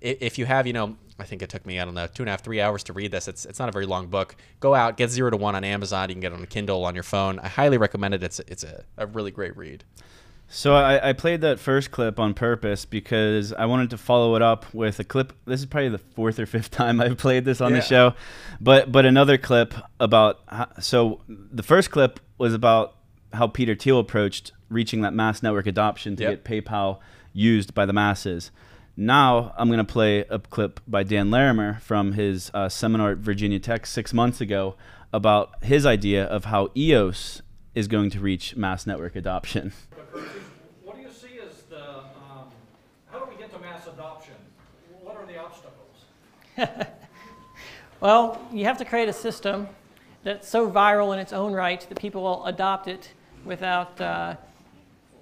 If 0.00 0.38
you 0.38 0.46
have, 0.46 0.66
you 0.66 0.72
know, 0.72 0.96
I 1.18 1.24
think 1.24 1.42
it 1.42 1.50
took 1.50 1.66
me, 1.66 1.80
I 1.80 1.84
don't 1.84 1.94
know, 1.94 2.06
two 2.06 2.22
and 2.22 2.28
a 2.28 2.32
half, 2.32 2.42
three 2.42 2.60
hours 2.60 2.84
to 2.84 2.92
read 2.92 3.10
this. 3.10 3.28
It's, 3.28 3.44
it's 3.44 3.58
not 3.58 3.68
a 3.68 3.72
very 3.72 3.86
long 3.86 4.06
book. 4.06 4.36
Go 4.60 4.74
out, 4.74 4.96
get 4.96 5.10
Zero 5.10 5.30
to 5.30 5.36
One 5.36 5.54
on 5.54 5.64
Amazon. 5.64 6.08
You 6.08 6.14
can 6.14 6.20
get 6.20 6.32
it 6.32 6.36
on 6.36 6.42
a 6.42 6.46
Kindle 6.46 6.84
on 6.84 6.94
your 6.94 7.02
phone. 7.02 7.38
I 7.40 7.48
highly 7.48 7.76
recommend 7.76 8.14
it. 8.14 8.22
It's, 8.22 8.40
it's 8.40 8.64
a, 8.64 8.84
a 8.96 9.06
really 9.06 9.30
great 9.30 9.56
read. 9.56 9.84
So 10.50 10.74
I, 10.74 11.10
I, 11.10 11.12
played 11.12 11.42
that 11.42 11.60
first 11.60 11.90
clip 11.90 12.18
on 12.18 12.32
purpose 12.32 12.86
because 12.86 13.52
I 13.52 13.66
wanted 13.66 13.90
to 13.90 13.98
follow 13.98 14.34
it 14.34 14.40
up 14.40 14.72
with 14.72 14.98
a 14.98 15.04
clip. 15.04 15.34
This 15.44 15.60
is 15.60 15.66
probably 15.66 15.90
the 15.90 15.98
fourth 15.98 16.38
or 16.38 16.46
fifth 16.46 16.70
time 16.72 17.02
I've 17.02 17.18
played 17.18 17.44
this 17.44 17.60
on 17.60 17.72
yeah. 17.72 17.80
the 17.80 17.84
show, 17.84 18.14
but 18.58 18.90
but 18.90 19.04
another 19.04 19.36
clip 19.36 19.74
about 20.00 20.40
how, 20.48 20.68
so 20.80 21.20
the 21.28 21.62
first 21.62 21.90
clip 21.90 22.18
was 22.38 22.54
about 22.54 22.96
how 23.34 23.46
Peter 23.46 23.74
Thiel 23.74 23.98
approached 23.98 24.52
reaching 24.70 25.02
that 25.02 25.12
mass 25.12 25.42
network 25.42 25.66
adoption 25.66 26.16
to 26.16 26.22
yep. 26.22 26.44
get 26.44 26.64
PayPal 26.64 26.98
used 27.34 27.74
by 27.74 27.84
the 27.84 27.92
masses. 27.92 28.50
Now 29.00 29.54
I'm 29.56 29.68
going 29.68 29.78
to 29.78 29.84
play 29.84 30.24
a 30.28 30.40
clip 30.40 30.80
by 30.88 31.04
Dan 31.04 31.30
Larimer 31.30 31.78
from 31.82 32.14
his 32.14 32.50
uh, 32.52 32.68
seminar 32.68 33.12
at 33.12 33.18
Virginia 33.18 33.60
Tech 33.60 33.86
six 33.86 34.12
months 34.12 34.40
ago 34.40 34.74
about 35.12 35.62
his 35.62 35.86
idea 35.86 36.24
of 36.24 36.46
how 36.46 36.70
EOS 36.76 37.42
is 37.76 37.86
going 37.86 38.10
to 38.10 38.18
reach 38.18 38.56
mass 38.56 38.88
network 38.88 39.14
adoption. 39.14 39.72
What 40.82 40.96
do 40.96 41.02
you 41.02 41.10
see 41.12 41.38
as 41.38 41.62
the, 41.70 41.98
um, 41.98 42.50
how 43.06 43.20
do 43.20 43.30
we 43.30 43.36
get 43.36 43.52
to 43.52 43.60
mass 43.60 43.86
adoption? 43.86 44.34
What 45.00 45.14
are 45.14 45.26
the 45.26 45.38
obstacles? 45.38 46.88
well, 48.00 48.44
you 48.52 48.64
have 48.64 48.78
to 48.78 48.84
create 48.84 49.08
a 49.08 49.12
system 49.12 49.68
that's 50.24 50.48
so 50.48 50.68
viral 50.68 51.12
in 51.12 51.20
its 51.20 51.32
own 51.32 51.52
right 51.52 51.86
that 51.88 52.00
people 52.00 52.24
will 52.24 52.44
adopt 52.46 52.88
it 52.88 53.12
without, 53.44 54.00
uh, 54.00 54.34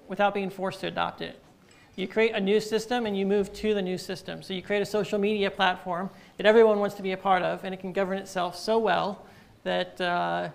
without 0.07 0.33
being 0.33 0.49
forced 0.49 0.79
to 0.79 0.87
adopt 0.87 1.21
it. 1.21 1.39
You 1.97 2.07
create 2.07 2.35
a 2.35 2.39
new 2.39 2.59
system 2.59 3.07
and 3.07 3.17
you 3.17 3.25
move 3.25 3.51
to 3.53 3.73
the 3.73 3.81
new 3.81 3.97
system. 3.97 4.43
So 4.43 4.53
you 4.53 4.61
create 4.61 4.83
a 4.83 4.85
social 4.85 5.17
media 5.17 5.49
platform 5.49 6.11
that 6.37 6.45
everyone 6.45 6.79
wants 6.79 6.95
to 6.97 7.01
be 7.01 7.11
a 7.13 7.17
part 7.17 7.41
of 7.41 7.63
and 7.63 7.73
it 7.73 7.79
can 7.81 7.91
govern 7.91 8.19
itself 8.19 8.55
so 8.55 8.77
well 8.77 9.25
that 9.63 9.99
uh, 9.99 10.49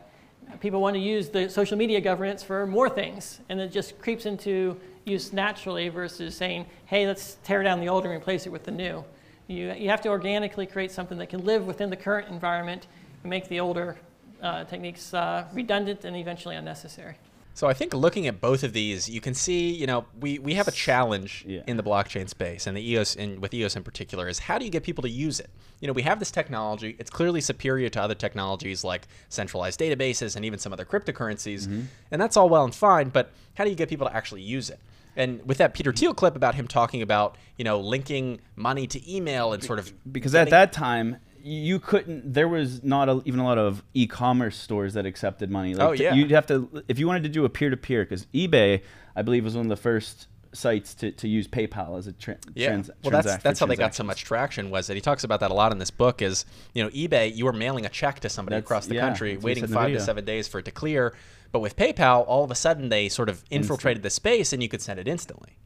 people 0.61 0.80
want 0.80 0.95
to 0.95 1.01
use 1.01 1.30
the 1.30 1.51
social 1.51 1.76
media 1.76 2.01
governance 2.01 2.45
for 2.45 2.64
more 2.64 2.88
things, 2.88 3.40
and 3.49 3.61
it 3.61 3.72
just 3.72 3.99
creeps 4.01 4.24
into 4.24 4.78
use 5.05 5.32
naturally 5.32 5.88
versus 5.88 6.36
saying, 6.36 6.64
hey, 6.86 7.09
let's 7.09 7.38
tear 7.43 7.64
down 7.64 7.80
the 7.80 7.88
old 7.88 8.05
and 8.05 8.14
replace 8.14 8.47
it 8.47 8.51
with 8.51 8.62
the 8.62 8.70
new. 8.70 9.05
You, 9.49 9.72
you 9.72 9.90
have 9.90 10.01
to 10.03 10.09
organically 10.11 10.66
create 10.66 10.93
something 10.93 11.18
that 11.18 11.28
can 11.28 11.45
live 11.45 11.66
within 11.66 11.90
the 11.90 11.97
current 11.97 12.28
environment 12.28 12.86
and 13.24 13.30
make 13.30 13.49
the 13.49 13.59
older 13.59 13.97
uh, 14.40 14.62
techniques 14.64 15.12
uh, 15.12 15.45
redundant 15.53 16.05
and 16.05 16.16
eventually 16.16 16.55
unnecessary. 16.55 17.16
So 17.55 17.69
I 17.69 17.75
think 17.75 17.93
looking 17.93 18.27
at 18.27 18.41
both 18.41 18.63
of 18.63 18.73
these, 18.73 19.09
you 19.09 19.21
can 19.21 19.35
see, 19.35 19.71
you 19.71 19.87
know, 19.87 20.07
we, 20.19 20.39
we 20.39 20.55
have 20.55 20.69
a 20.69 20.73
challenge 20.73 21.45
yeah. 21.47 21.63
in 21.67 21.77
the 21.77 21.83
blockchain 21.83 22.29
space, 22.29 22.67
and 22.67 22.77
the 22.77 22.91
EOS, 22.91 23.15
in, 23.15 23.41
with 23.41 23.53
EOS 23.53 23.77
in 23.77 23.83
particular, 23.83 24.29
is 24.29 24.39
how 24.39 24.59
do 24.59 24.65
you 24.65 24.71
get 24.71 24.83
people 24.83 25.03
to 25.03 25.11
use 25.11 25.39
it? 25.39 25.51
You 25.81 25.87
know, 25.87 25.93
we 25.93 26.03
have 26.03 26.19
this 26.19 26.31
technology; 26.31 26.97
it's 26.99 27.11
clearly 27.11 27.41
superior 27.41 27.89
to 27.91 28.03
other 28.03 28.15
technologies 28.15 28.85
like 28.85 29.07
centralized 29.29 29.81
databases 29.81 30.35
and 30.37 30.45
even 30.45 30.59
some 30.59 30.73
other 30.73 30.85
cryptocurrencies, 30.85 31.67
mm-hmm. 31.67 31.83
and 32.11 32.21
that's 32.23 32.37
all 32.37 32.49
well 32.49 32.65
and 32.65 32.75
fine. 32.75 33.11
But 33.11 33.33
how 33.55 33.65
do 33.65 33.71
you 33.71 33.77
get 33.77 33.89
people 33.89 34.09
to 34.09 34.17
actually 34.17 34.43
use 34.43 34.71
it? 34.71 34.81
And 35.15 35.47
with 35.47 35.59
that 35.59 35.75
Peter 35.75 35.93
Thiel 35.93 36.15
clip 36.15 36.37
about 36.37 36.55
him 36.55 36.67
talking 36.67 37.03
about, 37.03 37.37
you 37.59 37.65
know, 37.65 37.81
linking 37.81 38.41
money 38.57 38.87
to 38.87 39.15
email 39.15 39.53
and 39.53 39.63
sort 39.63 39.79
of 39.79 39.93
because 40.11 40.33
getting, 40.33 40.53
at 40.53 40.71
that 40.71 40.73
time 40.73 41.19
you 41.45 41.78
couldn't 41.80 42.32
there 42.32 42.49
was 42.49 42.82
not 42.82 43.09
a, 43.09 43.22
even 43.24 43.40
a 43.40 43.45
lot 43.45 43.59
of 43.59 43.82
e-commerce 43.95 44.57
stores 44.57 44.95
that 44.95 45.07
accepted 45.07 45.51
money. 45.51 45.74
Oh, 45.74 45.78
like, 45.78 45.88
oh 45.88 45.93
yeah. 45.93 46.14
you'd 46.14 46.30
have 46.30 46.47
to 46.47 46.84
if 46.88 46.99
you 46.99 47.07
wanted 47.07 47.24
to 47.24 47.28
do 47.28 47.45
a 47.45 47.49
peer-to-peer 47.49 48.05
because 48.05 48.26
ebay 48.26 48.82
i 49.16 49.22
believe 49.22 49.45
was 49.45 49.57
one 49.57 49.66
of 49.66 49.70
the 49.70 49.76
first 49.76 50.28
sites 50.55 50.95
to, 50.95 51.11
to 51.12 51.28
use 51.28 51.49
paypal 51.49 51.99
as 51.99 52.07
a 52.07 52.12
tra- 52.12 52.36
yeah. 52.55 52.68
trans 52.68 52.90
well 53.03 53.11
that's 53.11 53.43
that's 53.43 53.59
how 53.59 53.66
they 53.66 53.76
got 53.76 53.95
so 53.95 54.05
much 54.05 54.24
traction 54.24 54.70
was 54.70 54.86
that 54.86 54.95
he 54.95 55.01
talks 55.01 55.24
about 55.24 55.40
that 55.40 55.51
a 55.51 55.55
lot 55.55 55.72
in 55.72 55.78
this 55.78 55.90
book 55.90 56.22
is 56.22 56.45
you 56.74 56.82
know 56.82 56.90
ebay 56.90 57.34
you 57.34 57.45
were 57.45 57.53
mailing 57.53 57.86
a 57.86 57.88
check 57.88 58.20
to 58.20 58.28
somebody 58.28 58.57
that's, 58.57 58.64
across 58.64 58.86
the 58.86 58.95
yeah, 58.95 59.01
country 59.01 59.36
waiting 59.36 59.66
five 59.66 59.90
to 59.93 60.01
seven 60.01 60.24
days 60.24 60.49
for 60.49 60.59
it 60.59 60.64
to 60.64 60.70
clear. 60.70 61.14
But 61.51 61.61
with 61.61 61.76
paypal 61.76 62.24
all 62.26 62.45
of 62.45 62.51
a 62.51 62.55
sudden 62.55 62.88
they 62.88 63.09
sort 63.09 63.28
of 63.28 63.45
infiltrated 63.51 63.99
Instant. 63.99 64.03
the 64.05 64.11
space 64.11 64.53
and 64.53 64.62
you 64.62 64.68
could 64.68 64.80
send 64.80 64.99
it 64.99 65.09
instantly 65.09 65.59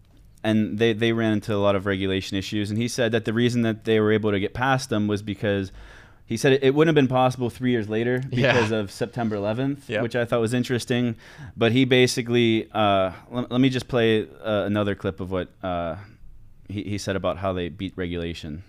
and 0.44 0.78
they, 0.78 0.92
they 0.92 1.12
ran 1.12 1.32
into 1.32 1.54
a 1.54 1.56
lot 1.56 1.74
of 1.74 1.86
regulation 1.86 2.36
issues. 2.36 2.70
And 2.70 2.78
he 2.78 2.88
said 2.88 3.12
that 3.12 3.24
the 3.24 3.32
reason 3.32 3.62
that 3.62 3.84
they 3.84 4.00
were 4.00 4.12
able 4.12 4.30
to 4.30 4.40
get 4.40 4.54
past 4.54 4.90
them 4.90 5.06
was 5.08 5.22
because 5.22 5.72
he 6.24 6.36
said 6.36 6.52
it, 6.52 6.62
it 6.62 6.74
wouldn't 6.74 6.96
have 6.96 7.00
been 7.00 7.12
possible 7.12 7.50
three 7.50 7.70
years 7.70 7.88
later 7.88 8.20
because 8.30 8.70
yeah. 8.70 8.78
of 8.78 8.90
September 8.90 9.36
11th, 9.36 9.88
yep. 9.88 10.02
which 10.02 10.16
I 10.16 10.24
thought 10.24 10.40
was 10.40 10.54
interesting. 10.54 11.16
But 11.56 11.72
he 11.72 11.84
basically, 11.84 12.68
uh, 12.72 13.12
let, 13.30 13.50
let, 13.50 13.60
me 13.60 13.68
just 13.68 13.88
play 13.88 14.22
uh, 14.22 14.64
another 14.66 14.94
clip 14.94 15.20
of 15.20 15.30
what 15.30 15.48
uh, 15.62 15.96
he, 16.68 16.82
he 16.82 16.98
said 16.98 17.16
about 17.16 17.38
how 17.38 17.52
they 17.52 17.68
beat 17.68 17.92
regulation 17.96 18.62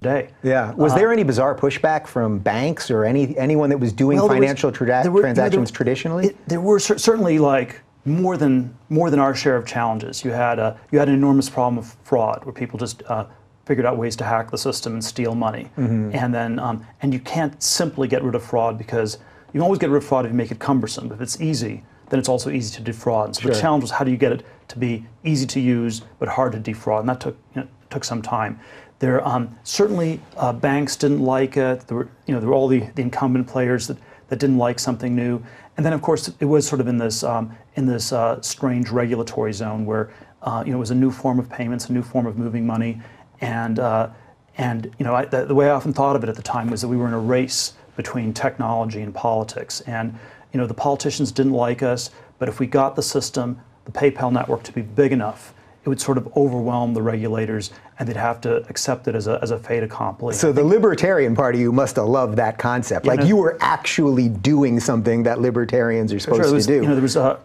day. 0.00 0.30
Yeah. 0.42 0.72
Was 0.74 0.92
uh, 0.92 0.96
there 0.96 1.12
any 1.12 1.22
bizarre 1.22 1.54
pushback 1.54 2.06
from 2.06 2.38
banks 2.38 2.90
or 2.90 3.04
any 3.04 3.36
anyone 3.36 3.70
that 3.70 3.78
was 3.78 3.92
doing 3.92 4.18
well, 4.18 4.28
financial 4.28 4.70
was, 4.70 4.78
tra- 4.78 5.10
were, 5.10 5.20
transactions 5.20 5.54
you 5.54 5.58
know, 5.58 5.64
there, 5.64 5.72
traditionally? 5.72 6.26
It, 6.28 6.48
there 6.48 6.60
were 6.60 6.78
certainly 6.78 7.38
like 7.38 7.80
more 8.10 8.36
than 8.36 8.76
more 8.88 9.10
than 9.10 9.20
our 9.20 9.34
share 9.34 9.56
of 9.56 9.66
challenges. 9.66 10.24
You 10.24 10.30
had 10.32 10.58
a, 10.58 10.78
you 10.90 10.98
had 10.98 11.08
an 11.08 11.14
enormous 11.14 11.48
problem 11.48 11.78
of 11.78 11.96
fraud 12.04 12.44
where 12.44 12.52
people 12.52 12.78
just 12.78 13.02
uh, 13.04 13.26
figured 13.64 13.86
out 13.86 13.96
ways 13.96 14.16
to 14.16 14.24
hack 14.24 14.50
the 14.50 14.58
system 14.58 14.94
and 14.94 15.04
steal 15.04 15.34
money. 15.34 15.70
Mm-hmm. 15.78 16.10
And 16.12 16.34
then 16.34 16.58
um, 16.58 16.86
and 17.02 17.12
you 17.12 17.20
can't 17.20 17.62
simply 17.62 18.08
get 18.08 18.22
rid 18.22 18.34
of 18.34 18.42
fraud 18.42 18.76
because 18.76 19.18
you 19.48 19.52
can 19.52 19.62
always 19.62 19.78
get 19.78 19.90
rid 19.90 20.02
of 20.02 20.08
fraud 20.08 20.24
if 20.24 20.32
you 20.32 20.36
make 20.36 20.50
it 20.50 20.58
cumbersome. 20.58 21.08
But 21.08 21.14
if 21.14 21.20
it's 21.20 21.40
easy, 21.40 21.84
then 22.08 22.18
it's 22.18 22.28
also 22.28 22.50
easy 22.50 22.74
to 22.76 22.82
defraud. 22.82 23.26
And 23.26 23.36
so 23.36 23.42
sure. 23.42 23.52
the 23.52 23.60
challenge 23.60 23.82
was 23.82 23.90
how 23.90 24.04
do 24.04 24.10
you 24.10 24.16
get 24.16 24.32
it 24.32 24.44
to 24.68 24.78
be 24.78 25.06
easy 25.24 25.46
to 25.46 25.60
use 25.60 26.02
but 26.18 26.28
hard 26.28 26.52
to 26.52 26.58
defraud, 26.58 27.00
and 27.00 27.08
that 27.08 27.20
took 27.20 27.36
you 27.54 27.62
know, 27.62 27.68
took 27.90 28.04
some 28.04 28.22
time. 28.22 28.58
There 28.98 29.26
um, 29.26 29.56
certainly 29.62 30.20
uh, 30.36 30.52
banks 30.52 30.96
didn't 30.96 31.20
like 31.20 31.56
it. 31.56 31.86
There 31.86 31.96
were 31.96 32.08
you 32.26 32.34
know 32.34 32.40
there 32.40 32.48
were 32.48 32.54
all 32.54 32.68
the, 32.68 32.80
the 32.94 33.02
incumbent 33.02 33.46
players 33.46 33.86
that, 33.86 33.98
that 34.30 34.38
didn't 34.38 34.58
like 34.58 34.78
something 34.78 35.14
new. 35.14 35.42
And 35.76 35.84
then, 35.84 35.92
of 35.92 36.00
course, 36.00 36.32
it 36.40 36.44
was 36.44 36.66
sort 36.66 36.80
of 36.80 36.88
in 36.88 36.96
this 36.96 37.22
um, 37.22 37.54
in 37.74 37.84
this 37.86 38.12
uh, 38.12 38.40
strange 38.40 38.90
regulatory 38.90 39.52
zone 39.52 39.84
where 39.84 40.10
uh, 40.42 40.62
you 40.64 40.72
know 40.72 40.78
it 40.78 40.80
was 40.80 40.90
a 40.90 40.94
new 40.94 41.10
form 41.10 41.38
of 41.38 41.50
payments, 41.50 41.88
a 41.88 41.92
new 41.92 42.02
form 42.02 42.26
of 42.26 42.38
moving 42.38 42.66
money, 42.66 43.00
and 43.40 43.78
uh, 43.78 44.08
and 44.56 44.90
you 44.98 45.04
know 45.04 45.14
I, 45.14 45.26
the, 45.26 45.44
the, 45.44 45.54
way 45.54 45.66
I 45.66 45.70
often 45.70 45.92
thought 45.92 46.16
of 46.16 46.22
it 46.22 46.28
at 46.28 46.36
the 46.36 46.42
time 46.42 46.70
was 46.70 46.80
that 46.80 46.88
we 46.88 46.96
were 46.96 47.06
in 47.06 47.12
a 47.12 47.18
race 47.18 47.74
between 47.96 48.32
technology 48.32 49.02
and 49.02 49.14
politics, 49.14 49.80
and 49.82 50.18
you 50.52 50.58
know 50.58 50.66
the 50.66 50.74
politicians 50.74 51.32
didn't 51.32 51.52
like 51.52 51.82
us, 51.82 52.10
but 52.38 52.48
if 52.48 52.60
we 52.60 52.66
got 52.66 52.96
the 52.96 53.02
system, 53.02 53.60
the 53.84 53.92
PayPal 53.92 54.32
network 54.32 54.62
to 54.64 54.72
be 54.72 54.82
big 54.82 55.12
enough, 55.12 55.54
it 55.82 55.88
would 55.88 56.00
sort 56.00 56.18
of 56.18 56.28
overwhelm 56.36 56.92
the 56.92 57.02
regulators 57.02 57.70
and 57.98 58.08
they'd 58.08 58.16
have 58.16 58.40
to 58.42 58.56
accept 58.68 59.08
it 59.08 59.14
as 59.14 59.26
a, 59.26 59.38
as 59.42 59.50
a 59.50 59.58
fait 59.58 59.82
accompli. 59.82 60.34
So 60.34 60.52
the 60.52 60.64
Libertarian 60.64 61.34
Party, 61.34 61.58
you 61.58 61.72
must 61.72 61.96
have 61.96 62.06
loved 62.06 62.36
that 62.36 62.58
concept. 62.58 63.06
Yeah, 63.06 63.12
like 63.12 63.20
no, 63.20 63.26
you 63.26 63.36
were 63.36 63.56
actually 63.60 64.28
doing 64.28 64.78
something 64.78 65.22
that 65.22 65.40
libertarians 65.40 66.12
are 66.12 66.18
supposed 66.18 66.44
sure, 66.44 66.52
was, 66.52 66.66
to 66.66 66.72
do. 66.72 66.82
You 66.82 66.88
know, 66.88 66.94
there 66.94 67.02
was 67.02 67.16
a, 67.16 67.40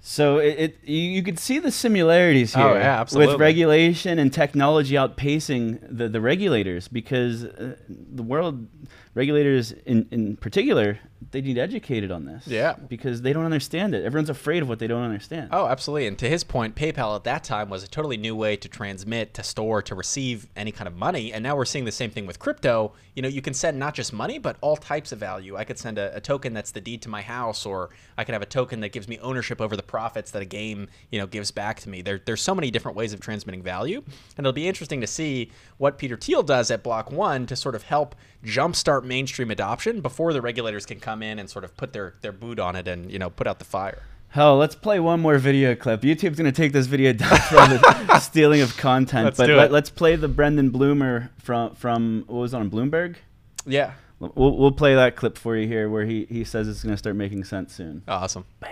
so 0.00 0.38
it, 0.38 0.58
it 0.58 0.78
you, 0.84 1.02
you, 1.02 1.22
could 1.22 1.38
see 1.38 1.58
the 1.58 1.70
similarities 1.70 2.56
oh, 2.56 2.60
here 2.60 2.68
oh, 2.68 2.74
yeah, 2.76 3.04
with 3.12 3.38
regulation 3.38 4.18
and 4.18 4.32
technology 4.32 4.94
outpacing 4.94 5.80
the, 5.86 6.08
the 6.08 6.20
regulators 6.20 6.88
because 6.88 7.44
uh, 7.44 7.76
the 7.86 8.22
world 8.22 8.66
regulators 9.14 9.72
in, 9.72 10.06
in 10.10 10.36
particular 10.36 10.98
they 11.30 11.40
need 11.40 11.58
educated 11.58 12.10
on 12.10 12.24
this. 12.24 12.46
Yeah. 12.46 12.74
Because 12.74 13.22
they 13.22 13.32
don't 13.32 13.44
understand 13.44 13.94
it. 13.94 14.04
Everyone's 14.04 14.30
afraid 14.30 14.62
of 14.62 14.68
what 14.68 14.78
they 14.78 14.86
don't 14.86 15.02
understand. 15.02 15.48
Oh, 15.52 15.66
absolutely. 15.66 16.06
And 16.06 16.18
to 16.18 16.28
his 16.28 16.44
point, 16.44 16.74
PayPal 16.74 17.16
at 17.16 17.24
that 17.24 17.44
time 17.44 17.68
was 17.68 17.82
a 17.82 17.88
totally 17.88 18.16
new 18.16 18.34
way 18.36 18.56
to 18.56 18.68
transmit, 18.68 19.34
to 19.34 19.42
store, 19.42 19.82
to 19.82 19.94
receive 19.94 20.46
any 20.56 20.72
kind 20.72 20.86
of 20.86 20.96
money. 20.96 21.32
And 21.32 21.42
now 21.42 21.56
we're 21.56 21.64
seeing 21.64 21.84
the 21.84 21.92
same 21.92 22.10
thing 22.10 22.26
with 22.26 22.38
crypto. 22.38 22.92
You 23.14 23.22
know, 23.22 23.28
you 23.28 23.42
can 23.42 23.52
send 23.52 23.78
not 23.78 23.94
just 23.94 24.12
money, 24.12 24.38
but 24.38 24.56
all 24.60 24.76
types 24.76 25.12
of 25.12 25.18
value. 25.18 25.56
I 25.56 25.64
could 25.64 25.78
send 25.78 25.98
a, 25.98 26.14
a 26.16 26.20
token 26.20 26.54
that's 26.54 26.70
the 26.70 26.80
deed 26.80 27.02
to 27.02 27.08
my 27.08 27.22
house, 27.22 27.66
or 27.66 27.90
I 28.16 28.24
could 28.24 28.32
have 28.32 28.42
a 28.42 28.46
token 28.46 28.80
that 28.80 28.92
gives 28.92 29.08
me 29.08 29.18
ownership 29.18 29.60
over 29.60 29.76
the 29.76 29.82
profits 29.82 30.30
that 30.30 30.42
a 30.42 30.46
game, 30.46 30.88
you 31.10 31.18
know, 31.18 31.26
gives 31.26 31.50
back 31.50 31.80
to 31.80 31.88
me. 31.88 32.00
There, 32.00 32.20
there's 32.24 32.42
so 32.42 32.54
many 32.54 32.70
different 32.70 32.96
ways 32.96 33.12
of 33.12 33.20
transmitting 33.20 33.62
value. 33.62 34.02
And 34.36 34.46
it'll 34.46 34.52
be 34.52 34.68
interesting 34.68 35.00
to 35.00 35.06
see 35.06 35.50
what 35.78 35.98
Peter 35.98 36.16
Thiel 36.16 36.42
does 36.42 36.70
at 36.70 36.82
Block 36.82 37.10
One 37.10 37.46
to 37.46 37.56
sort 37.56 37.74
of 37.74 37.82
help 37.82 38.14
jumpstart 38.44 39.04
mainstream 39.08 39.50
adoption 39.50 40.00
before 40.00 40.32
the 40.32 40.40
regulators 40.40 40.86
can 40.86 41.00
come 41.00 41.22
in 41.22 41.38
and 41.38 41.48
sort 41.48 41.64
of 41.64 41.76
put 41.76 41.92
their, 41.92 42.14
their 42.20 42.32
boot 42.32 42.58
on 42.58 42.76
it 42.76 42.86
and 42.86 43.10
you 43.10 43.18
know 43.18 43.30
put 43.30 43.46
out 43.46 43.58
the 43.58 43.64
fire. 43.64 44.02
Hell, 44.30 44.58
let's 44.58 44.74
play 44.74 45.00
one 45.00 45.20
more 45.20 45.38
video 45.38 45.74
clip. 45.74 46.02
YouTube's 46.02 46.36
gonna 46.36 46.52
take 46.52 46.72
this 46.72 46.86
video 46.86 47.12
down 47.14 47.36
for 47.48 47.56
the 47.56 48.20
stealing 48.20 48.60
of 48.60 48.76
content, 48.76 49.24
let's 49.24 49.38
but 49.38 49.48
let, 49.48 49.72
us 49.72 49.90
play 49.90 50.16
the 50.16 50.28
Brendan 50.28 50.70
Blumer 50.70 51.30
from 51.38 51.74
from 51.74 52.24
what 52.26 52.40
was 52.40 52.54
on 52.54 52.70
Bloomberg. 52.70 53.16
Yeah, 53.66 53.92
we'll 54.20 54.56
we'll 54.56 54.72
play 54.72 54.94
that 54.94 55.16
clip 55.16 55.38
for 55.38 55.56
you 55.56 55.66
here, 55.66 55.88
where 55.88 56.04
he 56.04 56.26
he 56.26 56.44
says 56.44 56.68
it's 56.68 56.82
gonna 56.82 56.98
start 56.98 57.16
making 57.16 57.44
sense 57.44 57.74
soon. 57.74 58.02
Awesome. 58.06 58.44
Bam. 58.60 58.70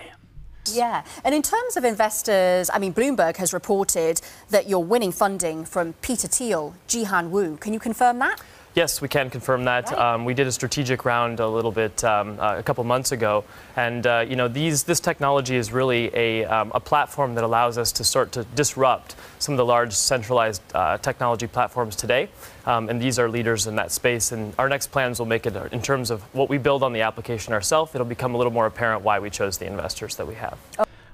Yeah, 0.73 1.05
and 1.25 1.35
in 1.35 1.43
terms 1.43 1.77
of 1.77 1.85
investors, 1.85 2.71
I 2.73 2.79
mean, 2.79 2.93
Bloomberg 2.93 3.37
has 3.37 3.53
reported 3.53 4.21
that 4.51 4.69
you're 4.69 4.81
winning 4.81 5.13
funding 5.13 5.65
from 5.65 5.93
Peter 5.95 6.29
Thiel, 6.29 6.75
Jihan 6.89 7.31
Wu. 7.31 7.57
Can 7.57 7.73
you 7.73 7.79
confirm 7.79 8.19
that? 8.19 8.41
Yes, 8.77 9.01
we 9.01 9.09
can 9.09 9.31
confirm 9.31 9.65
that. 9.65 9.91
Right. 9.91 9.99
Um, 9.99 10.27
we 10.27 10.35
did 10.35 10.47
a 10.47 10.53
strategic 10.53 11.07
round 11.07 11.41
a 11.41 11.49
little 11.49 11.73
bit 11.73 12.05
um, 12.05 12.39
uh, 12.39 12.59
a 12.59 12.63
couple 12.63 12.85
months 12.85 13.11
ago, 13.11 13.43
and 13.75 14.07
uh, 14.07 14.27
you 14.29 14.37
know 14.37 14.49
these 14.49 14.85
this 14.85 15.01
technology 15.01 15.57
is 15.57 15.73
really 15.73 16.15
a, 16.15 16.45
um, 16.45 16.71
a 16.75 16.81
platform 16.81 17.35
that 17.37 17.45
allows 17.45 17.79
us 17.79 17.91
to 17.93 18.05
start 18.05 18.33
to 18.33 18.45
disrupt 18.55 19.17
some 19.39 19.55
of 19.55 19.57
the 19.57 19.65
large 19.65 19.95
centralized 19.95 20.61
uh, 20.75 20.99
technology 20.99 21.47
platforms 21.47 21.97
today, 21.97 22.29
um, 22.67 22.91
and 22.91 23.01
these 23.01 23.19
are 23.19 23.31
leaders 23.31 23.67
in 23.67 23.77
that 23.77 23.93
space. 23.93 24.31
And 24.31 24.53
our 24.59 24.69
next 24.69 24.89
plans 24.89 25.19
will 25.19 25.27
make 25.27 25.47
it 25.47 25.57
in 25.73 25.81
terms 25.81 26.11
of 26.11 26.21
what 26.35 26.51
we 26.51 26.59
build 26.59 26.83
on 26.83 26.93
the 26.93 27.01
application 27.01 27.55
ourselves. 27.55 27.95
It'll 27.95 28.07
become 28.07 28.35
a 28.35 28.37
little 28.37 28.53
more 28.53 28.67
apparent 28.67 29.03
why 29.03 29.19
we 29.21 29.31
chose 29.31 29.57
the 29.57 29.67
investors 29.67 30.17
that 30.17 30.27
we 30.27 30.35
have. 30.35 30.59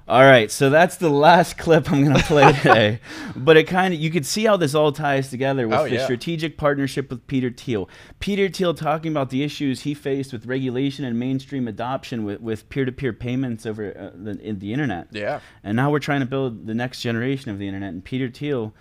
All 0.09 0.23
right, 0.23 0.51
so 0.51 0.69
that's 0.69 0.97
the 0.97 1.09
last 1.09 1.57
clip 1.59 1.91
I'm 1.91 2.05
going 2.05 2.17
to 2.17 2.23
play 2.25 2.53
today. 2.53 3.01
but 3.37 3.57
it 3.57 3.65
kind 3.69 3.95
of, 3.95 4.01
you 4.01 4.11
could 4.11 4.27
see 4.27 4.45
how 4.45 4.57
this 4.57 4.75
all 4.75 4.91
ties 4.93 5.31
together 5.31 5.69
with 5.69 5.79
Oh, 5.79 5.85
the 5.85 5.95
yeah. 5.95 6.05
strategic 6.05 6.59
partnership 6.59 7.09
with 7.09 7.25
Peter 7.29 7.51
Thiel. 7.51 7.89
Peter 8.19 8.49
Thiel 8.49 8.75
talking 8.75 9.13
about 9.13 9.31
the 9.31 9.43
issues 9.45 9.83
he 9.83 9.95
faced 9.95 10.33
with 10.33 10.45
regulation 10.47 11.05
and 11.05 11.19
mainstream 11.19 11.69
adoption 11.69 12.25
with, 12.25 12.41
with 12.41 12.69
peer-to-peer 12.69 13.13
payments 13.13 13.65
over 13.65 13.97
uh, 13.97 14.11
the, 14.21 14.39
in 14.41 14.59
the 14.59 14.73
internet. 14.73 15.07
Yeah. 15.13 15.39
And 15.63 15.77
now 15.77 15.91
we're 15.91 16.01
trying 16.01 16.21
to 16.21 16.27
build 16.27 16.67
the 16.67 16.75
next 16.75 17.01
generation 17.01 17.51
of 17.53 17.59
the 17.59 17.69
internet. 17.69 17.91
And 17.93 18.05
Peter 18.05 18.29
Thiel 18.29 18.75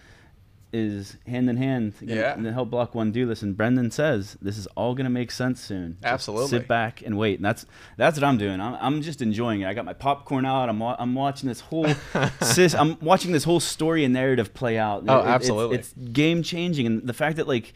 is 0.73 1.17
hand 1.27 1.49
in 1.49 1.57
hand 1.57 1.93
Yeah. 2.01 2.35
gonna 2.35 2.53
help 2.53 2.69
Block 2.69 2.95
One 2.95 3.11
do 3.11 3.25
this. 3.25 3.41
And 3.41 3.57
Brendan 3.57 3.91
says 3.91 4.37
this 4.41 4.57
is 4.57 4.67
all 4.77 4.95
going 4.95 5.03
to 5.05 5.09
make 5.09 5.31
sense 5.31 5.59
soon. 5.61 5.97
Just 6.01 6.05
Absolutely. 6.13 6.47
sit 6.47 6.67
back 6.67 7.01
and 7.05 7.17
wait. 7.17 7.39
And 7.39 7.45
that's 7.45 7.65
that's 7.97 8.17
what 8.17 8.23
I'm 8.23 8.37
doing. 8.37 8.61
I'm, 8.61 8.75
I'm 8.79 9.01
just 9.01 9.21
enjoying 9.21 9.61
it. 9.61 9.67
I 9.67 9.73
got 9.73 9.85
my 9.85 9.93
popcorn 9.93 10.45
out. 10.45 10.69
I'm 10.69 10.79
wa- 10.79 10.95
I'm 10.97 11.13
watching 11.13 11.49
this 11.49 11.59
whole 11.59 11.87
sis. 12.41 12.73
I'm 12.73 12.97
watching 13.01 13.31
this 13.31 13.43
whole 13.43 13.59
story 13.59 14.03
and 14.05 14.13
narrative 14.13 14.53
play 14.53 14.77
out. 14.77 15.03
Oh, 15.07 15.13
It- 15.13 15.17
it- 15.17 15.21
it's- 15.21 15.35
absolutely. 15.35 15.77
It's, 15.77 15.93
game 16.13 16.43
changing, 16.43 16.85
and 16.87 17.07
the 17.07 17.13
fact 17.13 17.37
that 17.37 17.47
like. 17.47 17.73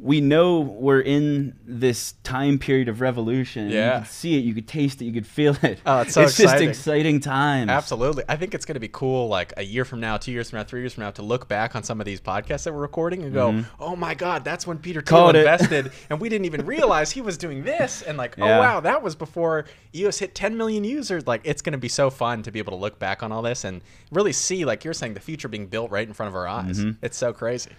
We 0.00 0.20
know 0.20 0.60
we're 0.60 1.00
in 1.00 1.58
this 1.64 2.12
time 2.22 2.58
period 2.58 2.88
of 2.88 3.00
revolution. 3.00 3.70
Yeah. 3.70 3.94
You 3.94 4.00
could 4.00 4.10
see 4.10 4.38
it, 4.38 4.44
you 4.44 4.54
could 4.54 4.68
taste 4.68 5.02
it, 5.02 5.06
you 5.06 5.12
could 5.12 5.26
feel 5.26 5.56
it. 5.62 5.80
Oh, 5.84 6.00
it's 6.02 6.14
so 6.14 6.22
just 6.22 6.38
exciting. 6.38 6.68
exciting 6.68 7.20
times. 7.20 7.70
Absolutely. 7.70 8.24
I 8.28 8.36
think 8.36 8.54
it's 8.54 8.64
going 8.64 8.74
to 8.74 8.80
be 8.80 8.88
cool, 8.88 9.28
like 9.28 9.52
a 9.56 9.62
year 9.62 9.84
from 9.84 10.00
now, 10.00 10.16
two 10.16 10.32
years 10.32 10.50
from 10.50 10.58
now, 10.58 10.64
three 10.64 10.80
years 10.80 10.94
from 10.94 11.04
now, 11.04 11.10
to 11.12 11.22
look 11.22 11.48
back 11.48 11.74
on 11.74 11.82
some 11.82 12.00
of 12.00 12.06
these 12.06 12.20
podcasts 12.20 12.64
that 12.64 12.72
we're 12.72 12.80
recording 12.80 13.22
and 13.24 13.34
go, 13.34 13.64
oh 13.80 13.96
my 13.96 14.14
God, 14.14 14.44
that's 14.44 14.66
when 14.66 14.78
Peter 14.78 15.00
Thiel 15.00 15.18
Mm-hmm. 15.18 15.36
Invested. 15.36 15.92
and 16.10 16.20
we 16.20 16.28
didn't 16.28 16.44
even 16.44 16.64
realize 16.64 17.10
he 17.10 17.20
was 17.20 17.36
doing 17.36 17.64
this. 17.64 18.02
And 18.02 18.16
like, 18.16 18.38
oh 18.38 18.46
wow, 18.46 18.80
that 18.80 19.02
was 19.02 19.16
before 19.16 19.64
EOS 19.94 20.18
hit 20.18 20.34
10 20.34 20.56
million 20.56 20.84
users. 20.84 21.26
Like, 21.26 21.40
it's 21.44 21.60
going 21.62 21.72
to 21.72 21.78
be 21.78 21.88
so 21.88 22.08
fun 22.08 22.42
to 22.44 22.52
be 22.52 22.58
able 22.58 22.72
to 22.72 22.78
look 22.78 22.98
back 22.98 23.22
on 23.22 23.32
all 23.32 23.42
this 23.42 23.64
and 23.64 23.82
really 24.12 24.32
see, 24.32 24.64
like 24.64 24.84
you're 24.84 24.94
saying, 24.94 25.14
the 25.14 25.20
future 25.20 25.48
being 25.48 25.66
built 25.66 25.90
right 25.90 26.06
in 26.06 26.14
front 26.14 26.28
of 26.28 26.36
our 26.36 26.46
eyes. 26.46 26.78
Mm-hmm. 26.78 27.04
It's 27.04 27.16
so 27.16 27.32
crazy. 27.32 27.70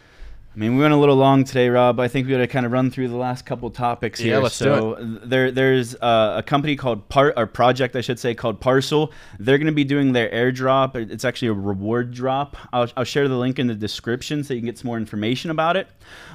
I 0.59 0.61
mean, 0.63 0.75
we 0.75 0.81
went 0.81 0.93
a 0.93 0.97
little 0.97 1.15
long 1.15 1.45
today, 1.45 1.69
Rob. 1.69 2.01
I 2.01 2.09
think 2.09 2.27
we 2.27 2.33
got 2.33 2.39
to 2.39 2.47
kind 2.47 2.65
of 2.65 2.73
run 2.73 2.91
through 2.91 3.07
the 3.07 3.15
last 3.15 3.45
couple 3.45 3.69
topics 3.69 4.19
here. 4.19 4.33
Yeah, 4.33 4.39
let's 4.39 4.59
do 4.59 4.65
so 4.65 4.97
there, 5.23 5.51
there's 5.51 5.95
uh, 5.95 6.33
a 6.39 6.43
company 6.43 6.75
called 6.75 7.07
Part, 7.07 7.35
or 7.37 7.47
project, 7.47 7.95
I 7.95 8.01
should 8.01 8.19
say, 8.19 8.35
called 8.35 8.59
Parsl. 8.59 9.09
They're 9.39 9.57
going 9.57 9.67
to 9.67 9.71
be 9.71 9.85
doing 9.85 10.11
their 10.11 10.29
airdrop. 10.29 10.97
It's 10.97 11.23
actually 11.23 11.47
a 11.47 11.53
reward 11.53 12.11
drop. 12.13 12.57
I'll, 12.73 12.89
I'll 12.97 13.05
share 13.05 13.29
the 13.29 13.37
link 13.37 13.57
in 13.57 13.67
the 13.67 13.73
description 13.73 14.43
so 14.43 14.53
you 14.53 14.59
can 14.59 14.65
get 14.65 14.77
some 14.77 14.87
more 14.87 14.97
information 14.97 15.49
about 15.49 15.77
it. 15.77 15.87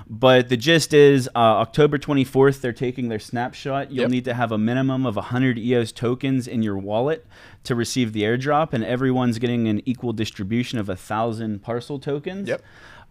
But 0.08 0.48
the 0.48 0.56
gist 0.56 0.94
is, 0.94 1.28
uh, 1.34 1.38
October 1.38 1.98
24th, 1.98 2.62
they're 2.62 2.72
taking 2.72 3.10
their 3.10 3.18
snapshot. 3.18 3.90
You'll 3.90 4.04
Yep. 4.04 4.10
need 4.10 4.24
to 4.24 4.32
have 4.32 4.52
a 4.52 4.58
minimum 4.58 5.04
of 5.04 5.16
100 5.16 5.58
EOS 5.58 5.92
tokens 5.92 6.48
in 6.48 6.62
your 6.62 6.78
wallet 6.78 7.26
to 7.64 7.74
receive 7.74 8.14
the 8.14 8.22
airdrop, 8.22 8.72
and 8.72 8.84
everyone's 8.84 9.38
getting 9.38 9.68
an 9.68 9.82
equal 9.84 10.14
distribution 10.14 10.78
of 10.78 10.88
a 10.88 10.96
thousand 10.96 11.62
Parsl 11.62 12.00
tokens. 12.00 12.48
Yep. 12.48 12.62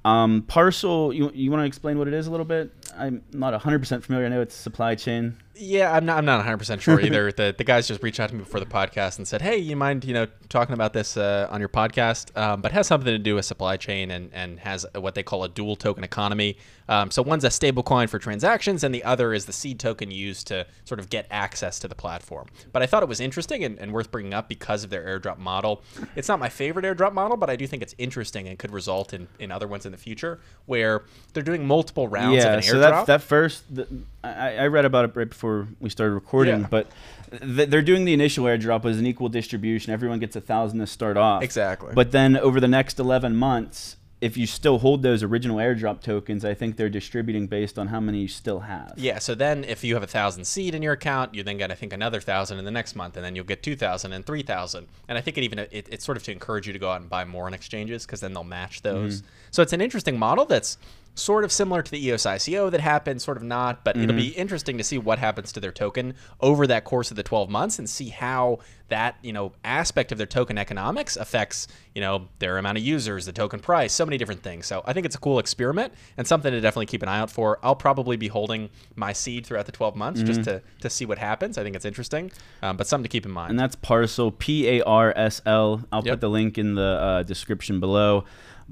Um, 0.06 0.44
Parsl, 0.44 1.16
you, 1.16 1.32
you 1.34 1.50
want 1.50 1.62
to 1.62 1.66
explain 1.66 1.98
what 1.98 2.08
it 2.08 2.14
is 2.14 2.28
a 2.28 2.32
little 2.32 2.46
bit? 2.46 2.72
I'm 2.98 3.24
not 3.32 3.60
100% 3.60 4.04
familiar. 4.04 4.26
I 4.26 4.30
know 4.30 4.42
it's 4.42 4.56
supply 4.56 4.96
chain. 4.96 5.38
Yeah, 5.56 5.92
I'm 5.92 6.06
not. 6.06 6.18
I'm 6.18 6.26
not 6.26 6.38
100 6.38 6.58
percent 6.58 6.82
sure 6.82 7.00
either. 7.02 7.32
the 7.32 7.54
The 7.56 7.64
guys 7.64 7.88
just 7.88 8.02
reached 8.02 8.20
out 8.20 8.30
to 8.30 8.36
me 8.36 8.40
before 8.40 8.60
the 8.60 8.66
podcast 8.66 9.18
and 9.18 9.28
said, 9.28 9.42
"Hey, 9.42 9.58
you 9.58 9.76
mind, 9.76 10.04
you 10.04 10.14
know, 10.14 10.28
talking 10.50 10.74
about 10.74 10.94
this 10.94 11.16
uh, 11.16 11.48
on 11.52 11.60
your 11.60 11.70
podcast?" 11.70 12.36
Um, 12.36 12.62
but 12.62 12.72
it 12.72 12.74
has 12.74 12.88
something 12.88 13.06
to 13.06 13.20
do 13.20 13.36
with 13.36 13.46
supply 13.46 13.78
chain 13.78 14.10
and 14.10 14.32
and 14.34 14.60
has 14.62 14.86
what 14.96 15.14
they 15.16 15.24
call 15.24 15.44
a 15.44 15.50
dual 15.50 15.76
token 15.76 16.04
economy. 16.04 16.58
Um, 16.90 17.12
so 17.12 17.22
one's 17.22 17.44
a 17.44 17.52
stable 17.52 17.84
coin 17.84 18.08
for 18.08 18.20
transactions, 18.20 18.84
and 18.84 18.94
the 18.94 19.04
other 19.04 19.34
is 19.34 19.46
the 19.46 19.54
seed 19.54 19.80
token 19.80 20.12
used 20.12 20.48
to 20.48 20.66
sort 20.86 21.00
of 21.00 21.10
get 21.10 21.28
access 21.32 21.80
to 21.80 21.88
the 21.88 21.96
platform. 21.96 22.48
But 22.72 22.82
I 22.82 22.88
thought 22.88 23.04
it 23.04 23.10
was 23.10 23.20
interesting 23.20 23.64
and, 23.64 23.80
and 23.80 23.94
worth 23.94 24.12
bringing 24.12 24.34
up 24.34 24.50
because 24.50 24.84
of 24.84 24.90
their 24.90 25.04
airdrop 25.04 25.38
model. 25.38 25.84
It's 26.16 26.28
not 26.28 26.40
my 26.40 26.50
favorite 26.50 26.84
airdrop 26.84 27.14
model, 27.14 27.38
but 27.38 27.50
I 27.50 27.56
do 27.56 27.68
think 27.68 27.84
it's 27.84 27.96
interesting 27.98 28.48
and 28.48 28.60
could 28.60 28.72
result 28.72 29.14
in, 29.14 29.28
in 29.40 29.52
other 29.52 29.68
ones 29.68 29.86
in 29.86 29.92
the 29.92 29.98
future 29.98 30.42
where 30.66 31.04
they're 31.34 31.44
doing 31.44 31.66
multiple 31.66 32.08
rounds 32.08 32.44
yeah, 32.44 32.54
of 32.54 32.54
an 32.56 32.60
airdrop. 32.60 32.72
so 32.72 32.80
that, 32.80 33.06
that 33.06 33.22
first, 33.22 33.64
the, 33.74 33.88
I, 34.24 34.56
I 34.58 34.68
read 34.68 34.86
about 34.86 35.06
it 35.06 35.16
right 35.16 35.30
before 35.30 35.68
we 35.80 35.90
started 35.90 36.14
recording, 36.14 36.62
Yeah. 36.62 36.68
but 36.70 36.88
th- 37.32 37.70
they're 37.70 37.82
doing 37.82 38.06
the 38.06 38.14
initial 38.14 38.46
airdrop 38.46 38.86
as 38.86 38.98
an 39.00 39.06
equal 39.06 39.30
distribution. 39.30 39.92
Everyone 39.92 40.20
gets 40.20 40.36
a 40.36 40.42
thousand 40.42 40.80
to 40.80 40.88
start 40.88 41.18
off. 41.18 41.44
Exactly. 41.44 41.94
But 41.94 42.12
then 42.12 42.38
over 42.38 42.60
the 42.60 42.68
next 42.68 43.00
11 43.00 43.36
months, 43.36 43.98
if 44.22 44.38
you 44.38 44.48
still 44.48 44.78
hold 44.80 45.02
those 45.04 45.22
original 45.22 45.58
airdrop 45.58 46.00
tokens, 46.00 46.46
I 46.46 46.54
think 46.54 46.78
they're 46.78 46.90
distributing 46.90 47.48
based 47.48 47.78
on 47.78 47.88
how 47.88 48.00
many 48.00 48.20
you 48.20 48.30
still 48.30 48.62
have. 48.62 48.94
Yeah, 48.96 49.20
so 49.20 49.36
then 49.36 49.66
if 49.66 49.84
you 49.84 49.96
have 49.96 50.04
a 50.04 50.08
thousand 50.08 50.46
seed 50.46 50.74
in 50.74 50.82
your 50.82 50.94
account, 50.94 51.36
you 51.36 51.44
then 51.44 51.58
get 51.58 51.72
I 51.72 51.76
think 51.76 51.92
another 51.92 52.22
thousand 52.22 52.58
in 52.58 52.64
the 52.64 52.72
next 52.72 52.96
month, 52.96 53.18
and 53.18 53.26
then 53.26 53.36
you'll 53.36 53.44
get 53.44 53.62
two 53.62 53.76
thousand 53.76 54.14
and 54.14 54.26
three 54.26 54.42
thousand. 54.42 54.88
And 55.10 55.18
I 55.18 55.22
think 55.22 55.38
it 55.38 55.44
even 55.44 55.60
it, 55.60 55.70
it's 55.74 56.06
sort 56.06 56.16
of 56.16 56.24
to 56.24 56.32
encourage 56.32 56.68
you 56.68 56.72
to 56.72 56.80
go 56.80 56.90
out 56.90 57.02
and 57.02 57.10
buy 57.10 57.26
more 57.26 57.48
on 57.48 57.54
exchanges 57.54 58.06
because 58.06 58.22
then 58.22 58.32
they'll 58.32 58.46
match 58.46 58.82
those. 58.82 59.18
Mm-hmm. 59.18 59.28
So 59.52 59.62
it's 59.62 59.74
an 59.74 59.82
interesting 59.82 60.18
model 60.18 60.46
that's 60.46 60.78
sort 61.16 61.44
of 61.44 61.52
similar 61.52 61.82
to 61.84 61.92
the 61.92 62.08
EOS 62.08 62.24
ICO 62.26 62.72
that 62.72 62.82
happened, 62.82 63.22
sort 63.22 63.38
of 63.38 63.44
not, 63.44 63.84
but 63.84 63.96
it'll 63.96 64.16
be 64.16 64.30
interesting 64.30 64.78
to 64.80 64.84
see 64.84 64.98
what 64.98 65.20
happens 65.20 65.52
to 65.52 65.60
their 65.60 65.72
token 65.72 66.16
over 66.42 66.66
that 66.66 66.84
course 66.86 67.12
of 67.12 67.18
the 67.18 67.24
12 67.24 67.50
months 67.50 67.78
and 67.78 67.88
see 67.88 68.10
how 68.10 68.58
that, 68.90 69.16
you 69.22 69.32
know, 69.32 69.54
aspect 69.64 70.12
of 70.12 70.18
their 70.18 70.28
token 70.28 70.58
economics 70.58 71.16
affects, 71.16 71.68
you 71.96 72.02
know, 72.02 72.28
their 72.40 72.58
amount 72.58 72.78
of 72.78 72.84
users, 72.84 73.26
the 73.26 73.32
token 73.32 73.60
price, 73.60 73.94
so 73.94 74.06
many 74.06 74.18
different 74.18 74.42
things. 74.44 74.66
So 74.66 74.82
I 74.86 74.94
think 74.94 75.06
it's 75.06 75.16
a 75.16 75.20
cool 75.20 75.38
experiment 75.40 75.94
and 76.18 76.28
something 76.28 76.52
to 76.52 76.60
definitely 76.60 76.88
keep 76.88 77.02
an 77.04 77.10
eye 77.10 77.20
out 77.20 77.30
for. 77.32 77.60
I'll 77.64 77.76
probably 77.76 78.18
be 78.18 78.28
holding 78.28 78.70
my 78.96 79.14
seed 79.14 79.46
throughout 79.46 79.66
the 79.68 79.72
12 79.72 79.96
months 79.96 80.22
just 80.24 80.44
to, 80.44 80.62
to 80.82 80.90
see 80.90 81.06
what 81.06 81.18
happens. 81.20 81.58
I 81.58 81.64
think 81.64 81.76
it's 81.76 81.86
interesting, 81.86 82.32
um, 82.62 82.76
but 82.78 82.88
something 82.88 83.04
to 83.04 83.10
keep 83.10 83.26
in 83.26 83.32
mind. 83.32 83.52
And 83.52 83.60
that's 83.60 83.76
Parsl, 83.76 84.36
P 84.38 84.68
A 84.80 84.82
R 84.84 85.14
S 85.16 85.42
L. 85.46 85.84
I'll 85.92 86.04
Yep. 86.04 86.14
put 86.14 86.22
the 86.22 86.30
link 86.30 86.58
in 86.58 86.74
the 86.76 86.82
uh, 86.84 87.24
description 87.24 87.80
below. 87.80 88.26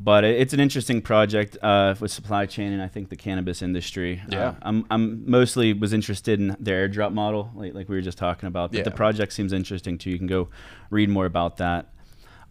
But 0.04 0.24
it's 0.24 0.54
an 0.54 0.60
interesting 0.60 1.02
project 1.02 1.58
uh, 1.62 1.94
with 2.00 2.12
supply 2.12 2.48
chain 2.48 2.74
and 2.74 2.82
I 2.82 2.88
think 2.88 3.10
the 3.10 3.16
cannabis 3.16 3.62
industry. 3.62 4.22
Yeah. 4.30 4.48
Uh, 4.50 4.54
I'm, 4.64 4.86
I'm 4.90 5.30
mostly 5.30 5.74
was 5.74 5.94
interested 5.94 6.40
in 6.40 6.56
their 6.60 6.88
airdrop 6.90 7.14
model, 7.14 7.52
like, 7.54 7.76
like 7.76 7.88
we 7.90 7.96
were 7.98 8.02
just 8.02 8.18
talking 8.18 8.48
about. 8.48 8.72
But 8.72 8.78
Yeah. 8.80 8.84
the 8.84 8.92
project 8.92 9.32
seems 9.34 9.54
interesting 9.54 9.98
too. 10.00 10.10
You 10.10 10.18
can 10.18 10.28
go 10.28 10.50
read 10.90 11.10
more 11.10 11.26
about 11.28 11.58
that. 11.58 11.90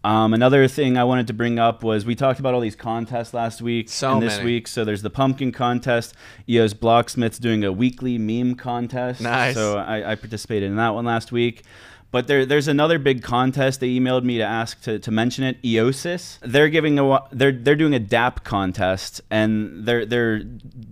Um, 0.03 0.33
another 0.33 0.67
thing 0.67 0.97
I 0.97 1.03
wanted 1.03 1.27
to 1.27 1.33
bring 1.33 1.59
up 1.59 1.83
was 1.83 2.05
we 2.05 2.15
talked 2.15 2.39
about 2.39 2.53
all 2.55 2.59
these 2.61 2.75
contests 2.75 3.33
last 3.35 3.61
week 3.61 3.87
So 3.89 4.13
and 4.13 4.21
this 4.23 4.37
many. 4.37 4.45
week. 4.45 4.67
So 4.67 4.83
there's 4.85 5.01
the 5.03 5.11
pumpkin 5.11 5.51
contest. 5.51 6.15
EOS 6.49 6.73
Blocksmith's 6.73 7.37
doing 7.37 7.63
a 7.63 7.71
weekly 7.71 8.17
meme 8.17 8.55
contest. 8.55 9.21
Nice. 9.21 9.53
So 9.55 9.77
I, 9.77 10.11
I 10.13 10.15
participated 10.15 10.69
in 10.69 10.77
that 10.77 10.95
one 10.95 11.05
last 11.05 11.31
week. 11.31 11.63
But 12.11 12.27
there, 12.27 12.45
there's 12.45 12.67
another 12.67 12.99
big 12.99 13.23
contest. 13.23 13.79
They 13.79 13.89
emailed 13.89 14.23
me 14.23 14.37
to 14.37 14.43
ask 14.43 14.81
to, 14.81 14.99
to 14.99 15.11
mention 15.11 15.45
it. 15.45 15.61
Eosis. 15.61 16.39
They're 16.41 16.67
giving 16.67 16.99
a 16.99 17.19
they're 17.31 17.53
they're 17.53 17.77
doing 17.77 17.95
a 17.95 17.99
DApp 18.01 18.43
contest, 18.43 19.21
and 19.31 19.85
they're 19.85 20.05
they're 20.05 20.41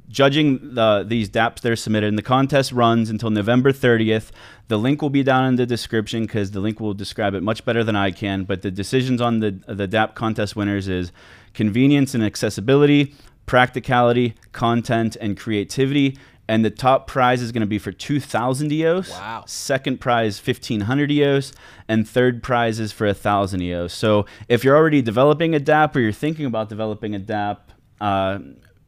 judging 0.07 0.76
the 0.76 1.03
these 1.05 1.30
DApps 1.30 1.59
they're 1.59 1.76
submitted. 1.76 2.07
And 2.07 2.17
the 2.17 2.24
contest 2.24 2.72
runs 2.72 3.09
until 3.09 3.30
November 3.30 3.74
30th. 3.74 4.32
The 4.70 4.78
link 4.78 5.01
will 5.01 5.09
be 5.09 5.24
down 5.24 5.45
in 5.45 5.55
the 5.57 5.65
description 5.65 6.22
because 6.24 6.51
the 6.51 6.61
link 6.61 6.80
will 6.80 6.93
describe 6.93 7.34
it 7.34 7.43
much 7.43 7.65
better 7.65 7.84
than 7.84 7.97
I 7.97 8.11
can. 8.11 8.45
But 8.45 8.61
the 8.61 8.72
decisions 8.72 9.20
on 9.20 9.39
the 9.39 9.59
the 9.67 9.89
DApp 9.89 10.15
contest 10.15 10.55
winners 10.55 10.88
is 10.88 11.11
convenience 11.53 12.13
and 12.13 12.24
accessibility, 12.24 13.13
practicality, 13.45 14.36
content, 14.53 15.17
and 15.20 15.38
creativity. 15.38 16.17
And 16.49 16.65
the 16.65 16.71
top 16.71 17.05
prize 17.05 17.43
is 17.43 17.51
going 17.51 17.61
to 17.61 17.67
be 17.67 17.77
for 17.77 17.91
2,000 17.91 18.71
EOS. 18.71 19.11
Wow. 19.11 19.43
Second 19.45 20.01
prize, 20.01 20.41
1,500 20.43 21.11
EOS. 21.11 21.53
And 21.87 22.09
third 22.09 22.41
prize 22.41 22.79
is 22.79 22.91
for 22.91 23.05
1,000 23.05 23.61
EOS. 23.61 23.93
So 23.93 24.25
if 24.47 24.63
you're 24.63 24.75
already 24.75 25.03
developing 25.03 25.53
a 25.53 25.59
DApp 25.59 25.95
or 25.95 25.99
you're 25.99 26.11
thinking 26.11 26.47
about 26.47 26.67
developing 26.67 27.13
a 27.13 27.19
DApp, 27.19 27.59
uh, 28.01 28.39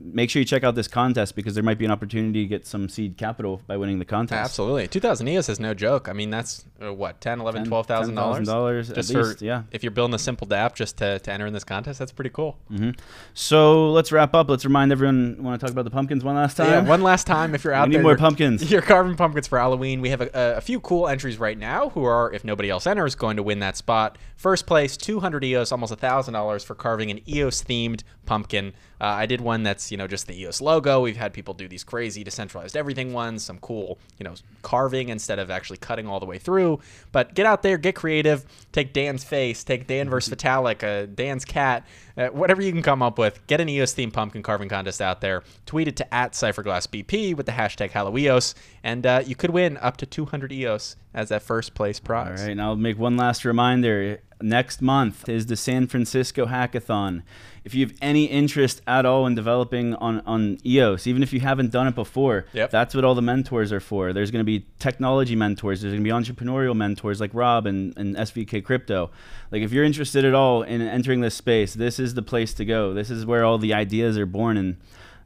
make 0.03 0.29
sure 0.29 0.39
you 0.39 0.45
check 0.45 0.63
out 0.63 0.75
this 0.75 0.87
contest 0.87 1.35
because 1.35 1.53
there 1.53 1.63
might 1.63 1.77
be 1.77 1.85
an 1.85 1.91
opportunity 1.91 2.43
to 2.43 2.47
get 2.47 2.65
some 2.65 2.89
seed 2.89 3.17
capital 3.17 3.61
by 3.67 3.77
winning 3.77 3.99
the 3.99 4.05
contest. 4.05 4.39
Absolutely. 4.39 4.87
2000 4.87 5.27
EOS 5.27 5.49
is 5.49 5.59
no 5.59 5.73
joke. 5.73 6.07
I 6.09 6.13
mean, 6.13 6.29
that's 6.29 6.65
uh, 6.83 6.93
what, 6.93 7.21
10, 7.21 7.39
11, 7.39 7.65
12,000 7.65 8.15
dollars? 8.15 8.47
$10,000 8.47 8.89
at 8.89 8.95
Just 8.95 9.13
least, 9.13 9.39
for, 9.39 9.45
yeah. 9.45 9.63
If 9.71 9.83
you're 9.83 9.91
building 9.91 10.15
a 10.15 10.19
simple 10.19 10.47
DApp 10.47 10.75
just 10.75 10.97
to, 10.97 11.19
to 11.19 11.31
enter 11.31 11.45
in 11.45 11.53
this 11.53 11.63
contest, 11.63 11.99
that's 11.99 12.11
pretty 12.11 12.31
cool. 12.31 12.57
So 13.33 13.91
let's 13.91 14.11
wrap 14.11 14.33
up. 14.33 14.49
Let's 14.49 14.65
remind 14.65 14.91
everyone. 14.91 15.37
Want 15.41 15.59
to 15.59 15.65
talk 15.65 15.71
about 15.71 15.85
the 15.85 15.91
pumpkins 15.91 16.23
one 16.23 16.35
last 16.35 16.57
time? 16.57 16.69
Yeah, 16.69 16.81
one 16.89 17.01
last 17.01 17.27
time, 17.27 17.55
if 17.55 17.63
you're 17.63 17.73
out 17.73 17.87
We 17.87 17.91
need 17.91 17.97
there, 17.97 18.03
more 18.03 18.17
pumpkins. 18.17 18.69
You're 18.71 18.81
carving 18.81 19.15
pumpkins 19.15 19.47
for 19.47 19.59
Halloween. 19.59 20.01
We 20.01 20.09
have 20.09 20.21
a, 20.21 20.29
a 20.57 20.61
few 20.61 20.79
cool 20.79 21.07
entries 21.07 21.37
right 21.37 21.57
now 21.57 21.89
who 21.89 22.03
are, 22.03 22.31
if 22.33 22.43
nobody 22.43 22.69
else 22.69 22.87
enters, 22.87 23.15
going 23.15 23.37
to 23.37 23.43
win 23.43 23.59
that 23.59 23.77
spot. 23.77 24.17
First 24.35 24.65
place, 24.65 24.97
200 24.97 25.43
EOS, 25.43 25.71
almost 25.71 25.93
$1,000 25.93 26.65
for 26.65 26.75
carving 26.75 27.11
an 27.11 27.19
EOS 27.29 27.63
themed 27.63 28.03
pumpkin. 28.25 28.73
Uh, 29.01 29.05
I 29.05 29.25
did 29.25 29.41
one 29.41 29.63
that's, 29.63 29.91
you 29.91 29.97
know, 29.97 30.05
just 30.05 30.27
the 30.27 30.39
EOS 30.39 30.61
logo. 30.61 31.01
We've 31.01 31.17
had 31.17 31.33
people 31.33 31.55
do 31.55 31.67
these 31.67 31.83
crazy 31.83 32.23
decentralized 32.23 32.77
everything 32.77 33.13
ones, 33.13 33.43
some 33.43 33.57
cool, 33.57 33.97
you 34.19 34.23
know, 34.23 34.35
carving 34.61 35.09
instead 35.09 35.39
of 35.39 35.49
actually 35.49 35.77
cutting 35.77 36.05
all 36.05 36.19
the 36.19 36.27
way 36.27 36.37
through. 36.37 36.79
But 37.11 37.33
get 37.33 37.47
out 37.47 37.63
there, 37.63 37.79
get 37.79 37.95
creative. 37.95 38.45
Take 38.71 38.93
Dan's 38.93 39.23
face, 39.23 39.63
take 39.63 39.87
Dan 39.87 40.07
versus 40.07 40.31
Vitalik, 40.31 40.83
uh, 40.83 41.07
Dan's 41.07 41.45
cat, 41.45 41.83
uh, 42.17 42.27
whatever 42.27 42.61
you 42.61 42.71
can 42.71 42.81
come 42.81 43.01
up 43.01 43.17
with. 43.17 43.45
Get 43.47 43.61
an 43.61 43.69
EOS 43.69 43.93
themed 43.93 44.13
pumpkin 44.13 44.43
carving 44.43 44.69
contest 44.69 45.01
out 45.01 45.21
there. 45.21 45.43
Tweet 45.65 45.87
it 45.87 45.95
to 45.97 46.13
at 46.13 46.33
CypherGlassBP 46.33 47.35
with 47.35 47.45
the 47.45 47.51
hashtag 47.53 47.91
HalloEOS, 47.91 48.53
and 48.83 49.05
uh, 49.05 49.23
you 49.25 49.35
could 49.35 49.51
win 49.51 49.77
up 49.77 49.97
to 49.97 50.05
200 50.05 50.51
EOS 50.51 50.95
as 51.13 51.29
that 51.29 51.41
first 51.41 51.73
place 51.73 51.99
prize. 51.99 52.39
All 52.39 52.45
right, 52.45 52.51
and 52.51 52.61
I'll 52.61 52.75
make 52.75 52.97
one 52.97 53.17
last 53.17 53.45
reminder. 53.45 54.19
Next 54.41 54.81
month 54.81 55.29
is 55.29 55.45
the 55.45 55.55
San 55.55 55.87
Francisco 55.87 56.47
Hackathon. 56.47 57.21
If 57.63 57.75
you 57.75 57.85
have 57.85 57.95
any 58.01 58.25
interest 58.25 58.81
at 58.87 59.05
all 59.05 59.27
in 59.27 59.35
developing 59.35 59.93
on, 59.95 60.21
on 60.21 60.57
EOS, 60.65 61.05
even 61.05 61.21
if 61.21 61.31
you 61.31 61.41
haven't 61.41 61.71
done 61.71 61.85
it 61.85 61.93
before, 61.93 62.45
yep. 62.53 62.71
that's 62.71 62.95
what 62.95 63.05
all 63.05 63.13
the 63.13 63.21
mentors 63.21 63.71
are 63.71 63.79
for. 63.79 64.13
There's 64.13 64.31
going 64.31 64.39
to 64.39 64.45
be 64.45 64.65
technology 64.79 65.35
mentors, 65.35 65.81
there's 65.81 65.93
going 65.93 66.03
to 66.03 66.07
be 66.07 66.09
entrepreneurial 66.09 66.75
mentors 66.75 67.21
like 67.21 67.29
Rob 67.35 67.67
and, 67.67 67.95
and 67.97 68.15
SVK 68.15 68.63
Crypto. 68.63 69.11
Like, 69.51 69.61
if 69.61 69.71
you're 69.71 69.83
interested 69.83 70.25
at 70.25 70.33
all 70.33 70.63
in 70.63 70.81
entering 70.81 71.21
this 71.21 71.35
space, 71.35 71.75
this 71.75 71.99
is 72.01 72.15
the 72.15 72.21
place 72.21 72.53
to 72.55 72.65
go. 72.65 72.93
This 72.93 73.09
is 73.09 73.25
where 73.25 73.45
all 73.45 73.57
the 73.57 73.73
ideas 73.73 74.17
are 74.17 74.25
born. 74.25 74.57
And 74.57 74.77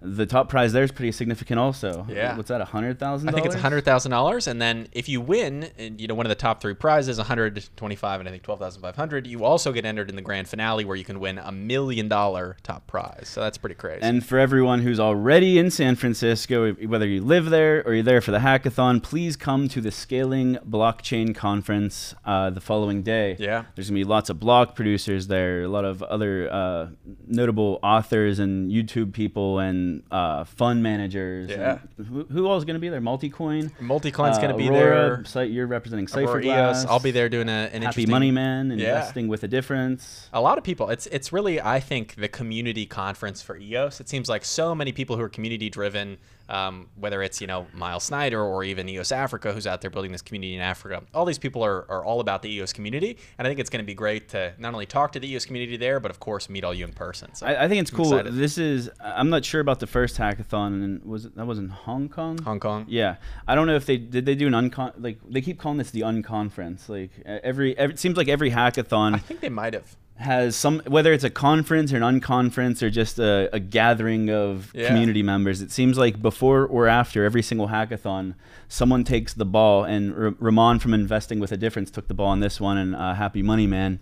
the 0.06 0.26
top 0.26 0.50
prize 0.50 0.74
there 0.74 0.84
is 0.84 0.92
pretty 0.92 1.12
significant 1.12 1.60
also. 1.60 2.06
Yeah. 2.10 2.36
What's 2.38 2.50
that, 2.50 2.62
a 2.62 2.66
$100,000? 2.66 3.28
I 3.28 3.32
think 3.32 3.46
it's 3.46 3.56
a 3.56 3.60
$100,000. 3.60 4.48
And 4.48 4.62
then 4.62 4.88
if 4.92 5.10
you 5.10 5.22
win, 5.22 5.70
and, 5.78 6.00
you 6.00 6.08
know, 6.08 6.16
one 6.16 6.26
of 6.26 6.30
the 6.30 6.36
top 6.36 6.62
three 6.62 6.74
prizes, 6.74 7.18
125 7.18 8.20
and 8.20 8.30
I 8.30 8.32
think 8.32 8.44
12,500, 8.44 9.28
you 9.28 9.44
also 9.44 9.72
get 9.72 9.86
entered 9.86 10.10
in 10.10 10.16
the 10.16 10.22
grand 10.22 10.48
finale 10.48 10.86
where 10.86 10.96
you 10.96 11.04
can 11.04 11.20
win 11.20 11.38
a 11.38 11.52
million 11.52 12.08
dollar 12.08 12.58
top 12.64 12.88
prize. 12.88 13.28
So 13.28 13.42
that's 13.42 13.58
pretty 13.58 13.76
crazy. 13.76 14.02
And 14.02 14.26
for 14.26 14.38
everyone 14.38 14.82
who's 14.82 15.00
already 15.00 15.58
in 15.58 15.72
San 15.72 15.96
Francisco, 15.96 16.74
whether 16.74 17.08
you 17.08 17.24
live 17.24 17.50
there 17.50 17.84
or 17.86 17.94
you're 17.94 18.04
there 18.04 18.22
for 18.22 18.32
the 18.32 18.40
hackathon, 18.40 19.02
please 19.02 19.36
come 19.36 19.68
to 19.70 19.82
the 19.82 19.92
Scaling 19.92 20.58
Blockchain 20.68 21.36
Conference 21.36 22.16
uh, 22.26 22.50
the 22.50 22.62
following 22.62 23.02
day. 23.02 23.36
Yeah. 23.40 23.66
There's 23.76 23.90
going 23.90 24.00
to 24.00 24.06
be 24.06 24.10
lots 24.10 24.30
of 24.30 24.40
block 24.40 24.76
producers 24.76 25.28
there, 25.28 25.64
a 25.64 25.68
lot 25.68 25.86
of 25.86 26.04
other 26.04 26.52
uh, 26.52 26.88
notable 27.28 27.80
authors 27.84 28.40
and 28.40 28.72
YouTube 28.72 29.14
people 29.14 29.60
and 29.60 29.95
uh, 30.12 30.44
fund 30.44 30.84
managers. 30.84 31.50
Yeah. 31.50 31.80
Who, 31.98 32.24
who 32.26 32.48
all 32.48 32.58
is 32.58 32.66
going 32.66 32.76
to 32.76 32.80
be 32.80 32.90
there? 32.90 33.02
Multicoin. 33.02 33.72
Multicoin's 33.80 34.38
uh, 34.38 34.42
going 34.42 34.52
to 34.52 34.58
be 34.58 34.70
Aurora, 34.70 35.18
there. 35.18 35.26
Site, 35.26 35.52
you're 35.52 35.68
representing 35.68 36.08
Cypherglass. 36.08 36.86
I'll 36.88 37.00
be 37.00 37.12
there 37.12 37.30
doing 37.30 37.50
a, 37.50 37.70
an 37.74 37.82
Happy 37.82 38.06
Money 38.06 38.32
Man, 38.32 38.72
investing 38.72 39.26
yeah. 39.26 39.30
with 39.30 39.44
a 39.44 39.48
difference. 39.48 40.30
A 40.34 40.42
lot 40.42 40.58
of 40.58 40.64
people. 40.64 40.90
It's 40.90 41.08
it's 41.08 41.32
really 41.34 41.62
I 41.62 41.80
think 41.80 42.16
the 42.16 42.28
community 42.28 42.86
conference 42.86 43.42
for 43.42 43.58
EOS. 43.58 44.00
It 44.00 44.10
seems 44.10 44.30
like 44.30 44.46
so 44.46 44.76
many 44.76 44.92
people 44.92 45.16
who 45.16 45.24
are 45.24 45.30
community 45.30 45.70
driven 45.70 46.18
um, 46.50 46.90
whether 46.96 47.22
it's 47.22 47.42
you 47.42 47.48
know 47.48 47.68
Miles 47.74 48.04
Snyder 48.04 48.42
or 48.42 48.64
even 48.64 48.88
EOS 48.88 49.12
Africa, 49.12 49.54
who's 49.54 49.68
out 49.68 49.82
there 49.82 49.90
building 49.90 50.12
this 50.12 50.22
community 50.22 50.56
in 50.56 50.62
Africa. 50.62 51.04
All 51.14 51.26
these 51.26 51.40
people 51.40 51.64
are, 51.64 51.90
are 51.90 52.04
all 52.04 52.20
about 52.20 52.42
the 52.42 52.50
EOS 52.50 52.74
community, 52.74 53.18
and 53.38 53.48
I 53.48 53.50
think 53.50 53.60
it's 53.60 53.70
going 53.70 53.84
to 53.84 53.86
be 53.86 53.94
great 53.94 54.30
to 54.30 54.54
not 54.58 54.74
only 54.74 54.86
talk 54.86 55.12
to 55.14 55.20
the 55.20 55.32
EOS 55.32 55.46
community 55.46 55.78
there, 55.78 56.00
but 56.00 56.12
of 56.12 56.20
course 56.20 56.50
meet 56.50 56.64
all 56.64 56.74
you 56.74 56.86
in 56.86 56.94
person. 56.94 57.34
So 57.34 57.46
I, 57.46 57.66
I 57.66 57.68
think 57.68 57.82
it's 57.82 57.92
I'm 57.92 57.98
cool. 57.98 58.14
excited. 58.14 58.34
This 58.36 58.58
is 58.58 58.90
I'm 59.00 59.30
not 59.30 59.46
sure 59.46 59.62
about 59.62 59.80
the 59.80 59.88
first 59.88 60.18
hackathon, 60.18 60.84
and 60.84 61.04
was 61.04 61.26
it, 61.26 61.36
that 61.36 61.46
was 61.46 61.60
in 61.60 61.70
Hong 61.70 62.10
Kong? 62.10 62.38
Hong 62.40 62.60
Kong. 62.60 62.86
Yeah, 62.88 63.18
I 63.48 63.56
don't 63.56 63.68
know 63.68 63.76
if 63.76 63.86
they 63.86 63.98
did 63.98 64.26
they 64.26 64.36
do 64.36 64.48
an 64.48 64.54
uncon 64.54 64.94
like 64.98 65.20
they 65.28 65.42
keep 65.42 65.60
calling 65.60 65.78
this 65.78 65.92
the 65.92 66.02
unconference. 66.02 66.90
Like 66.90 67.12
every, 67.26 67.78
every 67.78 67.94
it 67.94 68.00
seems 68.00 68.18
like 68.18 68.28
every 68.28 68.52
hackathon. 68.52 69.16
I 69.16 69.20
think 69.20 69.40
they 69.40 69.50
might 69.50 69.74
have 69.74 69.96
has 70.18 70.56
some 70.56 70.80
whether 70.88 71.12
it's 71.12 71.26
a 71.26 71.30
conference 71.30 71.92
or 71.92 71.98
an 71.98 72.02
unconference 72.02 72.82
or 72.82 72.90
just 72.90 73.20
a, 73.20 73.50
a 73.54 73.60
gathering 73.60 74.30
of 74.30 74.72
Yeah. 74.74 74.88
community 74.88 75.22
members 75.22 75.62
it 75.62 75.72
seems 75.72 75.98
like 75.98 76.22
before 76.22 76.66
or 76.66 76.88
after 76.88 77.26
every 77.26 77.42
single 77.42 77.68
hackathon 77.68 78.34
someone 78.70 79.04
takes 79.04 79.34
the 79.34 79.44
ball 79.46 79.84
and 79.84 80.14
R- 80.16 80.36
ramon 80.40 80.80
from 80.80 80.94
investing 80.94 81.40
with 81.40 81.52
a 81.52 81.58
difference 81.58 81.92
took 81.92 82.08
the 82.08 82.14
ball 82.14 82.28
on 82.28 82.40
this 82.40 82.62
one 82.62 82.78
and 82.78 82.96
uh, 82.96 83.14
happy 83.14 83.42
money 83.44 83.68
man 83.68 84.00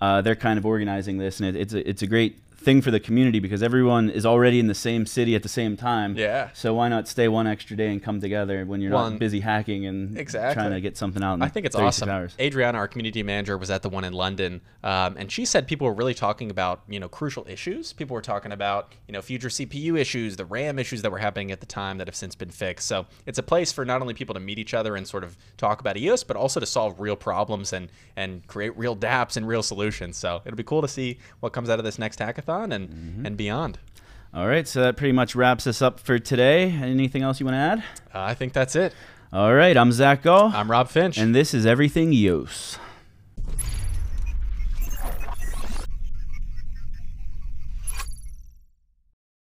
uh, 0.00 0.22
they're 0.22 0.34
kind 0.34 0.58
of 0.58 0.64
organizing 0.64 1.18
this 1.18 1.40
and 1.40 1.48
it, 1.54 1.60
it's 1.60 1.74
a, 1.74 1.88
it's 1.88 2.00
a 2.02 2.06
great 2.06 2.38
thing 2.60 2.82
for 2.82 2.90
the 2.90 3.00
community 3.00 3.38
because 3.40 3.62
everyone 3.62 4.10
is 4.10 4.26
already 4.26 4.58
in 4.60 4.66
the 4.66 4.74
same 4.74 5.06
city 5.06 5.34
at 5.34 5.42
the 5.42 5.48
same 5.48 5.76
time 5.78 6.14
Yeah. 6.14 6.50
so 6.52 6.74
why 6.74 6.88
not 6.88 7.08
stay 7.08 7.26
one 7.26 7.46
extra 7.46 7.74
day 7.74 7.88
and 7.90 8.02
come 8.02 8.20
together 8.20 8.66
when 8.66 8.82
you're 8.82 8.92
One- 8.92 9.12
not 9.12 9.18
busy 9.18 9.40
hacking 9.40 9.86
and 9.86 10.18
Exactly. 10.18 10.54
trying 10.60 10.72
to 10.72 10.80
get 10.80 10.96
something 10.98 11.22
out 11.22 11.34
in 11.34 11.42
I 11.42 11.48
think 11.48 11.64
it's 11.64 11.74
awesome. 11.74 12.10
hours. 12.10 12.34
Adriana, 12.38 12.76
our 12.76 12.86
community 12.86 13.22
manager, 13.22 13.56
was 13.56 13.70
at 13.70 13.80
the 13.80 13.88
one 13.88 14.04
in 14.04 14.12
London, 14.12 14.60
um, 14.84 15.16
and 15.18 15.32
she 15.32 15.46
said 15.46 15.66
people 15.66 15.86
were 15.86 15.94
really 15.94 16.12
talking 16.12 16.50
about 16.50 16.82
you 16.88 17.00
know 17.00 17.08
crucial 17.08 17.46
issues. 17.48 17.94
People 17.94 18.14
were 18.14 18.20
talking 18.20 18.52
about 18.52 18.92
you 19.08 19.12
know 19.12 19.22
future 19.22 19.48
CPU 19.48 19.96
issues, 19.98 20.36
the 20.36 20.44
RAM 20.44 20.78
issues 20.78 21.00
that 21.00 21.10
were 21.10 21.18
happening 21.18 21.50
at 21.50 21.60
the 21.60 21.66
time 21.66 21.96
that 21.96 22.06
have 22.08 22.14
since 22.14 22.34
been 22.34 22.50
fixed. 22.50 22.86
So 22.86 23.06
it's 23.24 23.38
a 23.38 23.42
place 23.42 23.72
for 23.72 23.86
not 23.86 24.02
only 24.02 24.12
people 24.12 24.34
to 24.34 24.40
meet 24.40 24.58
each 24.58 24.74
other 24.74 24.96
and 24.96 25.08
sort 25.08 25.24
of 25.24 25.36
talk 25.56 25.80
about 25.80 25.96
EOS, 25.96 26.24
but 26.24 26.36
also 26.36 26.60
to 26.60 26.66
solve 26.66 27.00
real 27.00 27.16
problems 27.16 27.72
and 27.72 27.88
and 28.16 28.46
create 28.48 28.76
real 28.76 28.94
DApps 28.94 29.36
and 29.38 29.48
real 29.48 29.62
solutions. 29.62 30.18
So 30.18 30.42
it'll 30.44 30.56
be 30.58 30.62
cool 30.62 30.82
to 30.82 30.88
see 30.88 31.18
what 31.40 31.54
comes 31.54 31.70
out 31.70 31.78
of 31.78 31.86
this 31.86 31.98
next 31.98 32.18
hackathon 32.18 32.49
and 32.50 32.88
Mm-hmm. 32.88 33.26
and 33.26 33.36
beyond. 33.36 33.78
all 34.34 34.46
right 34.46 34.66
so 34.68 34.80
that 34.82 34.96
pretty 34.96 35.12
much 35.12 35.34
wraps 35.34 35.66
us 35.66 35.80
up 35.82 35.98
for 36.00 36.18
today 36.18 36.70
anything 36.70 37.22
else 37.22 37.40
you 37.40 37.46
want 37.46 37.54
to 37.54 37.58
add 37.58 37.78
Uh, 38.14 38.22
I 38.22 38.34
think 38.34 38.52
that's 38.52 38.74
it. 38.76 38.92
All 39.32 39.54
right, 39.54 39.76
I'm 39.76 39.92
Zach 39.92 40.22
Gall. 40.22 40.50
I'm 40.52 40.68
Rob 40.68 40.88
Finch. 40.88 41.16
And 41.16 41.32
this 41.32 41.54
is 41.54 41.64
Everything 41.64 42.12
EOS. 42.12 42.78